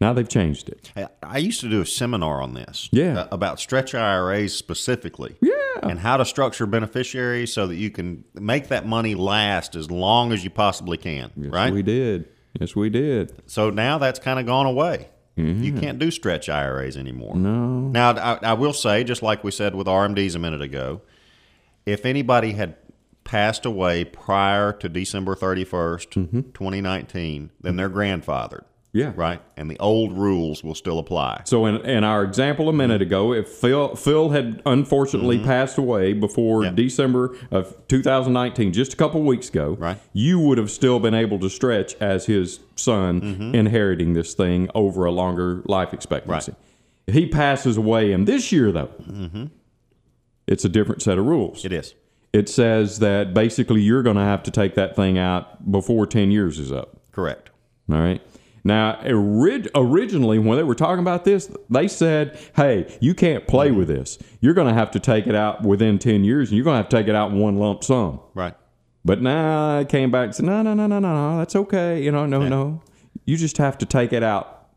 Mm-hmm. 0.02 0.08
Now 0.08 0.12
they've 0.14 0.28
changed 0.28 0.68
it. 0.68 0.92
I- 1.22 1.38
used 1.38 1.60
to 1.60 1.68
do 1.70 1.80
a 1.80 1.86
seminar 1.86 2.40
on 2.42 2.54
this. 2.54 2.88
Yeah. 2.92 3.20
uh, 3.20 3.28
About 3.32 3.60
stretch 3.60 3.94
IRAs 3.94 4.54
specifically. 4.54 5.36
Yeah. 5.40 5.52
And 5.82 5.98
how 6.00 6.16
to 6.16 6.24
structure 6.24 6.66
beneficiaries 6.66 7.52
so 7.52 7.66
that 7.66 7.76
you 7.76 7.90
can 7.90 8.24
make 8.34 8.68
that 8.68 8.86
money 8.86 9.14
last 9.14 9.74
as 9.74 9.90
long 9.90 10.32
as 10.32 10.44
you 10.44 10.50
possibly 10.50 10.96
can. 10.96 11.30
Yes, 11.36 11.52
right? 11.52 11.72
we 11.72 11.82
did. 11.82 12.28
Yes, 12.60 12.76
we 12.76 12.90
did. 12.90 13.32
So 13.50 13.70
now 13.70 13.98
that's 13.98 14.18
kind 14.18 14.38
of 14.38 14.46
gone 14.46 14.66
away. 14.66 15.08
You 15.34 15.72
can't 15.72 15.98
do 15.98 16.10
stretch 16.10 16.50
IRAs 16.50 16.96
anymore. 16.98 17.34
No. 17.36 17.88
Now, 17.88 18.10
I, 18.12 18.50
I 18.50 18.52
will 18.52 18.74
say, 18.74 19.02
just 19.02 19.22
like 19.22 19.42
we 19.42 19.50
said 19.50 19.74
with 19.74 19.86
RMDs 19.86 20.36
a 20.36 20.38
minute 20.38 20.60
ago, 20.60 21.00
if 21.86 22.04
anybody 22.04 22.52
had 22.52 22.76
passed 23.24 23.64
away 23.64 24.04
prior 24.04 24.72
to 24.74 24.90
December 24.90 25.34
31st, 25.34 26.52
2019, 26.52 27.50
then 27.62 27.76
they're 27.76 27.88
grandfathered. 27.90 28.64
Yeah. 28.94 29.12
Right? 29.16 29.40
And 29.56 29.70
the 29.70 29.78
old 29.78 30.12
rules 30.12 30.62
will 30.62 30.74
still 30.74 30.98
apply. 30.98 31.42
So 31.46 31.64
in, 31.64 31.76
in 31.86 32.04
our 32.04 32.22
example 32.24 32.68
a 32.68 32.74
minute 32.74 33.00
ago, 33.00 33.32
if 33.32 33.48
Phil 33.48 33.94
Phil 33.96 34.28
had 34.30 34.60
unfortunately 34.66 35.38
passed 35.38 35.78
away 35.78 36.12
before 36.12 36.62
Mm-hmm. 36.62 36.74
December 36.74 37.34
of 37.50 37.74
2019, 37.88 38.72
just 38.74 38.92
a 38.92 38.96
couple 38.96 39.22
weeks 39.22 39.48
ago, 39.48 39.76
Right. 39.80 39.96
you 40.12 40.38
would 40.40 40.58
have 40.58 40.70
still 40.70 40.98
been 41.00 41.14
able 41.14 41.38
to 41.38 41.48
stretch 41.48 41.94
as 42.00 42.26
his 42.26 42.60
son 42.76 43.20
Mm-hmm. 43.22 43.54
inheriting 43.54 44.12
this 44.12 44.34
thing 44.34 44.68
over 44.74 45.06
a 45.06 45.10
longer 45.10 45.62
life 45.64 45.94
expectancy. 45.94 46.52
Right. 46.52 46.60
If 47.06 47.14
he 47.14 47.26
passes 47.26 47.78
away 47.78 48.12
in 48.12 48.26
this 48.26 48.52
year, 48.52 48.70
though, 48.72 48.90
it's 50.46 50.64
a 50.64 50.68
different 50.68 51.00
set 51.02 51.16
of 51.18 51.24
rules. 51.26 51.58
Mm-hmm. 51.60 51.66
It 51.66 51.72
is. 51.72 51.94
It 52.32 52.48
says 52.48 52.98
that 53.00 53.32
basically 53.34 53.80
you're 53.82 54.02
going 54.02 54.16
to 54.16 54.22
have 54.22 54.42
to 54.44 54.50
take 54.50 54.74
that 54.74 54.96
thing 54.96 55.18
out 55.18 55.70
before 55.70 56.06
10 56.06 56.30
years 56.30 56.58
is 56.58 56.70
up. 56.72 56.98
Correct. 57.12 57.50
All 57.90 57.98
right. 57.98 58.20
Now, 58.64 59.00
orig- 59.04 59.68
originally, 59.74 60.38
when 60.38 60.56
they 60.56 60.62
were 60.62 60.74
talking 60.74 61.00
about 61.00 61.24
this, 61.24 61.50
they 61.68 61.88
said, 61.88 62.38
hey, 62.54 62.96
you 63.00 63.14
can't 63.14 63.46
play 63.46 63.72
with 63.72 63.88
this. 63.88 64.18
You're 64.40 64.54
going 64.54 64.68
to 64.68 64.74
have 64.74 64.90
to 64.92 65.00
take 65.00 65.26
it 65.26 65.34
out 65.34 65.62
within 65.62 65.98
10 65.98 66.22
years, 66.24 66.50
and 66.50 66.56
you're 66.56 66.64
going 66.64 66.74
to 66.74 66.82
have 66.82 66.88
to 66.88 66.96
take 66.96 67.08
it 67.08 67.14
out 67.14 67.32
in 67.32 67.38
one 67.38 67.56
lump 67.56 67.82
sum. 67.82 68.20
Right. 68.34 68.54
But 69.04 69.20
now 69.20 69.78
I 69.78 69.84
came 69.84 70.12
back 70.12 70.26
and 70.26 70.34
said, 70.34 70.46
no, 70.46 70.62
no, 70.62 70.74
no, 70.74 70.86
no, 70.86 71.00
no, 71.00 71.30
no, 71.32 71.38
that's 71.38 71.56
okay. 71.56 72.02
You 72.02 72.12
know, 72.12 72.26
no, 72.26 72.46
no. 72.46 72.82
You 73.24 73.36
just 73.36 73.58
have 73.58 73.78
to 73.78 73.86
take 73.86 74.12
it 74.12 74.22
out 74.22 74.68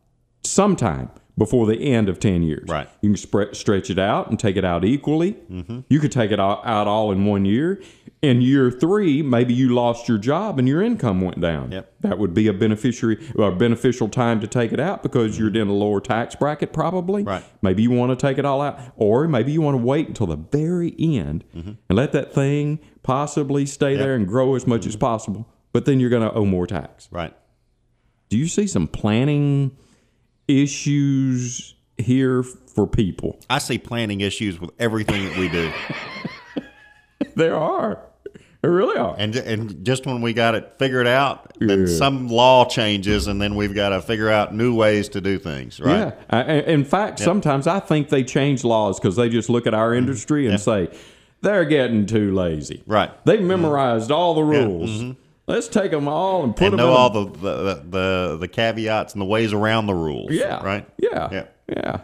sometime 0.43 1.11
before 1.37 1.65
the 1.65 1.75
end 1.75 2.07
of 2.09 2.19
10 2.19 2.43
years. 2.43 2.67
Right. 2.67 2.89
You 3.01 3.09
can 3.09 3.17
spread, 3.17 3.55
stretch 3.55 3.89
it 3.89 3.99
out 3.99 4.29
and 4.29 4.39
take 4.39 4.55
it 4.55 4.63
out 4.63 4.85
equally. 4.85 5.33
Mm-hmm. 5.33 5.81
You 5.89 5.99
could 5.99 6.11
take 6.11 6.31
it 6.31 6.39
out, 6.39 6.65
out 6.65 6.87
all 6.87 7.11
in 7.11 7.25
one 7.25 7.45
year. 7.45 7.81
In 8.21 8.41
year 8.41 8.71
three, 8.71 9.21
maybe 9.21 9.53
you 9.53 9.73
lost 9.73 10.07
your 10.07 10.17
job 10.17 10.57
and 10.57 10.67
your 10.67 10.81
income 10.81 11.21
went 11.21 11.39
down. 11.39 11.71
Yep. 11.71 11.93
That 12.01 12.17
would 12.17 12.33
be 12.33 12.47
a 12.47 12.53
beneficiary 12.53 13.23
or 13.35 13.51
beneficial 13.51 14.09
time 14.09 14.39
to 14.39 14.47
take 14.47 14.71
it 14.71 14.79
out 14.79 15.03
because 15.03 15.37
you're 15.37 15.55
in 15.55 15.67
a 15.67 15.73
lower 15.73 15.99
tax 15.99 16.35
bracket 16.35 16.73
probably. 16.73 17.23
Right. 17.23 17.43
Maybe 17.61 17.83
you 17.83 17.91
want 17.91 18.17
to 18.17 18.27
take 18.27 18.37
it 18.37 18.45
all 18.45 18.61
out. 18.61 18.79
Or 18.95 19.27
maybe 19.27 19.51
you 19.51 19.61
want 19.61 19.77
to 19.77 19.83
wait 19.83 20.07
until 20.07 20.27
the 20.27 20.37
very 20.37 20.95
end 20.97 21.43
and 21.53 21.77
let 21.89 22.13
that 22.13 22.33
thing 22.33 22.79
possibly 23.03 23.65
stay 23.65 23.95
there 23.95 24.15
and 24.15 24.27
grow 24.27 24.55
as 24.55 24.65
much 24.65 24.85
as 24.87 24.95
possible. 24.95 25.47
But 25.73 25.85
then 25.85 25.99
you're 25.99 26.09
going 26.09 26.27
to 26.27 26.33
owe 26.33 26.45
more 26.45 26.65
tax. 26.65 27.09
Right. 27.11 27.35
Do 28.29 28.37
you 28.37 28.47
see 28.47 28.65
some 28.65 28.87
planning 28.87 29.77
issues 30.47 31.75
here 31.97 32.43
for 32.43 32.85
people? 32.87 33.39
I 33.49 33.59
see 33.59 33.77
planning 33.77 34.21
issues 34.21 34.59
with 34.59 34.71
everything 34.79 35.25
that 35.25 35.37
we 35.37 35.49
do. 35.49 35.71
There 37.35 37.55
are. 37.55 37.99
There 38.61 38.71
really 38.71 38.97
are. 38.97 39.13
And 39.17 39.35
and 39.35 39.85
just 39.85 40.05
when 40.05 40.21
we 40.21 40.31
got 40.33 40.55
it 40.55 40.75
figured 40.79 41.05
out, 41.07 41.53
then 41.59 41.81
Yeah. 41.81 41.85
some 41.97 42.29
law 42.29 42.65
changes, 42.65 43.27
and 43.27 43.41
then 43.41 43.55
we've 43.55 43.75
got 43.75 43.89
to 43.89 44.01
figure 44.01 44.29
out 44.29 44.55
new 44.55 44.73
ways 44.73 45.09
to 45.09 45.21
do 45.21 45.37
things. 45.37 45.79
Right? 45.79 45.97
Yeah. 45.97 46.11
I- 46.29 46.43
in 46.61 46.85
fact, 46.85 47.19
sometimes 47.19 47.67
I 47.67 47.79
think 47.79 48.07
they 48.09 48.23
change 48.23 48.63
laws 48.63 48.99
because 48.99 49.15
they 49.17 49.27
just 49.29 49.49
look 49.49 49.67
at 49.67 49.73
our 49.73 49.93
industry 49.93 50.47
and 50.47 50.59
say, 50.59 50.89
they're 51.41 51.65
getting 51.65 52.05
too 52.05 52.33
lazy. 52.33 52.77
Mm-hmm. 52.77 52.91
Right. 52.91 53.25
They've 53.25 53.41
memorized 53.41 54.11
all 54.11 54.33
the 54.33 54.43
rules. 54.43 55.15
Let's 55.47 55.67
take 55.67 55.91
them 55.91 56.07
all 56.07 56.43
and 56.43 56.55
put 56.55 56.65
and 56.65 56.73
them 56.73 56.77
know 56.79 56.87
in 56.87 56.93
a- 56.93 56.95
all 56.95 57.09
the, 57.11 57.25
the, 57.39 57.83
the 57.89 58.37
the 58.41 58.47
caveats 58.47 59.13
and 59.13 59.21
the 59.21 59.25
ways 59.25 59.53
around 59.53 59.85
the 59.87 59.93
rules. 59.93 60.31
Yeah. 60.31 60.63
Right. 60.63 60.87
Yeah. 60.97 61.29
Yeah. 61.31 61.45
Yeah. 61.69 61.99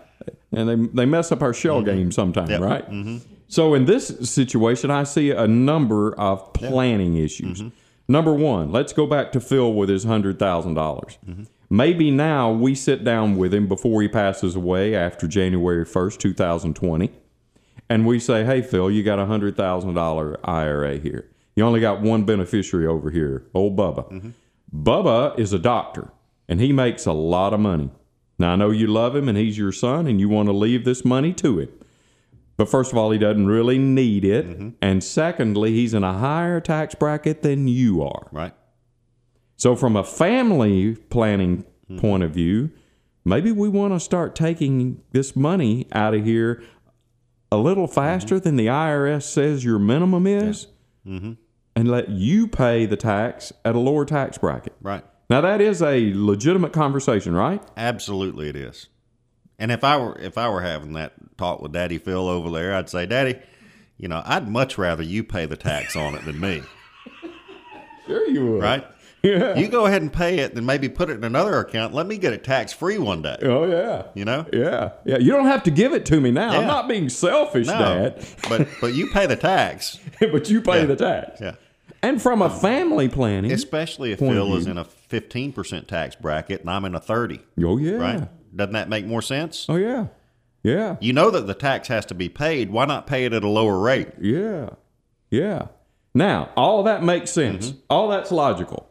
And 0.52 0.70
they, 0.70 0.76
they 1.04 1.06
mess 1.06 1.32
up 1.32 1.42
our 1.42 1.54
shell 1.54 1.78
mm-hmm. 1.82 1.86
game 1.98 2.12
sometimes, 2.12 2.50
Yep. 2.50 2.62
right? 2.62 2.90
Mm-hmm. 2.90 3.18
So 3.48 3.74
in 3.74 3.86
this 3.86 4.08
situation, 4.30 4.92
I 4.92 5.04
see 5.04 5.32
a 5.32 5.48
number 5.48 6.14
of 6.20 6.54
planning 6.54 7.16
issues. 7.18 7.60
Mm-hmm. 7.62 7.70
Number 8.08 8.34
one, 8.34 8.72
let's 8.72 8.92
go 8.94 9.08
back 9.08 9.32
to 9.32 9.40
Phil 9.40 9.74
with 9.74 9.90
his 9.90 10.06
$100,000. 10.06 10.38
dollars 10.38 10.74
dollars 10.76 11.18
Maybe 11.70 12.12
now 12.12 12.52
we 12.52 12.76
sit 12.76 13.06
down 13.06 13.38
with 13.38 13.54
him 13.54 13.68
before 13.70 14.02
he 14.02 14.10
passes 14.10 14.58
away 14.58 14.94
after 14.94 15.26
January 15.26 15.86
1st, 15.86 16.18
2020, 16.20 17.10
and 17.90 18.06
we 18.06 18.20
say, 18.20 18.44
hey, 18.44 18.62
Phil, 18.62 18.92
you 18.92 19.04
got 19.04 19.20
a 19.20 19.26
$100,000 19.26 20.36
IRA 20.44 20.98
here. 20.98 21.30
You 21.56 21.66
only 21.66 21.82
got 21.82 22.02
one 22.02 22.24
beneficiary 22.24 22.88
over 22.88 23.10
here, 23.10 23.46
old 23.54 23.76
Bubba. 23.76 24.12
Mm-hmm. 24.12 24.30
Bubba 24.84 25.38
is 25.38 25.52
a 25.54 25.60
doctor, 25.60 26.12
and 26.48 26.62
he 26.62 26.72
makes 26.72 27.06
a 27.06 27.12
lot 27.12 27.54
of 27.54 27.60
money. 27.60 27.92
Now 28.40 28.54
I 28.54 28.56
know 28.56 28.72
you 28.72 28.88
love 28.88 29.16
him, 29.16 29.28
and 29.28 29.38
he's 29.38 29.58
your 29.58 29.72
son, 29.72 30.08
and 30.08 30.20
you 30.20 30.30
want 30.30 30.48
to 30.48 30.54
leave 30.54 30.86
this 30.86 31.04
money 31.04 31.34
to 31.34 31.60
him. 31.60 31.70
But 32.58 32.70
first 32.70 32.92
of 32.92 32.98
all, 32.98 33.12
he 33.12 33.18
doesn't 33.18 33.48
really 33.48 33.78
need 33.78 34.24
it, 34.24 34.48
mm-hmm. 34.48 34.70
and 34.82 35.04
secondly, 35.04 35.72
he's 35.74 35.94
in 35.94 36.04
a 36.04 36.14
higher 36.14 36.60
tax 36.60 36.96
bracket 36.96 37.42
than 37.42 37.68
you 37.68 38.04
are. 38.04 38.28
Right. 38.32 38.54
So, 39.58 39.76
from 39.76 39.96
a 39.96 40.04
family 40.04 40.96
planning 40.96 41.64
mm-hmm. 41.64 42.00
point 42.00 42.24
of 42.24 42.32
view, 42.32 42.72
maybe 43.26 43.52
we 43.52 43.68
want 43.68 43.94
to 43.94 44.00
start 44.00 44.36
taking 44.36 45.02
this 45.12 45.36
money 45.36 45.88
out 45.92 46.14
of 46.14 46.24
here 46.24 46.64
a 47.52 47.58
little 47.58 47.88
faster 47.88 48.40
than 48.40 48.56
the 48.56 48.68
IRS 48.68 49.24
says 49.24 49.66
your 49.66 49.78
minimum 49.78 50.26
is, 50.26 50.68
Mm-hmm. 51.08 51.34
and 51.76 51.90
let 51.90 52.10
you 52.10 52.48
pay 52.48 52.86
the 52.86 52.96
tax 52.98 53.52
at 53.66 53.76
a 53.76 53.80
lower 53.80 54.06
tax 54.06 54.38
bracket. 54.38 54.76
Right. 54.82 55.04
Now, 55.30 55.42
that 55.42 55.62
is 55.62 55.82
a 55.82 56.12
legitimate 56.14 56.74
conversation, 56.74 57.34
right? 57.34 57.64
Absolutely, 57.78 58.50
it 58.50 58.56
is. 58.56 58.88
And 59.58 59.72
if 59.72 59.84
I 59.84 59.96
were 59.98 60.18
if 60.20 60.38
I 60.38 60.50
were 60.50 60.62
having 60.62 60.94
that 60.94 61.14
talk 61.38 61.62
with 61.62 61.72
Daddy 61.72 61.98
Phil 61.98 62.28
over 62.28 62.50
there, 62.50 62.76
I'd 62.76 62.90
say, 62.90 63.06
Daddy, 63.06 63.40
you 63.98 64.08
know, 64.08 64.22
I'd 64.26 64.50
much 64.50 64.78
rather 64.78 65.04
you 65.04 65.24
pay 65.24 65.46
the 65.46 65.56
tax 65.56 65.96
on 65.96 66.16
it 66.16 66.26
than 66.26 66.40
me. 66.40 66.64
Sure, 68.08 68.28
you 68.28 68.46
would. 68.54 68.64
Right? 68.64 68.84
Yeah. 69.24 69.56
You 69.56 69.68
go 69.68 69.86
ahead 69.86 70.02
and 70.02 70.12
pay 70.12 70.40
it, 70.40 70.56
then 70.56 70.66
maybe 70.66 70.90
put 70.90 71.10
it 71.10 71.14
in 71.14 71.24
another 71.24 71.60
account. 71.60 71.94
Let 71.94 72.08
me 72.08 72.18
get 72.18 72.34
it 72.34 72.44
tax 72.44 72.74
free 72.74 72.98
one 72.98 73.22
day. 73.22 73.38
Oh 73.44 73.66
yeah. 73.70 74.04
You 74.16 74.26
know? 74.26 74.46
Yeah. 74.52 74.92
Yeah. 75.06 75.18
You 75.20 75.32
don't 75.32 75.46
have 75.46 75.62
to 75.64 75.72
give 75.72 75.94
it 75.94 76.06
to 76.08 76.20
me 76.20 76.32
now. 76.32 76.50
I'm 76.60 76.66
not 76.68 76.88
being 76.88 77.08
selfish, 77.10 77.68
No, 77.68 77.78
Dad. 77.78 78.26
but 78.50 78.68
but 78.82 78.94
you 78.96 79.10
pay 79.12 79.28
the 79.28 79.36
tax, 79.36 80.00
but 80.20 80.50
you 80.50 80.62
pay 80.62 80.80
Yeah. 80.82 80.86
the 80.88 80.96
tax. 80.96 81.40
Yeah. 81.42 81.56
And 82.02 82.20
from 82.20 82.42
a 82.42 82.50
family 82.50 83.10
planning, 83.10 83.52
especially 83.52 84.12
if 84.12 84.18
Phil 84.20 84.56
is 84.56 84.66
in 84.66 84.80
a 84.80 84.86
fifteen 84.86 85.54
percent 85.54 85.88
tax 85.88 86.16
bracket 86.16 86.62
and 86.62 86.70
I'm 86.72 86.84
in 86.86 86.96
a 86.96 87.00
thirty. 87.00 87.42
Oh 87.64 87.78
yeah. 87.78 87.94
Right? 87.98 88.28
Doesn't 88.56 88.74
that 88.74 88.90
make 88.90 89.06
more 89.06 89.22
sense? 89.22 89.68
Oh 89.70 89.76
yeah. 89.76 90.08
Yeah. 90.64 90.96
You 91.00 91.14
know 91.14 91.30
that 91.30 91.46
the 91.48 91.54
tax 91.54 91.88
has 91.90 92.06
to 92.08 92.16
be 92.16 92.28
paid. 92.30 92.72
Why 92.72 92.86
not 92.86 93.06
pay 93.08 93.26
it 93.26 93.34
at 93.34 93.44
a 93.44 93.48
lower 93.48 93.78
rate? 93.80 94.10
Yeah. 94.20 94.70
Yeah. 95.30 95.68
Now, 96.14 96.50
all 96.58 96.84
that 96.84 97.04
makes 97.04 97.32
sense. 97.32 97.70
Mm-hmm. 97.70 97.80
All 97.90 98.10
that's 98.10 98.32
logical. 98.32 98.88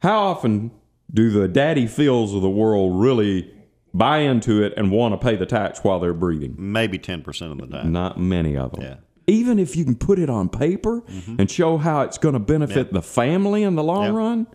How 0.00 0.18
often 0.26 0.70
do 1.12 1.30
the 1.30 1.48
daddy 1.48 1.86
Phils 1.86 2.34
of 2.34 2.42
the 2.42 2.50
world 2.50 3.00
really 3.00 3.52
buy 3.92 4.18
into 4.18 4.62
it 4.62 4.72
and 4.76 4.90
want 4.90 5.12
to 5.12 5.18
pay 5.18 5.36
the 5.36 5.46
tax 5.46 5.80
while 5.82 6.00
they're 6.00 6.14
breathing? 6.14 6.54
Maybe 6.58 6.98
ten 6.98 7.22
percent 7.22 7.52
of 7.52 7.58
the 7.58 7.66
time. 7.66 7.92
Not 7.92 8.18
many 8.18 8.56
of 8.56 8.72
them. 8.72 8.82
Yeah. 8.82 8.94
Even 9.26 9.58
if 9.60 9.76
you 9.76 9.84
can 9.84 9.94
put 9.94 10.18
it 10.18 10.28
on 10.28 10.48
paper 10.48 11.04
and 11.38 11.48
show 11.48 11.76
how 11.78 12.00
it's 12.02 12.18
going 12.18 12.32
to 12.32 12.40
benefit 12.40 12.92
the 12.92 13.02
family 13.02 13.62
in 13.62 13.76
the 13.76 13.84
long 13.84 14.06
Yeah. 14.06 14.10
run, 14.18 14.46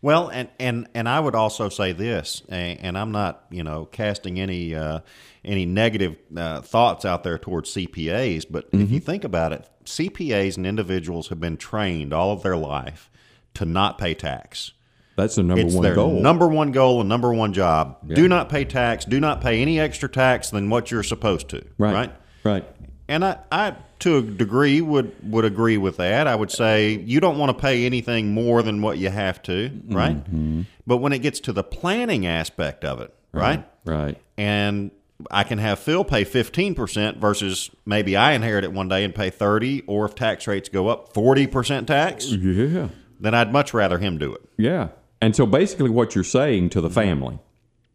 Well, 0.00 0.28
and, 0.28 0.48
and, 0.60 0.86
and 0.94 1.08
I 1.08 1.18
would 1.18 1.34
also 1.34 1.68
say 1.68 1.90
this, 1.90 2.42
and, 2.48 2.78
and 2.80 2.98
I'm 2.98 3.10
not 3.10 3.44
you 3.50 3.64
know 3.64 3.86
casting 3.86 4.38
any 4.38 4.74
uh, 4.74 5.00
any 5.44 5.66
negative 5.66 6.16
uh, 6.36 6.60
thoughts 6.60 7.04
out 7.04 7.24
there 7.24 7.38
towards 7.38 7.74
CPAs, 7.74 8.44
but 8.48 8.66
if 8.72 8.78
Mm-hmm. 8.80 8.94
you 8.94 9.00
think 9.00 9.24
about 9.24 9.52
it, 9.52 9.68
CPAs 9.84 10.56
and 10.56 10.64
individuals 10.66 11.28
have 11.28 11.40
been 11.40 11.56
trained 11.56 12.12
all 12.12 12.30
of 12.32 12.42
their 12.44 12.56
life 12.56 13.10
to 13.54 13.64
not 13.64 13.98
pay 13.98 14.14
tax. 14.14 14.72
that's 15.16 15.36
the 15.36 15.42
number 15.42 15.62
it's 15.64 15.74
one 15.74 15.82
their 15.82 15.94
goal. 15.94 16.20
number 16.20 16.48
one 16.48 16.72
goal 16.72 17.00
and 17.00 17.08
number 17.08 17.32
one 17.32 17.52
job. 17.52 17.98
Yeah. 18.06 18.16
Do 18.16 18.28
not 18.28 18.48
pay 18.48 18.64
tax. 18.64 19.04
Do 19.04 19.20
not 19.20 19.40
pay 19.40 19.60
any 19.60 19.78
extra 19.78 20.08
tax 20.08 20.50
than 20.50 20.70
what 20.70 20.90
you're 20.90 21.02
supposed 21.02 21.48
to. 21.50 21.64
right. 21.78 21.92
right? 21.92 22.12
Right. 22.44 22.64
And 23.08 23.24
I, 23.24 23.38
I, 23.50 23.76
to 24.00 24.16
a 24.18 24.22
degree, 24.22 24.80
would 24.80 25.12
would 25.30 25.44
agree 25.44 25.76
with 25.76 25.98
that. 25.98 26.26
I 26.26 26.34
would 26.34 26.50
say 26.50 26.92
you 26.92 27.20
don't 27.20 27.36
want 27.38 27.56
to 27.56 27.60
pay 27.60 27.84
anything 27.84 28.32
more 28.32 28.62
than 28.62 28.80
what 28.80 28.96
you 28.98 29.10
have 29.10 29.42
to, 29.42 29.70
right? 29.86 30.16
Mm-hmm. 30.16 30.62
But 30.86 30.96
when 30.98 31.12
it 31.12 31.18
gets 31.18 31.38
to 31.40 31.52
the 31.52 31.62
planning 31.62 32.26
aspect 32.26 32.84
of 32.84 33.00
it, 33.00 33.14
right? 33.32 33.64
Right. 33.84 34.16
And 34.36 34.92
I 35.30 35.44
can 35.44 35.58
have 35.58 35.78
Phil 35.78 36.04
pay 36.04 36.24
fifteen 36.24 36.74
percent 36.74 37.18
versus 37.18 37.70
maybe 37.84 38.16
I 38.16 38.32
inherit 38.32 38.64
it 38.64 38.72
one 38.72 38.88
day 38.88 39.04
and 39.04 39.14
pay 39.14 39.30
thirty, 39.30 39.82
or 39.82 40.06
if 40.06 40.14
tax 40.14 40.46
rates 40.46 40.68
go 40.68 40.88
up, 40.88 41.12
forty 41.12 41.46
percent 41.46 41.86
tax. 41.86 42.26
Yeah. 42.26 42.88
Then 43.22 43.34
I'd 43.34 43.52
much 43.52 43.72
rather 43.72 43.98
him 43.98 44.18
do 44.18 44.34
it. 44.34 44.42
Yeah. 44.58 44.88
And 45.20 45.34
so 45.36 45.46
basically, 45.46 45.88
what 45.90 46.14
you're 46.14 46.24
saying 46.24 46.70
to 46.70 46.80
the 46.80 46.90
family, 46.90 47.38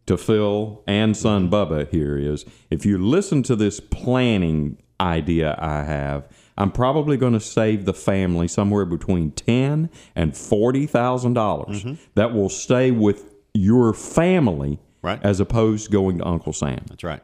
to 0.05 0.17
Phil 0.17 0.81
and 0.87 1.15
son 1.17 1.49
Bubba 1.51 1.89
here 1.89 2.17
is 2.17 2.45
if 2.71 2.85
you 2.85 2.97
listen 2.97 3.43
to 3.43 3.55
this 3.55 3.79
planning 3.81 4.77
idea 5.01 5.55
I 5.59 5.83
have, 5.83 6.27
I'm 6.57 6.71
probably 6.71 7.17
going 7.17 7.33
to 7.33 7.41
save 7.41 7.83
the 7.85 7.93
family 7.93 8.47
somewhere 8.47 8.85
between 8.85 9.31
ten 9.31 9.89
and 10.15 10.35
forty 10.35 10.87
thousand 10.87 11.33
dollars 11.33 11.85
that 12.15 12.33
will 12.33 12.49
stay 12.49 12.89
with 12.91 13.35
your 13.53 13.93
family 13.93 14.79
Right. 15.03 15.19
as 15.23 15.39
opposed 15.39 15.85
to 15.85 15.91
going 15.91 16.17
to 16.19 16.25
Uncle 16.27 16.53
Sam. 16.53 16.79
That's 16.89 17.03
right. 17.03 17.21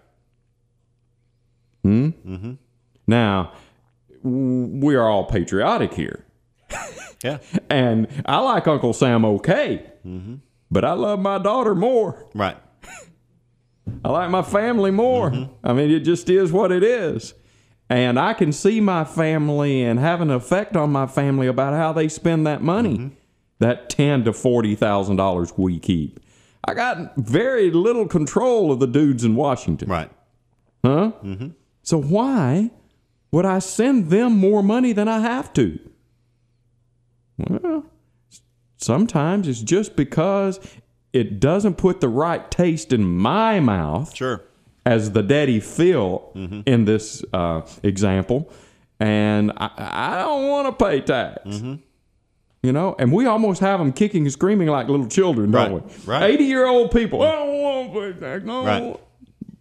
Hmm. 1.83 2.09
Mm-hmm. 2.25 2.53
Now, 3.07 3.53
we 4.23 4.95
are 4.95 5.07
all 5.09 5.25
patriotic 5.25 5.93
here. 5.93 6.25
Yeah. 7.23 7.39
And 7.69 8.07
I 8.25 8.39
like 8.39 8.67
Uncle 8.67 8.93
Sam 8.93 9.25
okay, 9.25 9.91
mm-hmm. 10.05 10.35
but 10.69 10.83
I 10.83 10.93
love 10.93 11.19
my 11.19 11.37
daughter 11.37 11.73
more. 11.73 12.25
Right. 12.35 12.57
I 14.05 14.09
like 14.09 14.29
my 14.29 14.41
family 14.41 14.91
more. 14.91 15.31
Mm-hmm. 15.31 15.53
I 15.65 15.73
mean, 15.73 15.91
it 15.91 16.01
just 16.01 16.29
is 16.29 16.51
what 16.51 16.71
it 16.71 16.83
is. 16.83 17.33
And 17.89 18.19
I 18.19 18.33
can 18.33 18.51
see 18.51 18.79
my 18.79 19.03
family 19.03 19.83
and 19.83 19.99
have 19.99 20.21
an 20.21 20.31
effect 20.31 20.75
on 20.75 20.91
my 20.91 21.05
family 21.05 21.47
about 21.47 21.73
how 21.73 21.93
they 21.93 22.07
spend 22.07 22.47
that 22.47 22.61
money, 22.61 22.97
mm-hmm. 22.97 23.15
that 23.59 23.89
ten 23.89 24.23
to 24.23 24.33
forty 24.33 24.75
thousand 24.75 25.17
dollars 25.17 25.53
we 25.57 25.79
keep. 25.79 26.19
I 26.65 26.73
got 26.73 27.15
very 27.17 27.71
little 27.71 28.07
control 28.07 28.71
of 28.71 28.79
the 28.79 28.87
dudes 28.87 29.23
in 29.25 29.35
Washington. 29.35 29.89
Right. 29.89 30.09
Huh? 30.83 31.11
So 31.81 32.01
why 32.01 32.71
would 33.31 33.45
I 33.45 33.59
send 33.59 34.09
them 34.09 34.37
more 34.37 34.63
money 34.63 34.93
than 34.93 35.07
I 35.07 35.19
have 35.19 35.51
to? 35.53 35.77
Well, 37.37 37.85
sometimes 38.77 39.47
it's 39.47 39.61
just 39.61 39.95
because 39.95 40.59
it 41.13 41.39
doesn't 41.39 41.75
put 41.75 42.01
the 42.01 42.09
right 42.09 42.49
taste 42.51 42.91
in 42.93 43.03
my 43.05 43.59
mouth 43.59 44.15
Sure. 44.15 44.41
as 44.85 45.11
the 45.11 45.23
daddy 45.23 45.59
Phil 45.59 46.31
in 46.65 46.85
this 46.85 47.23
uh, 47.33 47.61
example, 47.83 48.51
and 48.99 49.51
I, 49.57 49.69
I 49.77 50.19
don't 50.19 50.47
want 50.49 50.77
to 50.77 50.85
pay 50.85 51.01
tax. 51.01 51.41
You 52.65 52.71
know, 52.71 52.95
and 52.97 53.11
we 53.11 53.25
almost 53.25 53.59
have 53.59 53.79
them 53.79 53.91
kicking 53.91 54.23
and 54.23 54.31
screaming 54.31 54.69
like 54.69 54.87
little 54.87 55.07
children, 55.07 55.51
don't 55.51 55.73
Right, 55.73 55.83
we? 55.83 56.05
right. 56.05 56.29
Eighty-year-old 56.29 56.91
people. 56.91 57.21
I 57.21 57.31
don't 57.33 57.61
want 57.61 57.93
to 57.93 57.99
pay 58.13 58.19
tax. 58.19 58.45
No. 58.45 58.65
Right. 58.65 58.99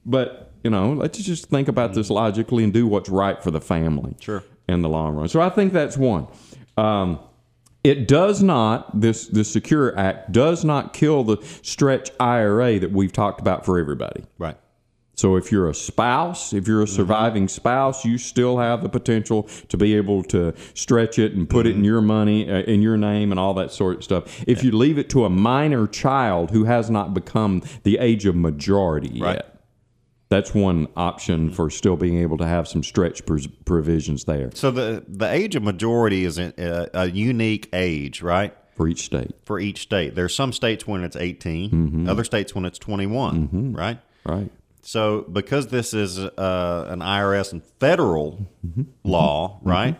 But 0.06 0.52
you 0.62 0.70
know, 0.70 0.92
let's 0.92 1.18
just 1.18 1.46
think 1.46 1.66
about 1.66 1.94
this 1.94 2.10
logically 2.10 2.62
and 2.62 2.72
do 2.72 2.86
what's 2.86 3.08
right 3.08 3.42
for 3.42 3.50
the 3.50 3.60
family. 3.60 4.14
Sure. 4.20 4.44
In 4.68 4.82
the 4.82 4.88
long 4.88 5.16
run, 5.16 5.26
so 5.28 5.40
I 5.40 5.48
think 5.50 5.72
that's 5.72 5.96
one. 5.96 6.28
Um, 6.76 7.18
it 7.84 8.06
does 8.06 8.42
not 8.42 9.00
this 9.00 9.26
the 9.26 9.44
Secure 9.44 9.96
Act 9.98 10.32
does 10.32 10.64
not 10.64 10.92
kill 10.92 11.24
the 11.24 11.38
stretch 11.62 12.10
IRA 12.20 12.78
that 12.78 12.92
we've 12.92 13.12
talked 13.12 13.40
about 13.40 13.64
for 13.64 13.78
everybody. 13.78 14.24
Right. 14.38 14.56
So 15.14 15.36
if 15.36 15.52
you're 15.52 15.68
a 15.68 15.74
spouse, 15.74 16.52
if 16.52 16.66
you're 16.66 16.82
a 16.82 16.86
surviving 16.86 17.46
spouse, 17.46 18.04
you 18.04 18.16
still 18.18 18.58
have 18.58 18.82
the 18.82 18.88
potential 18.88 19.44
to 19.68 19.76
be 19.76 19.94
able 19.94 20.22
to 20.24 20.54
stretch 20.74 21.18
it 21.18 21.34
and 21.34 21.48
put 21.48 21.66
it 21.66 21.76
in 21.76 21.84
your 21.84 22.00
money, 22.00 22.50
uh, 22.50 22.62
in 22.62 22.80
your 22.80 22.96
name, 22.96 23.30
and 23.30 23.38
all 23.38 23.52
that 23.54 23.70
sort 23.70 23.98
of 23.98 24.04
stuff. 24.04 24.42
If 24.48 24.64
you 24.64 24.72
leave 24.72 24.98
it 24.98 25.10
to 25.10 25.24
a 25.24 25.30
minor 25.30 25.86
child 25.86 26.50
who 26.50 26.64
has 26.64 26.88
not 26.90 27.12
become 27.12 27.62
the 27.82 27.98
age 27.98 28.24
of 28.24 28.34
majority 28.34 29.20
Right. 29.20 29.34
yet, 29.36 29.51
that's 30.32 30.54
one 30.54 30.88
option 30.96 31.50
for 31.50 31.68
still 31.70 31.96
being 31.96 32.18
able 32.18 32.38
to 32.38 32.46
have 32.46 32.66
some 32.66 32.82
stretch 32.82 33.22
provisions 33.64 34.24
there 34.24 34.50
So 34.54 34.70
the 34.70 35.04
the 35.06 35.30
age 35.30 35.54
of 35.56 35.62
majority 35.62 36.24
is 36.24 36.38
a, 36.38 36.52
a, 36.58 37.02
a 37.02 37.06
unique 37.10 37.68
age, 37.72 38.22
right? 38.22 38.52
for 38.74 38.88
each 38.88 39.02
state. 39.04 39.30
For 39.44 39.60
each 39.60 39.80
state. 39.82 40.14
There's 40.14 40.34
some 40.34 40.50
states 40.52 40.86
when 40.86 41.04
it's 41.04 41.14
18, 41.16 41.70
Mm-hmm. 41.70 42.08
other 42.08 42.24
states 42.24 42.54
when 42.54 42.64
it's 42.64 42.78
21, 42.78 43.74
right? 43.74 43.98
Right. 44.24 44.50
So 44.80 45.02
because 45.30 45.66
this 45.68 45.92
is 45.94 46.18
uh, 46.18 46.86
an 46.88 47.00
IRS 47.00 47.52
and 47.52 47.62
federal 47.78 48.46
Mm-hmm. 48.66 48.82
law, 49.04 49.58
right? 49.62 49.96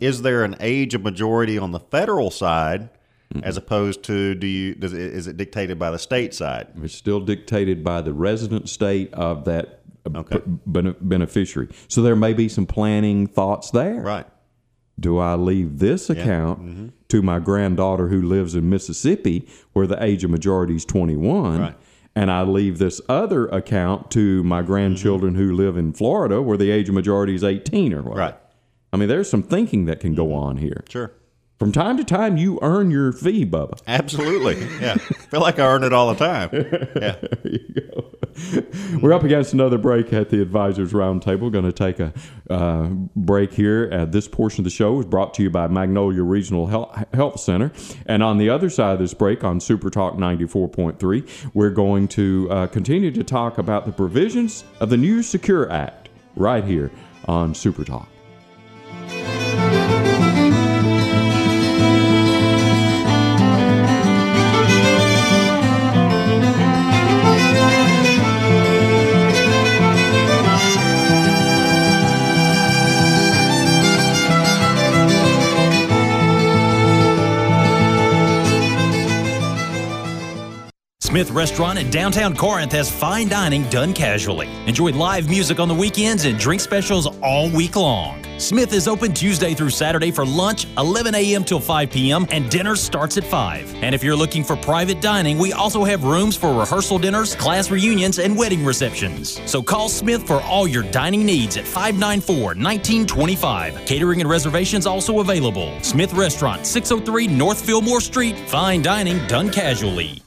Is 0.00 0.22
there 0.22 0.42
an 0.42 0.56
age 0.60 0.92
of 0.94 1.02
majority 1.02 1.56
on 1.56 1.70
the 1.70 1.80
federal 1.80 2.30
side 2.32 2.88
Mm-hmm. 3.34 3.44
as 3.44 3.56
opposed 3.56 4.04
to 4.04 4.36
do 4.36 4.46
you 4.46 4.74
does 4.76 4.92
it, 4.92 5.00
is 5.00 5.26
it 5.26 5.36
dictated 5.36 5.78
by 5.80 5.90
the 5.90 5.98
state 5.98 6.32
side? 6.32 6.68
It's 6.80 6.94
still 6.94 7.18
dictated 7.20 7.82
by 7.82 8.00
the 8.00 8.12
resident 8.12 8.68
state 8.68 9.12
of 9.14 9.44
that 9.46 9.80
uh, 10.06 10.18
Okay. 10.20 10.40
bene- 10.64 10.94
beneficiary. 11.00 11.68
So 11.88 12.02
there 12.02 12.14
may 12.14 12.32
be 12.34 12.48
some 12.48 12.66
planning 12.66 13.26
thoughts 13.26 13.70
there. 13.72 14.00
Right. 14.00 14.26
Do 15.00 15.18
I 15.18 15.34
leave 15.34 15.80
this 15.80 16.08
account 16.08 16.60
Mm-hmm. 16.60 16.86
to 17.08 17.20
my 17.22 17.40
granddaughter 17.40 18.08
who 18.08 18.22
lives 18.22 18.54
in 18.54 18.70
Mississippi, 18.70 19.48
where 19.72 19.86
the 19.88 20.00
age 20.02 20.22
of 20.22 20.30
majority 20.30 20.76
is 20.76 20.84
21? 20.84 21.60
Right. 21.60 21.76
And 22.14 22.30
I 22.30 22.42
leave 22.44 22.78
this 22.78 23.00
other 23.08 23.46
account 23.48 24.10
to 24.12 24.42
my 24.44 24.62
grandchildren 24.62 25.34
who 25.34 25.52
live 25.52 25.76
in 25.76 25.92
Florida, 25.92 26.40
where 26.40 26.56
the 26.56 26.70
age 26.70 26.88
of 26.88 26.94
majority 26.94 27.34
is 27.34 27.42
18 27.44 27.92
or 27.92 28.02
what? 28.02 28.16
Right. 28.16 28.34
I 28.92 28.96
mean, 28.96 29.08
there's 29.08 29.28
some 29.28 29.42
thinking 29.42 29.84
that 29.86 29.98
can 30.00 30.14
go 30.14 30.32
on 30.32 30.56
here. 30.58 30.84
Sure. 30.88 31.10
From 31.58 31.72
time 31.72 31.96
to 31.96 32.04
time, 32.04 32.36
you 32.36 32.58
earn 32.60 32.90
your 32.90 33.12
fee, 33.12 33.46
Bubba. 33.46 33.80
Absolutely. 33.86 34.60
Yeah. 34.78 34.96
feel 34.96 35.40
like 35.40 35.58
I 35.58 35.66
earn 35.66 35.84
it 35.84 35.92
all 35.92 36.12
the 36.12 36.18
time. 36.18 36.50
Yeah. 36.96 37.16
there 37.20 37.38
you 37.44 37.82
go. 37.90 38.98
We're 39.00 39.12
up 39.12 39.22
against 39.24 39.52
another 39.54 39.78
break 39.78 40.12
at 40.12 40.28
the 40.28 40.42
Advisors 40.42 40.92
Roundtable. 40.92 41.50
Going 41.50 41.64
to 41.64 41.72
take 41.72 41.98
a 42.00 42.12
uh, 42.50 42.88
break 43.14 43.52
here. 43.54 43.88
Uh, 43.90 44.04
this 44.04 44.28
portion 44.28 44.60
of 44.60 44.64
the 44.64 44.70
show 44.70 44.98
is 45.00 45.06
brought 45.06 45.32
to 45.34 45.42
you 45.42 45.50
by 45.50 45.66
Magnolia 45.68 46.22
Regional 46.22 46.66
Health, 46.66 47.04
Health 47.14 47.40
Center. 47.40 47.72
And 48.06 48.22
on 48.22 48.36
the 48.38 48.50
other 48.50 48.68
side 48.68 48.92
of 48.94 48.98
this 48.98 49.14
break, 49.14 49.42
on 49.44 49.58
Super 49.60 49.88
Talk 49.88 50.16
94.3, 50.16 51.50
we're 51.54 51.70
going 51.70 52.08
to 52.08 52.48
uh, 52.50 52.66
continue 52.66 53.10
to 53.12 53.24
talk 53.24 53.56
about 53.58 53.86
the 53.86 53.92
provisions 53.92 54.64
of 54.80 54.90
the 54.90 54.96
new 54.98 55.22
Secure 55.22 55.70
Act 55.70 56.10
right 56.34 56.64
here 56.64 56.90
on 57.26 57.54
Super 57.54 57.84
Talk. 57.84 58.08
Smith 81.16 81.30
Restaurant 81.30 81.78
in 81.78 81.88
downtown 81.88 82.36
Corinth 82.36 82.72
has 82.72 82.90
fine 82.90 83.26
dining 83.26 83.62
done 83.70 83.94
casually. 83.94 84.48
Enjoy 84.66 84.90
live 84.90 85.30
music 85.30 85.58
on 85.58 85.66
the 85.66 85.72
weekends 85.72 86.26
and 86.26 86.38
drink 86.38 86.60
specials 86.60 87.06
all 87.22 87.48
week 87.48 87.74
long. 87.74 88.22
Smith 88.38 88.74
is 88.74 88.86
open 88.86 89.14
Tuesday 89.14 89.54
through 89.54 89.70
Saturday 89.70 90.10
for 90.10 90.26
lunch, 90.26 90.66
11 90.76 91.14
a.m. 91.14 91.42
till 91.42 91.58
5 91.58 91.90
p.m., 91.90 92.26
and 92.30 92.50
dinner 92.50 92.76
starts 92.76 93.16
at 93.16 93.24
5. 93.24 93.76
And 93.76 93.94
if 93.94 94.04
you're 94.04 94.14
looking 94.14 94.44
for 94.44 94.56
private 94.56 95.00
dining, 95.00 95.38
we 95.38 95.54
also 95.54 95.84
have 95.84 96.04
rooms 96.04 96.36
for 96.36 96.52
rehearsal 96.52 96.98
dinners, 96.98 97.34
class 97.34 97.70
reunions, 97.70 98.18
and 98.18 98.36
wedding 98.36 98.62
receptions. 98.62 99.40
So 99.50 99.62
call 99.62 99.88
Smith 99.88 100.26
for 100.26 100.42
all 100.42 100.68
your 100.68 100.82
dining 100.82 101.24
needs 101.24 101.56
at 101.56 101.66
594 101.66 102.36
1925. 102.56 103.86
Catering 103.86 104.20
and 104.20 104.28
reservations 104.28 104.84
also 104.84 105.20
available. 105.20 105.72
Smith 105.80 106.12
Restaurant, 106.12 106.66
603 106.66 107.26
North 107.26 107.64
Fillmore 107.64 108.02
Street. 108.02 108.38
Fine 108.50 108.82
dining 108.82 109.26
done 109.28 109.48
casually. 109.48 110.20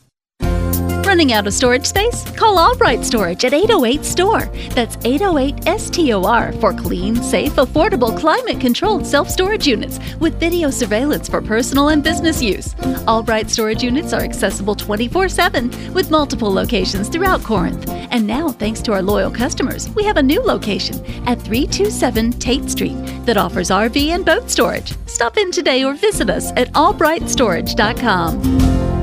Running 1.20 1.34
out 1.34 1.48
of 1.48 1.54
storage 1.54 1.86
space? 1.86 2.24
Call 2.38 2.58
Albright 2.58 3.04
Storage 3.04 3.44
at 3.44 3.54
808 3.54 4.06
STORE. 4.06 4.46
That's 4.70 4.98
808 5.04 5.78
STOR 5.78 6.54
for 6.62 6.74
clean, 6.74 7.18
safe, 7.18 7.56
affordable, 7.56 8.18
climate 8.18 8.62
controlled 8.62 9.06
self 9.06 9.30
storage 9.30 9.68
units 9.68 10.00
with 10.22 10.40
video 10.40 10.70
surveillance 10.70 11.28
for 11.28 11.42
personal 11.42 11.90
and 11.90 12.02
business 12.02 12.42
use. 12.42 12.74
Albright 13.06 13.50
Storage 13.50 13.84
units 13.84 14.14
are 14.14 14.22
accessible 14.22 14.76
24 14.76 15.28
7 15.28 15.94
with 15.94 16.10
multiple 16.10 16.54
locations 16.54 17.10
throughout 17.10 17.44
Corinth. 17.44 17.90
And 17.90 18.26
now, 18.26 18.48
thanks 18.48 18.82
to 18.84 18.94
our 18.94 19.02
loyal 19.02 19.30
customers, 19.30 19.90
we 19.90 20.06
have 20.06 20.16
a 20.16 20.24
new 20.24 20.42
location 20.42 21.04
at 21.28 21.42
327 21.42 22.32
Tate 22.40 22.70
Street 22.70 22.96
that 23.26 23.36
offers 23.36 23.72
RV 23.72 24.16
and 24.16 24.24
boat 24.24 24.50
storage. 24.50 24.94
Stop 25.06 25.36
in 25.36 25.52
today 25.52 25.84
or 25.84 25.96
visit 25.96 26.30
us 26.30 26.54
at 26.56 26.72
albrightstorage.com. 26.72 28.99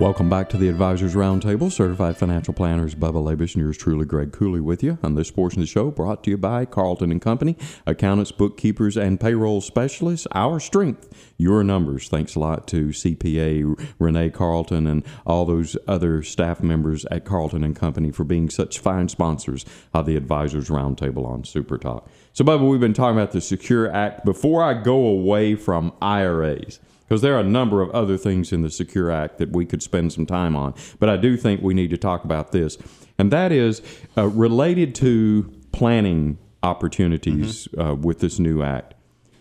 Welcome 0.03 0.29
back 0.29 0.49
to 0.49 0.57
the 0.57 0.69
Advisors 0.69 1.15
Roundtable. 1.15 1.71
Certified 1.71 2.17
financial 2.17 2.53
planners 2.53 2.97
Bubba 2.97 3.23
Labus 3.23 3.55
and 3.55 3.63
yours 3.63 3.79
truly, 3.79 4.05
Greg 4.05 4.33
Cooley, 4.33 4.61
with 4.61 4.83
you 4.83 4.99
on 5.01 5.15
this 5.15 5.31
portion 5.31 5.61
of 5.61 5.69
the 5.69 5.71
show. 5.71 5.93
Brought 5.93 6.25
to 6.25 6.31
you 6.31 6.37
by 6.37 6.65
Carlton 6.65 7.13
and 7.13 7.23
Company, 7.23 7.57
accountants, 7.87 8.33
bookkeepers, 8.33 8.97
and 8.97 9.21
payroll 9.21 9.61
specialists. 9.61 10.27
Our 10.33 10.59
strength, 10.59 11.33
your 11.39 11.63
numbers. 11.63 12.09
Thanks 12.09 12.35
a 12.35 12.41
lot 12.41 12.67
to 12.67 12.89
CPA 12.89 13.93
Renee 14.01 14.31
Carlton 14.31 14.89
and 14.89 15.05
all 15.25 15.45
those 15.45 15.77
other 15.87 16.25
staff 16.25 16.65
members 16.65 17.05
at 17.13 17.25
Carlton 17.25 17.63
and 17.63 17.77
Company 17.77 18.11
for 18.11 18.25
being 18.25 18.51
such 18.51 18.81
fine 18.81 19.09
sponsors 19.09 19.65
of 19.95 20.07
the 20.07 20.17
Advisors 20.17 20.69
Roundtable 20.69 21.25
on 21.25 21.45
Super 21.45 21.79
Talk. 21.79 22.11
So, 22.33 22.45
Bubba, 22.45 22.69
we've 22.69 22.81
been 22.81 22.93
talking 22.93 23.17
about 23.17 23.31
the 23.31 23.41
Secure 23.41 23.89
Act. 23.89 24.25
Before 24.25 24.65
I 24.65 24.75
go 24.75 25.07
away 25.07 25.55
from 25.55 25.93
IRAs 26.03 26.81
because 27.13 27.21
there 27.21 27.37
are 27.37 27.41
a 27.41 27.45
number 27.45 27.83
of 27.83 27.91
other 27.91 28.17
things 28.17 28.55
in 28.55 28.63
the 28.63 28.71
Secure 28.71 29.11
Act 29.11 29.37
that 29.37 29.55
we 29.55 29.67
could 29.67 29.83
spend 29.83 30.15
some 30.15 30.25
time 30.25 30.57
on. 30.57 30.73
But 30.99 31.11
I 31.11 31.19
do 31.19 31.37
think 31.37 31.61
we 31.61 31.75
need 31.75 31.91
to 31.91 31.99
talk 31.99 32.25
about 32.25 32.53
this, 32.53 32.79
and 33.19 33.31
that 33.31 33.53
is 33.53 33.83
uh, 34.17 34.29
related 34.29 34.95
to 34.95 35.53
planning 35.73 36.39
opportunities 36.63 37.69
mm-hmm. 37.69 37.81
uh, 37.83 37.95
with 37.97 38.21
this 38.21 38.39
new 38.39 38.63
act. 38.63 38.95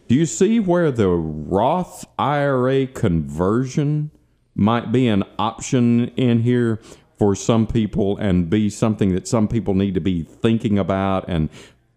Do 0.09 0.15
you 0.15 0.25
see 0.25 0.59
where 0.59 0.91
the 0.91 1.07
Roth 1.07 2.03
IRA 2.19 2.87
conversion 2.87 4.11
might 4.53 4.91
be 4.91 5.07
an 5.07 5.23
option 5.39 6.09
in 6.17 6.41
here 6.41 6.81
for 7.17 7.37
some 7.37 7.67
people 7.67 8.17
and 8.17 8.49
be 8.49 8.69
something 8.69 9.15
that 9.15 9.29
some 9.29 9.47
people 9.47 9.75
need 9.75 9.93
to 9.93 10.01
be 10.01 10.23
thinking 10.23 10.77
about 10.77 11.23
and 11.29 11.49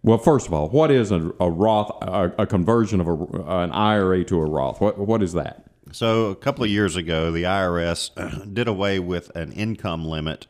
well, 0.05 0.19
first 0.19 0.47
of 0.47 0.53
all, 0.53 0.69
what 0.69 0.91
is 0.91 1.11
a, 1.11 1.33
a 1.41 1.51
Roth, 1.51 1.91
a, 2.03 2.33
a, 2.39 2.47
conversion 2.47 3.01
of 3.01 3.09
a, 3.09 3.15
an 3.63 3.73
IRA 3.73 4.23
to 4.27 4.41
a 4.41 4.45
Roth? 4.45 4.81
What, 4.81 4.99
what 4.99 5.23
is 5.23 5.33
that? 5.33 5.65
So, 5.93 6.27
a 6.27 6.37
couple 6.37 6.63
of 6.63 6.71
years 6.71 6.95
ago, 6.95 7.33
the 7.33 7.45
IRS 7.45 8.53
did 8.55 8.69
away 8.69 8.99
with 8.99 9.35
an 9.35 9.51
income 9.53 10.05
limit 10.05 10.47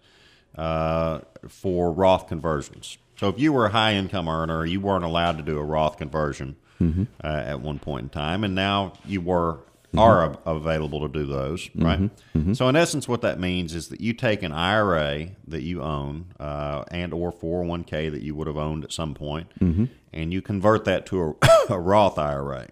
uh, 0.56 1.20
for 1.48 1.92
Roth 1.92 2.26
conversions. 2.28 2.98
So 3.16 3.28
if 3.28 3.38
you 3.38 3.52
were 3.52 3.66
a 3.66 3.70
high 3.70 3.94
income 3.94 4.28
earner, 4.28 4.66
you 4.66 4.80
weren't 4.80 5.04
allowed 5.04 5.36
to 5.38 5.42
do 5.44 5.58
a 5.58 5.64
Roth 5.64 5.96
conversion 5.96 6.56
Mhm. 6.80 7.06
uh, 7.22 7.28
at 7.28 7.60
one 7.60 7.78
point 7.78 8.02
in 8.02 8.08
time, 8.08 8.42
and 8.42 8.54
now 8.54 8.94
you 9.06 9.20
were 9.20 9.60
are 9.98 10.28
Mm-hmm. 10.28 10.48
av- 10.48 10.56
available 10.56 11.00
to 11.00 11.08
do 11.08 11.26
those, 11.26 11.68
right? 11.74 12.00
Mhm. 12.00 12.10
Mhm. 12.36 12.56
So 12.56 12.68
in 12.68 12.76
essence, 12.76 13.06
what 13.08 13.20
that 13.22 13.38
means 13.40 13.74
is 13.74 13.88
that 13.88 14.00
you 14.00 14.12
take 14.12 14.42
an 14.42 14.52
IRA 14.52 15.28
that 15.48 15.62
you 15.62 15.82
own 15.82 16.26
uh, 16.40 16.84
and 16.90 17.12
or 17.12 17.32
401k 17.32 18.08
that 18.10 18.22
you 18.22 18.34
would 18.34 18.46
have 18.46 18.56
owned 18.56 18.84
at 18.84 18.92
some 18.92 19.14
point, 19.14 19.48
Mhm. 19.60 19.88
and 20.12 20.32
you 20.32 20.40
convert 20.42 20.84
that 20.84 21.06
to 21.06 21.22
a, 21.42 21.48
a 21.74 21.78
Roth 21.78 22.18
IRA. 22.18 22.68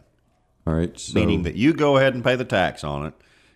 All 0.67 0.75
right. 0.75 0.99
So, 0.99 1.19
Meaning 1.19 1.43
that 1.43 1.55
you 1.57 1.73
go 1.73 1.97
ahead 1.97 2.15
and 2.15 2.23
pay 2.23 2.37
the 2.37 2.45
tax 2.45 2.85
on 2.85 3.07
it, 3.07 3.15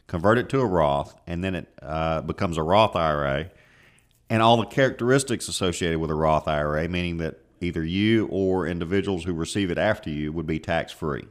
convert 0.09 0.39
it 0.39 0.49
to 0.51 0.61
a 0.61 0.67
Roth, 0.67 1.15
and 1.27 1.43
then 1.45 1.55
it 1.55 1.69
uh, 1.83 2.21
becomes 2.23 2.57
a 2.59 2.63
Roth 2.63 2.97
IRA, 2.97 3.51
and 4.29 4.43
all 4.43 4.57
the 4.57 4.67
characteristics 4.67 5.47
associated 5.49 5.99
with 6.01 6.11
a 6.11 6.15
Roth 6.15 6.49
IRA, 6.49 6.89
meaning 6.89 7.19
that 7.19 7.39
either 7.61 7.85
you 7.85 8.27
or 8.31 8.67
individuals 8.67 9.25
who 9.25 9.33
receive 9.33 9.71
it 9.71 9.79
after 9.79 10.11
you 10.11 10.33
would 10.33 10.47
be 10.47 10.59
tax 10.59 10.93
free. 10.93 11.25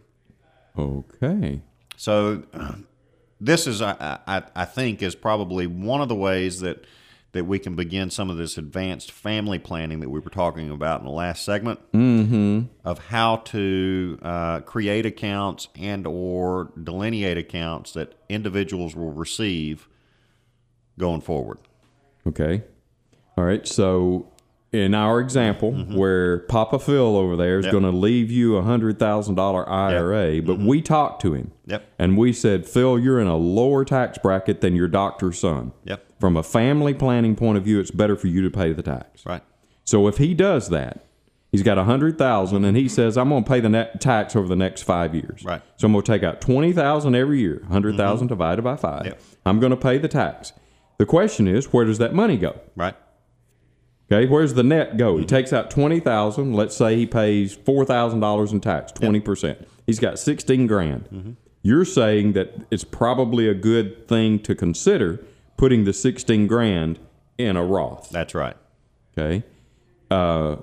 Okay. 0.78 1.62
So 1.98 2.44
this 3.40 3.68
is, 3.68 3.82
I, 3.82 4.20
I, 4.28 4.44
I 4.56 4.66
think, 4.66 5.02
is 5.02 5.16
probably 5.16 5.68
one 5.68 6.02
of 6.02 6.10
the 6.10 6.16
ways 6.16 6.60
that 6.62 6.86
that 7.32 7.44
we 7.44 7.60
can 7.60 7.76
begin 7.76 8.10
some 8.10 8.30
of 8.30 8.38
this 8.38 8.58
advanced 8.58 9.12
family 9.12 9.60
planning 9.60 10.00
that 10.00 10.10
we 10.10 10.22
were 10.22 10.30
talking 10.30 10.72
about 10.72 11.02
in 11.02 11.06
the 11.06 11.12
last 11.12 11.44
segment 11.44 11.78
Mm-hmm. 11.92 12.62
of 12.86 12.98
how 13.08 13.36
to 13.38 14.18
uh, 14.22 14.62
create 14.62 15.06
accounts 15.06 15.68
and 15.76 16.08
or 16.08 16.72
delineate 16.82 17.38
accounts 17.38 17.92
that 17.92 18.14
individuals 18.30 18.96
will 18.96 19.12
receive 19.12 19.90
going 20.98 21.20
forward. 21.20 21.58
Okay. 22.26 22.64
All 23.38 23.44
right. 23.44 23.68
So, 23.68 24.32
in 24.76 24.94
our 24.94 25.20
example, 25.20 25.72
where 25.74 26.40
Papa 26.40 26.80
Phil 26.80 27.16
over 27.18 27.36
there 27.36 27.60
is 27.60 27.66
Mm-hmm. 27.66 27.76
Yep. 27.76 27.82
going 27.82 27.94
to 27.94 28.00
leave 28.00 28.32
you 28.32 28.58
a 28.58 28.62
hundred 28.62 29.00
thousand 29.00 29.36
dollar 29.36 29.68
IRA, 29.70 30.42
but 30.42 30.60
we 30.60 30.82
talked 30.82 31.22
to 31.24 31.34
him. 31.34 31.52
Mm-hmm. 31.64 31.72
Yep. 31.72 31.88
And 32.00 32.18
we 32.18 32.34
said, 32.34 32.68
Phil, 32.68 33.00
you're 33.00 33.20
in 33.20 33.28
a 33.28 33.38
lower 33.38 33.84
tax 33.86 34.18
bracket 34.18 34.62
than 34.62 34.76
your 34.76 34.88
doctor's 34.88 35.40
son. 35.40 35.72
Yep. 35.86 36.04
From 36.20 36.38
a 36.38 36.44
family 36.44 36.94
planning 36.94 37.36
point 37.36 37.58
of 37.58 37.64
view, 37.64 37.80
it's 37.80 37.92
better 37.92 38.16
for 38.16 38.28
you 38.28 38.42
to 38.44 38.50
pay 38.50 38.72
the 38.74 38.84
tax. 38.84 39.26
Right. 39.26 39.42
So 39.84 40.08
if 40.08 40.18
he 40.18 40.34
does 40.34 40.70
that, 40.70 41.06
he's 41.52 41.64
got 41.64 41.78
a 41.78 41.84
hundred 41.84 42.18
thousand, 42.18 42.66
and 42.66 42.76
he 42.78 42.88
says, 42.88 43.18
"I'm 43.18 43.30
going 43.30 43.44
to 43.44 43.50
pay 43.50 43.60
the 43.60 43.70
net 43.70 44.00
tax 44.02 44.36
over 44.36 44.48
the 44.48 44.56
next 44.56 44.82
five 44.84 45.14
years." 45.16 45.44
Right. 45.44 45.62
So 45.78 45.86
I'm 45.88 45.92
going 45.94 46.04
to 46.04 46.12
take 46.12 46.24
out 46.24 46.42
twenty 46.42 46.72
thousand 46.74 47.16
every 47.16 47.40
year, 47.40 47.60
100000 47.68 48.28
divided 48.28 48.62
by 48.64 48.76
five. 48.76 49.00
Mm-hmm. 49.02 49.08
Yep. 49.08 49.22
I'm 49.46 49.60
going 49.60 49.72
to 49.72 49.78
pay 49.78 49.98
the 49.98 50.08
tax. 50.08 50.54
The 50.98 51.06
question 51.06 51.48
is, 51.48 51.74
where 51.74 51.84
does 51.86 51.98
that 51.98 52.14
money 52.14 52.38
go? 52.38 52.60
Right. 52.76 52.96
Okay, 54.12 54.28
where's 54.28 54.54
the 54.54 54.64
net 54.64 54.98
go? 54.98 55.18
He 55.18 55.26
takes 55.26 55.52
out 55.52 55.72
twenty 55.72 56.00
thousand. 56.00 56.54
Let's 56.54 56.76
say 56.76 56.96
he 56.96 57.06
pays 57.06 57.54
four 57.54 57.86
thousand 57.86 58.20
dollars 58.20 58.52
in 58.52 58.62
tax, 58.62 58.92
twenty 58.92 59.20
percent. 59.20 59.68
He's 59.88 60.00
got 60.00 60.20
sixteen 60.20 60.68
grand. 60.68 61.10
Mm-hmm. 61.12 61.32
You're 61.64 61.86
saying 61.86 62.34
that 62.34 62.66
it's 62.70 62.84
probably 62.84 63.50
a 63.50 63.56
good 63.56 64.08
thing 64.08 64.40
to 64.40 64.54
consider 64.54 65.26
putting 65.58 65.86
the 65.86 65.94
sixteen 65.94 66.46
grand 66.46 67.00
in 67.40 67.58
a 67.58 67.66
Roth. 67.66 68.10
That's 68.12 68.36
right. 68.36 68.56
Okay, 69.18 69.44
uh, 70.12 70.58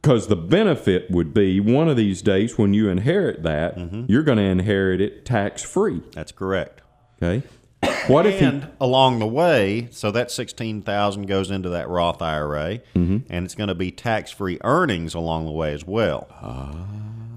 because 0.00 0.28
the 0.28 0.36
benefit 0.36 1.10
would 1.10 1.34
be 1.34 1.58
one 1.58 1.88
of 1.88 1.96
these 1.96 2.22
days 2.22 2.56
when 2.56 2.72
you 2.74 2.88
inherit 2.88 3.42
that, 3.42 3.76
mm-hmm. 3.76 4.04
you're 4.06 4.22
going 4.22 4.38
to 4.38 4.44
inherit 4.44 5.00
it 5.00 5.24
tax 5.24 5.64
free. 5.64 6.00
That's 6.12 6.30
correct. 6.30 6.80
Okay. 7.20 7.44
What 8.06 8.24
if 8.24 8.38
he 8.38 8.62
along 8.80 9.18
the 9.18 9.26
way, 9.26 9.88
so 9.90 10.12
that 10.12 10.30
sixteen 10.30 10.80
thousand 10.82 11.26
goes 11.26 11.50
into 11.50 11.68
that 11.70 11.88
Roth 11.88 12.22
IRA, 12.22 12.78
Mm-hmm. 12.94 13.18
and 13.28 13.44
it's 13.44 13.54
going 13.56 13.68
to 13.68 13.74
be 13.74 13.90
tax 13.90 14.30
free 14.30 14.58
earnings 14.62 15.12
along 15.14 15.44
the 15.46 15.50
way 15.52 15.72
as 15.72 15.84
well. 15.84 16.28
Ah. 16.30 16.86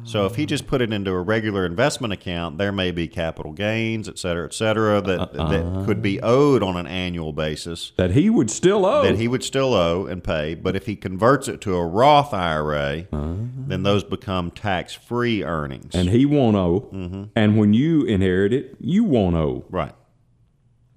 So 0.05 0.25
if 0.25 0.35
he 0.35 0.47
just 0.47 0.65
put 0.65 0.81
it 0.81 0.91
into 0.91 1.11
a 1.11 1.21
regular 1.21 1.67
investment 1.67 2.13
account, 2.13 2.57
there 2.57 2.71
may 2.71 2.89
be 2.89 3.07
capital 3.07 3.51
gains, 3.51 4.07
et 4.09 4.17
cetera, 4.17 4.45
et 4.45 4.53
cetera, 4.55 5.01
that 5.01 5.19
uh-uh. 5.19 5.49
that 5.49 5.85
could 5.85 6.01
be 6.01 6.19
owed 6.21 6.63
on 6.63 6.77
an 6.77 6.87
annual 6.87 7.31
basis 7.31 7.91
that 7.97 8.11
he 8.11 8.27
would 8.29 8.49
still 8.49 8.85
owe? 8.87 9.03
that 9.03 9.17
he 9.17 9.27
would 9.27 9.43
still 9.43 9.73
owe 9.73 10.05
and 10.07 10.23
pay. 10.23 10.55
But 10.55 10.75
if 10.75 10.85
he 10.87 10.95
converts 10.95 11.47
it 11.47 11.61
to 11.61 11.75
a 11.75 11.85
Roth 11.85 12.33
IRA, 12.33 13.07
uh-huh. 13.11 13.35
then 13.67 13.83
those 13.83 14.03
become 14.03 14.49
tax 14.51 14.93
free 14.95 15.43
earnings. 15.43 15.93
and 15.93 16.09
he 16.09 16.25
won't 16.25 16.55
owe, 16.55 16.89
mm-hmm. 16.91 17.23
and 17.35 17.57
when 17.57 17.73
you 17.73 18.03
inherit 18.03 18.51
it, 18.53 18.77
you 18.79 19.03
won't 19.03 19.35
owe. 19.35 19.65
right. 19.69 19.93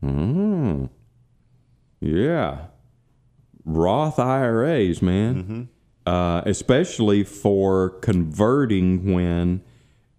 Mm. 0.02 0.90
Yeah. 2.00 2.66
Roth 3.64 4.18
IRAs, 4.18 5.00
man. 5.02 5.68
Uh, 6.04 6.42
especially 6.46 7.22
for 7.22 7.90
converting 8.00 9.12
when 9.12 9.62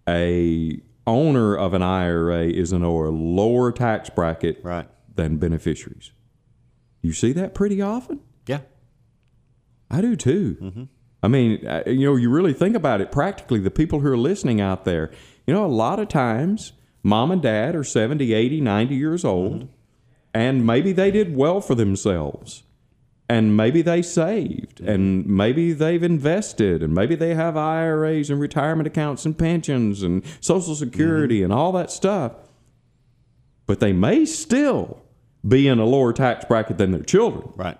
a 0.08 0.80
owner 1.06 1.54
of 1.54 1.74
an 1.74 1.82
IRA 1.82 2.46
is 2.46 2.72
in 2.72 2.82
a 2.82 2.90
lower 2.90 3.70
tax 3.70 4.08
bracket 4.08 4.60
Right. 4.62 4.88
than 5.14 5.36
beneficiaries. 5.36 6.12
You 7.02 7.12
see 7.12 7.32
that 7.32 7.52
pretty 7.52 7.82
often? 7.82 8.20
Yeah. 8.46 8.60
I 9.90 10.00
do 10.00 10.16
too. 10.16 10.88
I 11.22 11.28
mean, 11.28 11.66
uh, 11.66 11.82
you 11.86 12.06
know, 12.06 12.16
you 12.16 12.30
really 12.30 12.54
think 12.54 12.74
about 12.74 13.02
it 13.02 13.12
practically, 13.12 13.58
the 13.60 13.70
people 13.70 14.00
who 14.00 14.08
are 14.10 14.16
listening 14.16 14.62
out 14.62 14.86
there, 14.86 15.10
you 15.46 15.52
know, 15.52 15.64
a 15.64 15.68
lot 15.68 15.98
of 16.00 16.08
times 16.08 16.72
mom 17.04 17.30
and 17.30 17.40
dad 17.40 17.76
are 17.76 17.84
70, 17.84 18.34
80, 18.34 18.60
90 18.60 18.94
years 18.96 19.24
old, 19.24 19.68
and 20.32 20.66
maybe 20.66 20.90
they 20.90 21.12
did 21.12 21.36
well 21.36 21.60
for 21.60 21.76
themselves. 21.76 22.64
And 23.26 23.56
maybe 23.56 23.80
they 23.80 24.02
saved, 24.02 24.78
mm-hmm. 24.78 24.88
and 24.88 25.26
maybe 25.26 25.72
they've 25.72 26.02
invested, 26.02 26.82
and 26.82 26.92
maybe 26.92 27.14
they 27.14 27.34
have 27.34 27.56
IRAs 27.56 28.28
and 28.28 28.38
retirement 28.38 28.86
accounts 28.86 29.24
and 29.24 29.38
pensions 29.38 30.02
and 30.02 30.22
Social 30.40 30.74
Security 30.74 31.36
mm-hmm. 31.36 31.44
and 31.44 31.52
all 31.52 31.72
that 31.72 31.90
stuff. 31.90 32.32
But 33.66 33.80
they 33.80 33.94
may 33.94 34.26
still 34.26 35.00
be 35.46 35.68
in 35.68 35.78
a 35.78 35.86
lower 35.86 36.12
tax 36.12 36.44
bracket 36.44 36.76
than 36.76 36.90
their 36.90 37.02
children. 37.02 37.50
Right. 37.56 37.78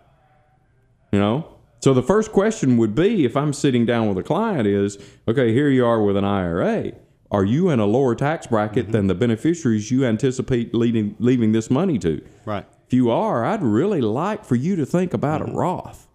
You 1.13 1.19
know? 1.19 1.55
So 1.81 1.93
the 1.93 2.03
first 2.03 2.33
question 2.33 2.79
would 2.79 2.95
be 2.95 3.27
if 3.27 3.37
I'm 3.37 3.53
sitting 3.53 3.85
down 3.85 4.09
with 4.09 4.17
a 4.17 4.23
client 4.23 4.67
is, 4.67 4.97
okay, 5.29 5.53
here 5.53 5.69
you 5.69 5.85
are 5.85 6.03
with 6.03 6.17
an 6.17 6.25
IRA. 6.25 6.93
Are 7.35 7.45
you 7.45 7.69
in 7.69 7.81
a 7.81 7.85
lower 7.85 8.15
tax 8.15 8.47
bracket 8.47 8.85
mm-hmm. 8.85 8.93
than 8.93 9.07
the 9.09 9.15
beneficiaries 9.17 9.91
you 9.91 10.05
anticipate 10.05 10.73
leaving, 10.73 11.17
leaving 11.19 11.51
this 11.51 11.69
money 11.69 11.99
to? 11.99 12.25
Right. 12.45 12.65
If 12.87 12.93
you 12.93 13.11
are, 13.11 13.45
I'd 13.45 13.61
really 13.61 14.01
like 14.01 14.45
for 14.45 14.55
you 14.55 14.77
to 14.77 14.87
think 14.87 15.13
about 15.13 15.43
a 15.43 15.47
mm-hmm. 15.47 15.57
Roth. 15.57 16.07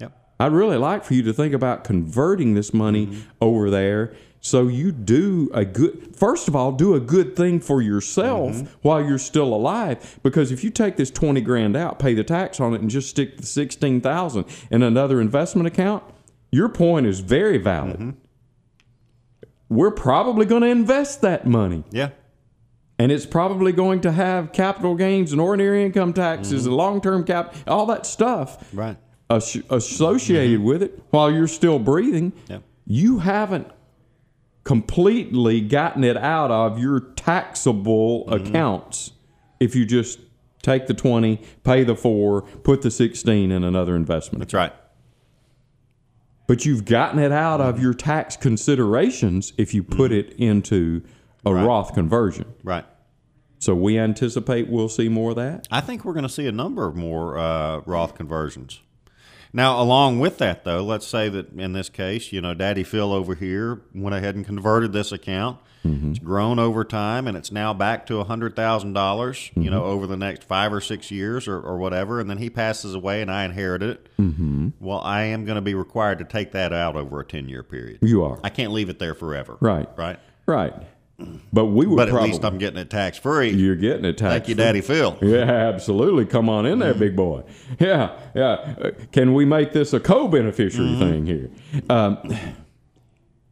Yep. 0.00 0.12
I'd 0.38 0.52
really 0.52 0.76
like 0.76 1.02
for 1.02 1.14
you 1.14 1.22
to 1.22 1.32
think 1.32 1.54
about 1.54 1.82
converting 1.82 2.56
this 2.56 2.74
money 2.74 3.06
mm-hmm. 3.06 3.20
over 3.40 3.70
there 3.70 4.12
so 4.42 4.68
you 4.68 4.92
do 4.92 5.50
a 5.54 5.64
good 5.64 6.14
first 6.16 6.48
of 6.48 6.56
all 6.56 6.72
do 6.72 6.94
a 6.94 7.00
good 7.00 7.36
thing 7.36 7.60
for 7.60 7.82
yourself 7.82 8.74
while 8.80 9.04
you're 9.04 9.18
still 9.18 9.52
alive 9.52 10.18
because 10.22 10.50
if 10.50 10.64
you 10.64 10.70
take 10.70 10.96
this 10.96 11.10
20 11.10 11.42
grand 11.42 11.76
out 11.76 11.98
pay 11.98 12.14
the 12.14 12.24
tax 12.24 12.58
on 12.58 12.72
it 12.72 12.80
and 12.80 12.88
just 12.88 13.10
stick 13.10 13.36
the 13.36 13.44
16,000 13.44 14.46
in 14.70 14.82
another 14.82 15.20
investment 15.20 15.66
account 15.66 16.02
your 16.50 16.70
point 16.70 17.04
is 17.04 17.20
very 17.20 17.58
valid 17.58 18.16
we're 19.70 19.90
probably 19.92 20.44
going 20.44 20.62
to 20.62 20.68
invest 20.68 21.22
that 21.22 21.46
money 21.46 21.84
Yeah. 21.90 22.10
and 22.98 23.10
it's 23.10 23.24
probably 23.24 23.72
going 23.72 24.02
to 24.02 24.12
have 24.12 24.52
capital 24.52 24.94
gains 24.96 25.32
and 25.32 25.40
ordinary 25.40 25.84
income 25.84 26.12
taxes 26.12 26.62
mm-hmm. 26.62 26.68
and 26.70 26.76
long-term 26.76 27.24
cap 27.24 27.54
all 27.66 27.86
that 27.86 28.04
stuff 28.04 28.68
Right. 28.74 28.98
as- 29.30 29.62
associated 29.70 30.58
mm-hmm. 30.58 30.66
with 30.68 30.82
it 30.82 31.02
while 31.10 31.30
you're 31.30 31.48
still 31.48 31.78
breathing 31.78 32.32
Yep. 32.48 32.62
you 32.86 33.20
haven't 33.20 33.68
completely 34.64 35.60
gotten 35.60 36.04
it 36.04 36.16
out 36.16 36.50
of 36.50 36.78
your 36.78 37.00
taxable 37.00 38.26
mm-hmm. 38.26 38.46
accounts 38.46 39.12
if 39.58 39.74
you 39.74 39.86
just 39.86 40.18
take 40.62 40.86
the 40.88 40.94
20 40.94 41.40
pay 41.64 41.84
the 41.84 41.94
4 41.96 42.42
put 42.42 42.82
the 42.82 42.90
16 42.90 43.50
in 43.50 43.64
another 43.64 43.96
investment 43.96 44.40
That's 44.40 44.52
right. 44.54 44.72
But 46.50 46.66
you've 46.66 46.84
gotten 46.84 47.20
it 47.20 47.30
out 47.30 47.60
of 47.60 47.80
your 47.80 47.94
tax 47.94 48.36
considerations 48.36 49.52
if 49.56 49.72
you 49.72 49.84
put 49.84 50.10
it 50.10 50.32
into 50.32 51.00
a 51.46 51.54
Right. 51.54 51.64
Roth 51.64 51.94
conversion 51.94 52.44
Right. 52.64 52.84
so 53.60 53.72
we 53.76 53.96
anticipate 53.96 54.68
we'll 54.68 54.88
see 54.88 55.08
more 55.08 55.30
of 55.30 55.36
that 55.36 55.68
I 55.70 55.80
think 55.80 56.04
we're 56.04 56.12
going 56.12 56.24
to 56.24 56.28
see 56.28 56.48
a 56.48 56.52
number 56.52 56.88
of 56.88 56.96
more 56.96 57.38
uh, 57.38 57.82
Roth 57.86 58.16
conversions. 58.16 58.80
Now, 59.52 59.80
along 59.80 60.20
with 60.20 60.38
that, 60.38 60.64
though, 60.64 60.82
let's 60.82 61.06
say 61.06 61.28
that 61.28 61.52
in 61.58 61.72
this 61.72 61.88
case, 61.88 62.32
you 62.32 62.40
know, 62.40 62.54
Daddy 62.54 62.84
Phil 62.84 63.12
over 63.12 63.34
here 63.34 63.80
went 63.94 64.14
ahead 64.14 64.36
and 64.36 64.46
converted 64.46 64.92
this 64.92 65.12
account. 65.12 65.58
It's 65.82 66.18
grown 66.18 66.58
over 66.58 66.84
time, 66.84 67.26
and 67.26 67.38
it's 67.38 67.50
now 67.50 67.72
back 67.72 68.06
to 68.08 68.22
hundred 68.22 68.54
thousand 68.54 68.92
dollars. 68.92 69.50
You 69.56 69.70
know, 69.70 69.84
over 69.84 70.06
the 70.06 70.16
next 70.16 70.44
five 70.44 70.74
or 70.74 70.80
six 70.82 71.10
years, 71.10 71.48
or, 71.48 71.58
or 71.58 71.78
whatever, 71.78 72.20
and 72.20 72.28
then 72.28 72.36
he 72.36 72.50
passes 72.50 72.94
away, 72.94 73.22
and 73.22 73.30
I 73.30 73.44
inherit 73.46 73.82
it. 73.82 74.08
mm-hmm. 74.18 74.68
Well, 74.78 75.00
I 75.00 75.22
am 75.22 75.46
going 75.46 75.56
to 75.56 75.62
be 75.62 75.74
required 75.74 76.18
to 76.18 76.26
take 76.26 76.52
that 76.52 76.74
out 76.74 76.96
over 76.96 77.20
a 77.20 77.24
ten-year 77.24 77.62
period. 77.62 78.00
you 78.02 78.22
are 78.22 78.38
I 78.44 78.50
can't 78.50 78.72
leave 78.72 78.90
it 78.90 78.98
there 78.98 79.14
forever. 79.14 79.56
Right. 79.60 79.88
Right. 79.96 80.18
Right. 80.44 80.74
But 81.52 81.66
we 81.66 81.86
would 81.86 81.96
but 81.96 82.08
at 82.08 82.12
probably, 82.12 82.30
least 82.30 82.44
I'm 82.44 82.58
getting 82.58 82.78
it 82.78 82.90
tax 82.90 83.18
free. 83.18 83.50
You're 83.50 83.76
getting 83.76 84.04
it 84.04 84.16
tax. 84.18 84.20
Free. 84.20 84.30
Thank 84.38 84.48
you, 84.48 84.54
Daddy 84.54 84.80
Phil. 84.80 85.18
Yeah, 85.20 85.42
absolutely. 85.50 86.24
Come 86.26 86.48
on 86.48 86.64
in 86.66 86.78
there, 86.78 86.94
big 86.94 87.16
boy. 87.16 87.42
Yeah, 87.78 88.18
yeah. 88.34 88.74
Uh, 88.80 88.90
Can 89.12 89.34
we 89.34 89.44
make 89.44 89.72
this 89.72 89.92
a 89.92 90.00
co-beneficiary 90.00 90.90
Mm-hmm. 90.90 91.00
thing 91.00 91.26
here? 91.26 91.50
Um, 91.90 92.18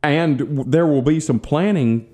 and 0.02 0.64
there 0.70 0.86
will 0.86 1.02
be 1.02 1.20
some 1.20 1.40
planning 1.40 2.06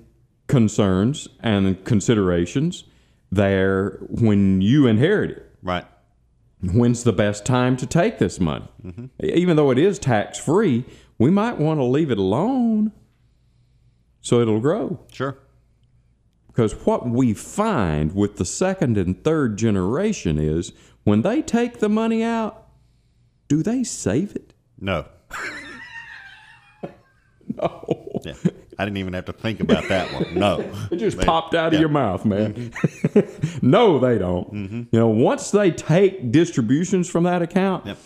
concerns 0.47 1.27
and 1.41 1.83
considerations 1.85 2.83
there 3.31 3.97
when 4.09 4.61
you 4.61 4.87
inherit 4.87 5.31
it. 5.31 5.51
Right. 5.61 5.85
When's 6.61 7.03
the 7.03 7.13
best 7.13 7.45
time 7.45 7.77
to 7.77 7.85
take 7.85 8.17
this 8.17 8.39
money? 8.39 8.67
Mm-hmm. 8.83 9.05
Even 9.23 9.55
though 9.55 9.69
it 9.71 9.77
is 9.77 9.99
tax 9.99 10.39
free, 10.39 10.83
we 11.19 11.29
might 11.29 11.57
want 11.57 11.79
to 11.79 11.83
leave 11.83 12.09
it 12.11 12.17
alone 12.17 12.91
so 14.21 14.39
it'll 14.41 14.59
grow. 14.59 14.99
Sure. 15.11 15.37
Because 16.55 16.73
what 16.85 17.05
we 17.09 17.33
find 17.33 18.15
with 18.15 18.37
the 18.37 18.45
second 18.45 18.97
and 18.97 19.21
third 19.25 19.57
generation 19.57 20.39
is 20.39 20.71
when 21.03 21.21
they 21.21 21.41
take 21.41 21.79
the 21.79 21.89
money 21.89 22.23
out, 22.23 22.67
do 23.49 23.61
they 23.61 23.83
save 23.83 24.33
it? 24.37 24.53
No. 24.79 25.05
no. 27.55 28.21
Yeah. 28.23 28.33
I 28.77 28.83
didn't 28.85 28.97
even 28.97 29.13
have 29.13 29.25
to 29.25 29.33
think 29.33 29.59
about 29.59 29.87
that 29.89 30.11
one. 30.13 30.33
No. 30.35 30.59
It 30.91 30.97
just 30.97 31.17
They- 31.17 31.25
popped 31.25 31.55
out 31.55 31.73
of 31.73 31.79
yeah. 31.79 31.79
Mm-hmm. 31.79 31.81
your 31.81 31.89
mouth, 31.89 32.25
man. 32.25 32.71
no, 33.61 33.99
they 33.99 34.17
don't. 34.17 34.87
You 34.91 34.99
know, 34.99 35.07
once 35.07 35.51
they 35.51 35.71
take 35.71 36.31
distributions 36.31 37.09
from 37.09 37.23
that 37.25 37.41
account, 37.41 37.85
Yep. 37.85 37.97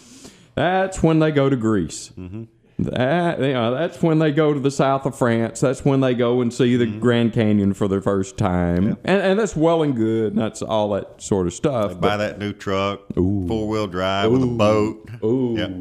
that's 0.56 1.04
when 1.04 1.20
they 1.20 1.32
go 1.32 1.50
to 1.50 1.56
Greece. 1.56 2.12
Mm-hmm. 2.18 2.44
That 2.84 3.40
you 3.40 3.54
know, 3.54 3.74
that's 3.74 4.02
when 4.02 4.20
they 4.20 4.32
go 4.32 4.54
to 4.54 4.60
the 4.60 4.72
south 4.72 5.06
of 5.06 5.18
France. 5.18 5.60
That's 5.60 5.84
when 5.84 6.00
they 6.02 6.14
go 6.14 6.42
and 6.42 6.54
see 6.54 6.76
the 6.78 6.86
Mm-hmm. 6.86 7.00
Grand 7.00 7.34
Canyon 7.34 7.74
for 7.74 7.88
the 7.88 8.00
first 8.02 8.38
time, 8.38 8.98
and, 9.04 9.22
and 9.22 9.40
that's 9.40 9.56
well 9.56 9.84
and 9.84 9.96
good. 9.96 10.34
And 10.34 10.42
that's 10.42 10.62
all 10.62 10.90
that 10.92 11.22
sort 11.22 11.48
of 11.48 11.54
stuff. 11.54 11.90
They 11.90 11.96
but- 11.96 12.02
buy 12.02 12.18
that 12.18 12.40
new 12.40 12.54
truck, 12.54 13.02
four 13.16 13.68
wheel 13.68 13.88
drive 13.88 14.32
with 14.32 14.44
a 14.44 14.48
boat. 14.48 15.10
Ooh. 15.24 15.56
Yep. 15.58 15.72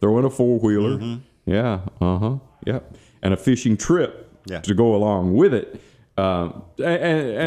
Throw 0.00 0.18
in 0.18 0.24
a 0.24 0.30
four 0.30 0.58
wheeler. 0.58 0.98
Mm-hmm. 0.98 1.14
Yeah. 1.50 1.80
Uh 2.00 2.18
huh. 2.18 2.36
Yep. 2.66 2.96
And 3.22 3.34
a 3.34 3.36
fishing 3.36 3.76
trip 3.76 4.30
Yeah. 4.46 4.60
to 4.60 4.74
go 4.74 4.94
along 4.94 5.34
with 5.34 5.52
it. 5.54 5.80
Um, 6.16 6.62
and, 6.78 6.86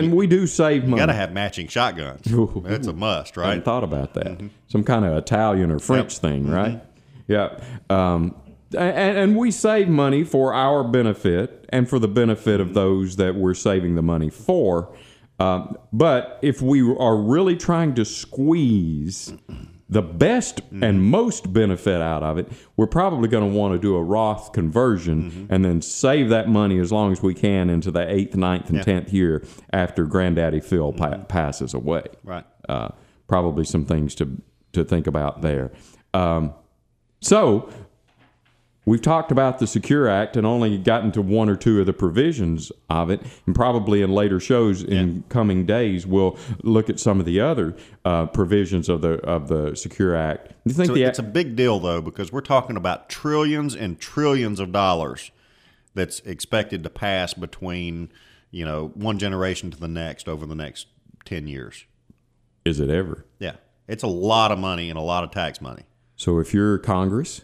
and 0.10 0.14
we 0.14 0.28
do 0.28 0.46
save 0.46 0.84
You 0.84 0.90
money. 0.90 1.00
got 1.00 1.06
to 1.06 1.14
have 1.14 1.32
matching 1.32 1.68
shotguns. 1.70 2.30
Ooh. 2.34 2.64
That's 2.66 2.88
a 2.88 2.94
must, 2.94 3.38
right? 3.38 3.46
I 3.46 3.50
hadn't 3.52 3.64
thought 3.64 3.84
about 3.86 4.14
that. 4.16 4.50
Some 4.68 4.84
kind 4.84 5.06
of 5.06 5.14
Italian 5.18 5.72
or 5.72 5.80
French 5.80 6.18
thing, 6.18 6.50
right? 6.50 6.84
Yeah. 7.30 7.58
Um, 7.90 8.36
and, 8.76 9.18
and 9.18 9.38
we 9.38 9.52
save 9.52 9.88
money 9.88 10.24
for 10.24 10.54
our 10.54 10.84
benefit 10.84 11.66
and 11.70 11.88
for 11.90 12.00
the 12.00 12.08
benefit 12.08 12.60
of 12.60 12.74
those 12.74 13.16
that 13.18 13.36
we're 13.36 13.54
saving 13.54 13.96
the 13.96 14.02
money 14.02 14.30
for. 14.30 14.96
Um, 15.40 15.78
but 15.94 16.40
if 16.42 16.62
we 16.62 16.82
are 16.98 17.16
really 17.16 17.56
trying 17.56 17.94
to 17.96 18.06
squeeze 18.06 19.34
the 19.90 20.02
best 20.02 20.60
and 20.82 21.02
most 21.02 21.54
benefit 21.54 22.02
out 22.02 22.22
of 22.24 22.38
it, 22.38 22.52
we're 22.76 22.88
probably 22.88 23.30
going 23.30 23.50
to 23.50 23.58
want 23.58 23.74
to 23.74 23.80
do 23.80 23.96
a 23.96 24.04
Roth 24.04 24.52
conversion 24.52 25.48
and 25.50 25.64
then 25.64 25.82
save 25.82 26.30
that 26.30 26.50
money 26.50 26.80
as 26.80 26.92
long 26.92 27.12
as 27.14 27.22
we 27.22 27.34
can 27.34 27.70
into 27.70 27.92
the 27.92 28.12
eighth, 28.12 28.36
ninth, 28.36 28.68
and 28.70 28.80
Yeah. 28.80 28.84
tenth 28.84 29.14
year 29.14 29.46
after 29.72 30.06
Granddaddy 30.06 30.60
Phil 30.60 30.92
pa- 30.92 31.20
passes 31.20 31.74
away 31.74 32.04
Right. 32.24 32.44
uh, 32.68 32.90
probably 33.28 33.64
some 33.64 33.86
things 33.86 34.14
to 34.16 34.42
to 34.74 34.84
think 34.84 35.08
about 35.08 35.42
there. 35.42 35.72
Um, 36.14 36.54
so 37.22 37.70
we've 38.88 39.02
talked 39.02 39.32
about 39.32 39.60
the 39.60 39.68
Secure 39.68 40.08
Act 40.08 40.36
and 40.38 40.48
only 40.48 40.78
gotten 40.78 41.12
to 41.12 41.22
one 41.22 41.50
or 41.50 41.56
two 41.56 41.80
of 41.80 41.86
the 41.86 41.94
provisions 41.94 42.72
of 42.90 43.12
it, 43.12 43.22
and 43.46 43.54
probably 43.54 44.02
in 44.02 44.12
later 44.12 44.40
shows 44.40 44.82
in 44.82 45.24
coming 45.30 45.66
days 45.66 46.08
we'll 46.08 46.38
look 46.64 46.90
at 46.90 47.00
some 47.00 47.20
of 47.20 47.26
the 47.26 47.40
other 47.40 47.76
uh, 48.06 48.26
provisions 48.28 48.90
of 48.90 49.02
the 49.02 49.20
of 49.24 49.50
the 49.50 49.76
Secure 49.76 50.16
Act. 50.16 50.48
Do 50.48 50.54
you 50.66 50.74
think 50.74 50.88
So 50.88 50.94
the 50.94 51.04
it's 51.04 51.20
a 51.20 51.24
big 51.24 51.56
deal, 51.56 51.80
though, 51.80 52.02
because 52.02 52.32
we're 52.32 52.42
talking 52.42 52.78
about 52.78 53.10
trillions 53.10 53.76
and 53.76 54.00
trillions 54.00 54.60
of 54.60 54.72
dollars 54.72 55.32
that's 55.94 56.20
expected 56.22 56.84
to 56.84 56.90
pass 56.90 57.34
between, 57.34 58.10
you 58.52 58.64
know, 58.64 58.92
one 58.94 59.20
generation 59.20 59.70
to 59.72 59.80
the 59.80 59.88
next 59.88 60.30
over 60.30 60.46
the 60.46 60.56
next 60.56 60.88
10 61.26 61.48
years. 61.48 61.86
is 62.64 62.80
it 62.80 62.90
ever? 62.90 63.26
Yeah. 63.40 63.56
It's 63.88 64.04
a 64.04 64.08
lot 64.08 64.52
of 64.52 64.60
money 64.60 64.90
and 64.90 64.98
a 65.00 65.02
lot 65.02 65.24
of 65.24 65.32
tax 65.32 65.60
money. 65.60 65.84
So 66.16 66.40
if 66.40 66.54
you're 66.54 66.78
Congress, 66.78 67.42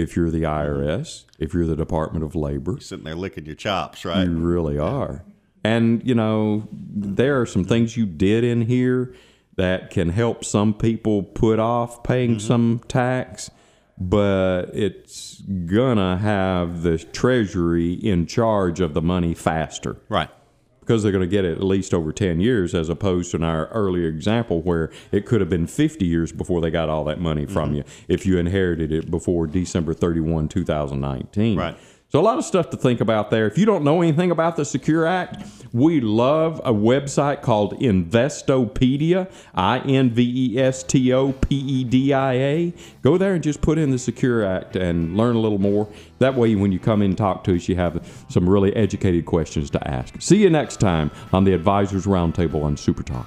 if 0.00 0.16
you're 0.16 0.30
the 0.30 0.42
IRS, 0.42 1.24
if 1.38 1.52
you're 1.52 1.66
the 1.66 1.76
Department 1.76 2.24
of 2.24 2.34
Labor, 2.34 2.80
Sitting 2.80 3.04
there 3.04 3.14
licking 3.14 3.46
your 3.46 3.54
chops, 3.54 4.04
right? 4.04 4.24
You 4.24 4.38
really 4.38 4.78
are. 4.78 5.24
And, 5.62 6.06
you 6.06 6.14
know, 6.14 6.66
there 6.72 7.40
are 7.40 7.46
some 7.46 7.64
things 7.64 7.96
you 7.96 8.06
did 8.06 8.44
in 8.44 8.62
here 8.62 9.14
that 9.56 9.90
can 9.90 10.08
help 10.08 10.44
some 10.44 10.72
people 10.72 11.22
put 11.22 11.58
off 11.58 12.02
paying 12.02 12.36
mm-hmm. 12.36 12.46
some 12.46 12.80
tax, 12.88 13.50
but 13.98 14.70
it's 14.72 15.42
gonna 15.66 16.16
have 16.16 16.82
the 16.82 16.96
Treasury 16.96 17.92
in 17.92 18.24
charge 18.26 18.80
of 18.80 18.94
the 18.94 19.02
money 19.02 19.34
faster. 19.34 19.98
Right. 20.08 20.30
Because 20.90 21.04
they're 21.04 21.12
going 21.12 21.22
to 21.22 21.28
get 21.28 21.44
it 21.44 21.52
at 21.52 21.62
least 21.62 21.94
over 21.94 22.12
10 22.12 22.40
years, 22.40 22.74
as 22.74 22.88
opposed 22.88 23.30
to 23.30 23.36
in 23.36 23.44
our 23.44 23.68
earlier 23.68 24.08
example 24.08 24.60
where 24.60 24.90
it 25.12 25.24
could 25.24 25.40
have 25.40 25.48
been 25.48 25.68
50 25.68 26.04
years 26.04 26.32
before 26.32 26.60
they 26.60 26.68
got 26.68 26.88
all 26.88 27.04
that 27.04 27.20
money 27.20 27.46
from 27.46 27.68
mm-hmm. 27.68 27.76
you 27.76 27.84
if 28.08 28.26
you 28.26 28.38
inherited 28.38 28.90
it 28.90 29.08
before 29.08 29.46
December 29.46 29.94
31, 29.94 30.48
2019. 30.48 31.56
Right. 31.56 31.76
So 32.08 32.18
a 32.18 32.22
lot 32.22 32.38
of 32.38 32.44
stuff 32.44 32.70
to 32.70 32.76
think 32.76 33.00
about 33.00 33.30
there. 33.30 33.46
If 33.46 33.56
you 33.56 33.66
don't 33.66 33.84
know 33.84 34.02
anything 34.02 34.32
about 34.32 34.56
the 34.56 34.64
Secure 34.64 35.06
Act, 35.06 35.44
we 35.72 36.00
love 36.00 36.60
a 36.64 36.72
website 36.72 37.42
called 37.42 37.78
Investopedia, 37.80 39.30
I 39.54 39.78
N 39.80 40.10
V 40.10 40.54
E 40.54 40.58
S 40.58 40.82
T 40.82 41.12
O 41.12 41.32
P 41.32 41.56
E 41.56 41.84
D 41.84 42.12
I 42.12 42.32
A. 42.34 42.74
Go 43.02 43.16
there 43.16 43.34
and 43.34 43.42
just 43.42 43.60
put 43.60 43.78
in 43.78 43.90
the 43.90 43.98
Secure 43.98 44.44
Act 44.44 44.76
and 44.76 45.16
learn 45.16 45.36
a 45.36 45.40
little 45.40 45.58
more. 45.58 45.88
That 46.18 46.34
way, 46.34 46.54
when 46.54 46.72
you 46.72 46.78
come 46.78 47.02
in 47.02 47.10
and 47.10 47.18
talk 47.18 47.44
to 47.44 47.54
us, 47.54 47.68
you 47.68 47.76
have 47.76 48.06
some 48.28 48.48
really 48.48 48.74
educated 48.74 49.26
questions 49.26 49.70
to 49.70 49.88
ask. 49.88 50.20
See 50.20 50.42
you 50.42 50.50
next 50.50 50.80
time 50.80 51.10
on 51.32 51.44
the 51.44 51.52
Advisors 51.52 52.06
Roundtable 52.06 52.62
on 52.62 52.76
Super 52.76 53.02
Talk. 53.02 53.26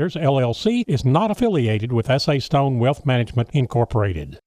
LLC 0.09 0.83
is 0.87 1.05
not 1.05 1.31
affiliated 1.31 1.91
with 1.91 2.07
SA 2.21 2.39
Stone 2.39 2.79
Wealth 2.79 3.05
Management 3.05 3.49
Incorporated. 3.53 4.39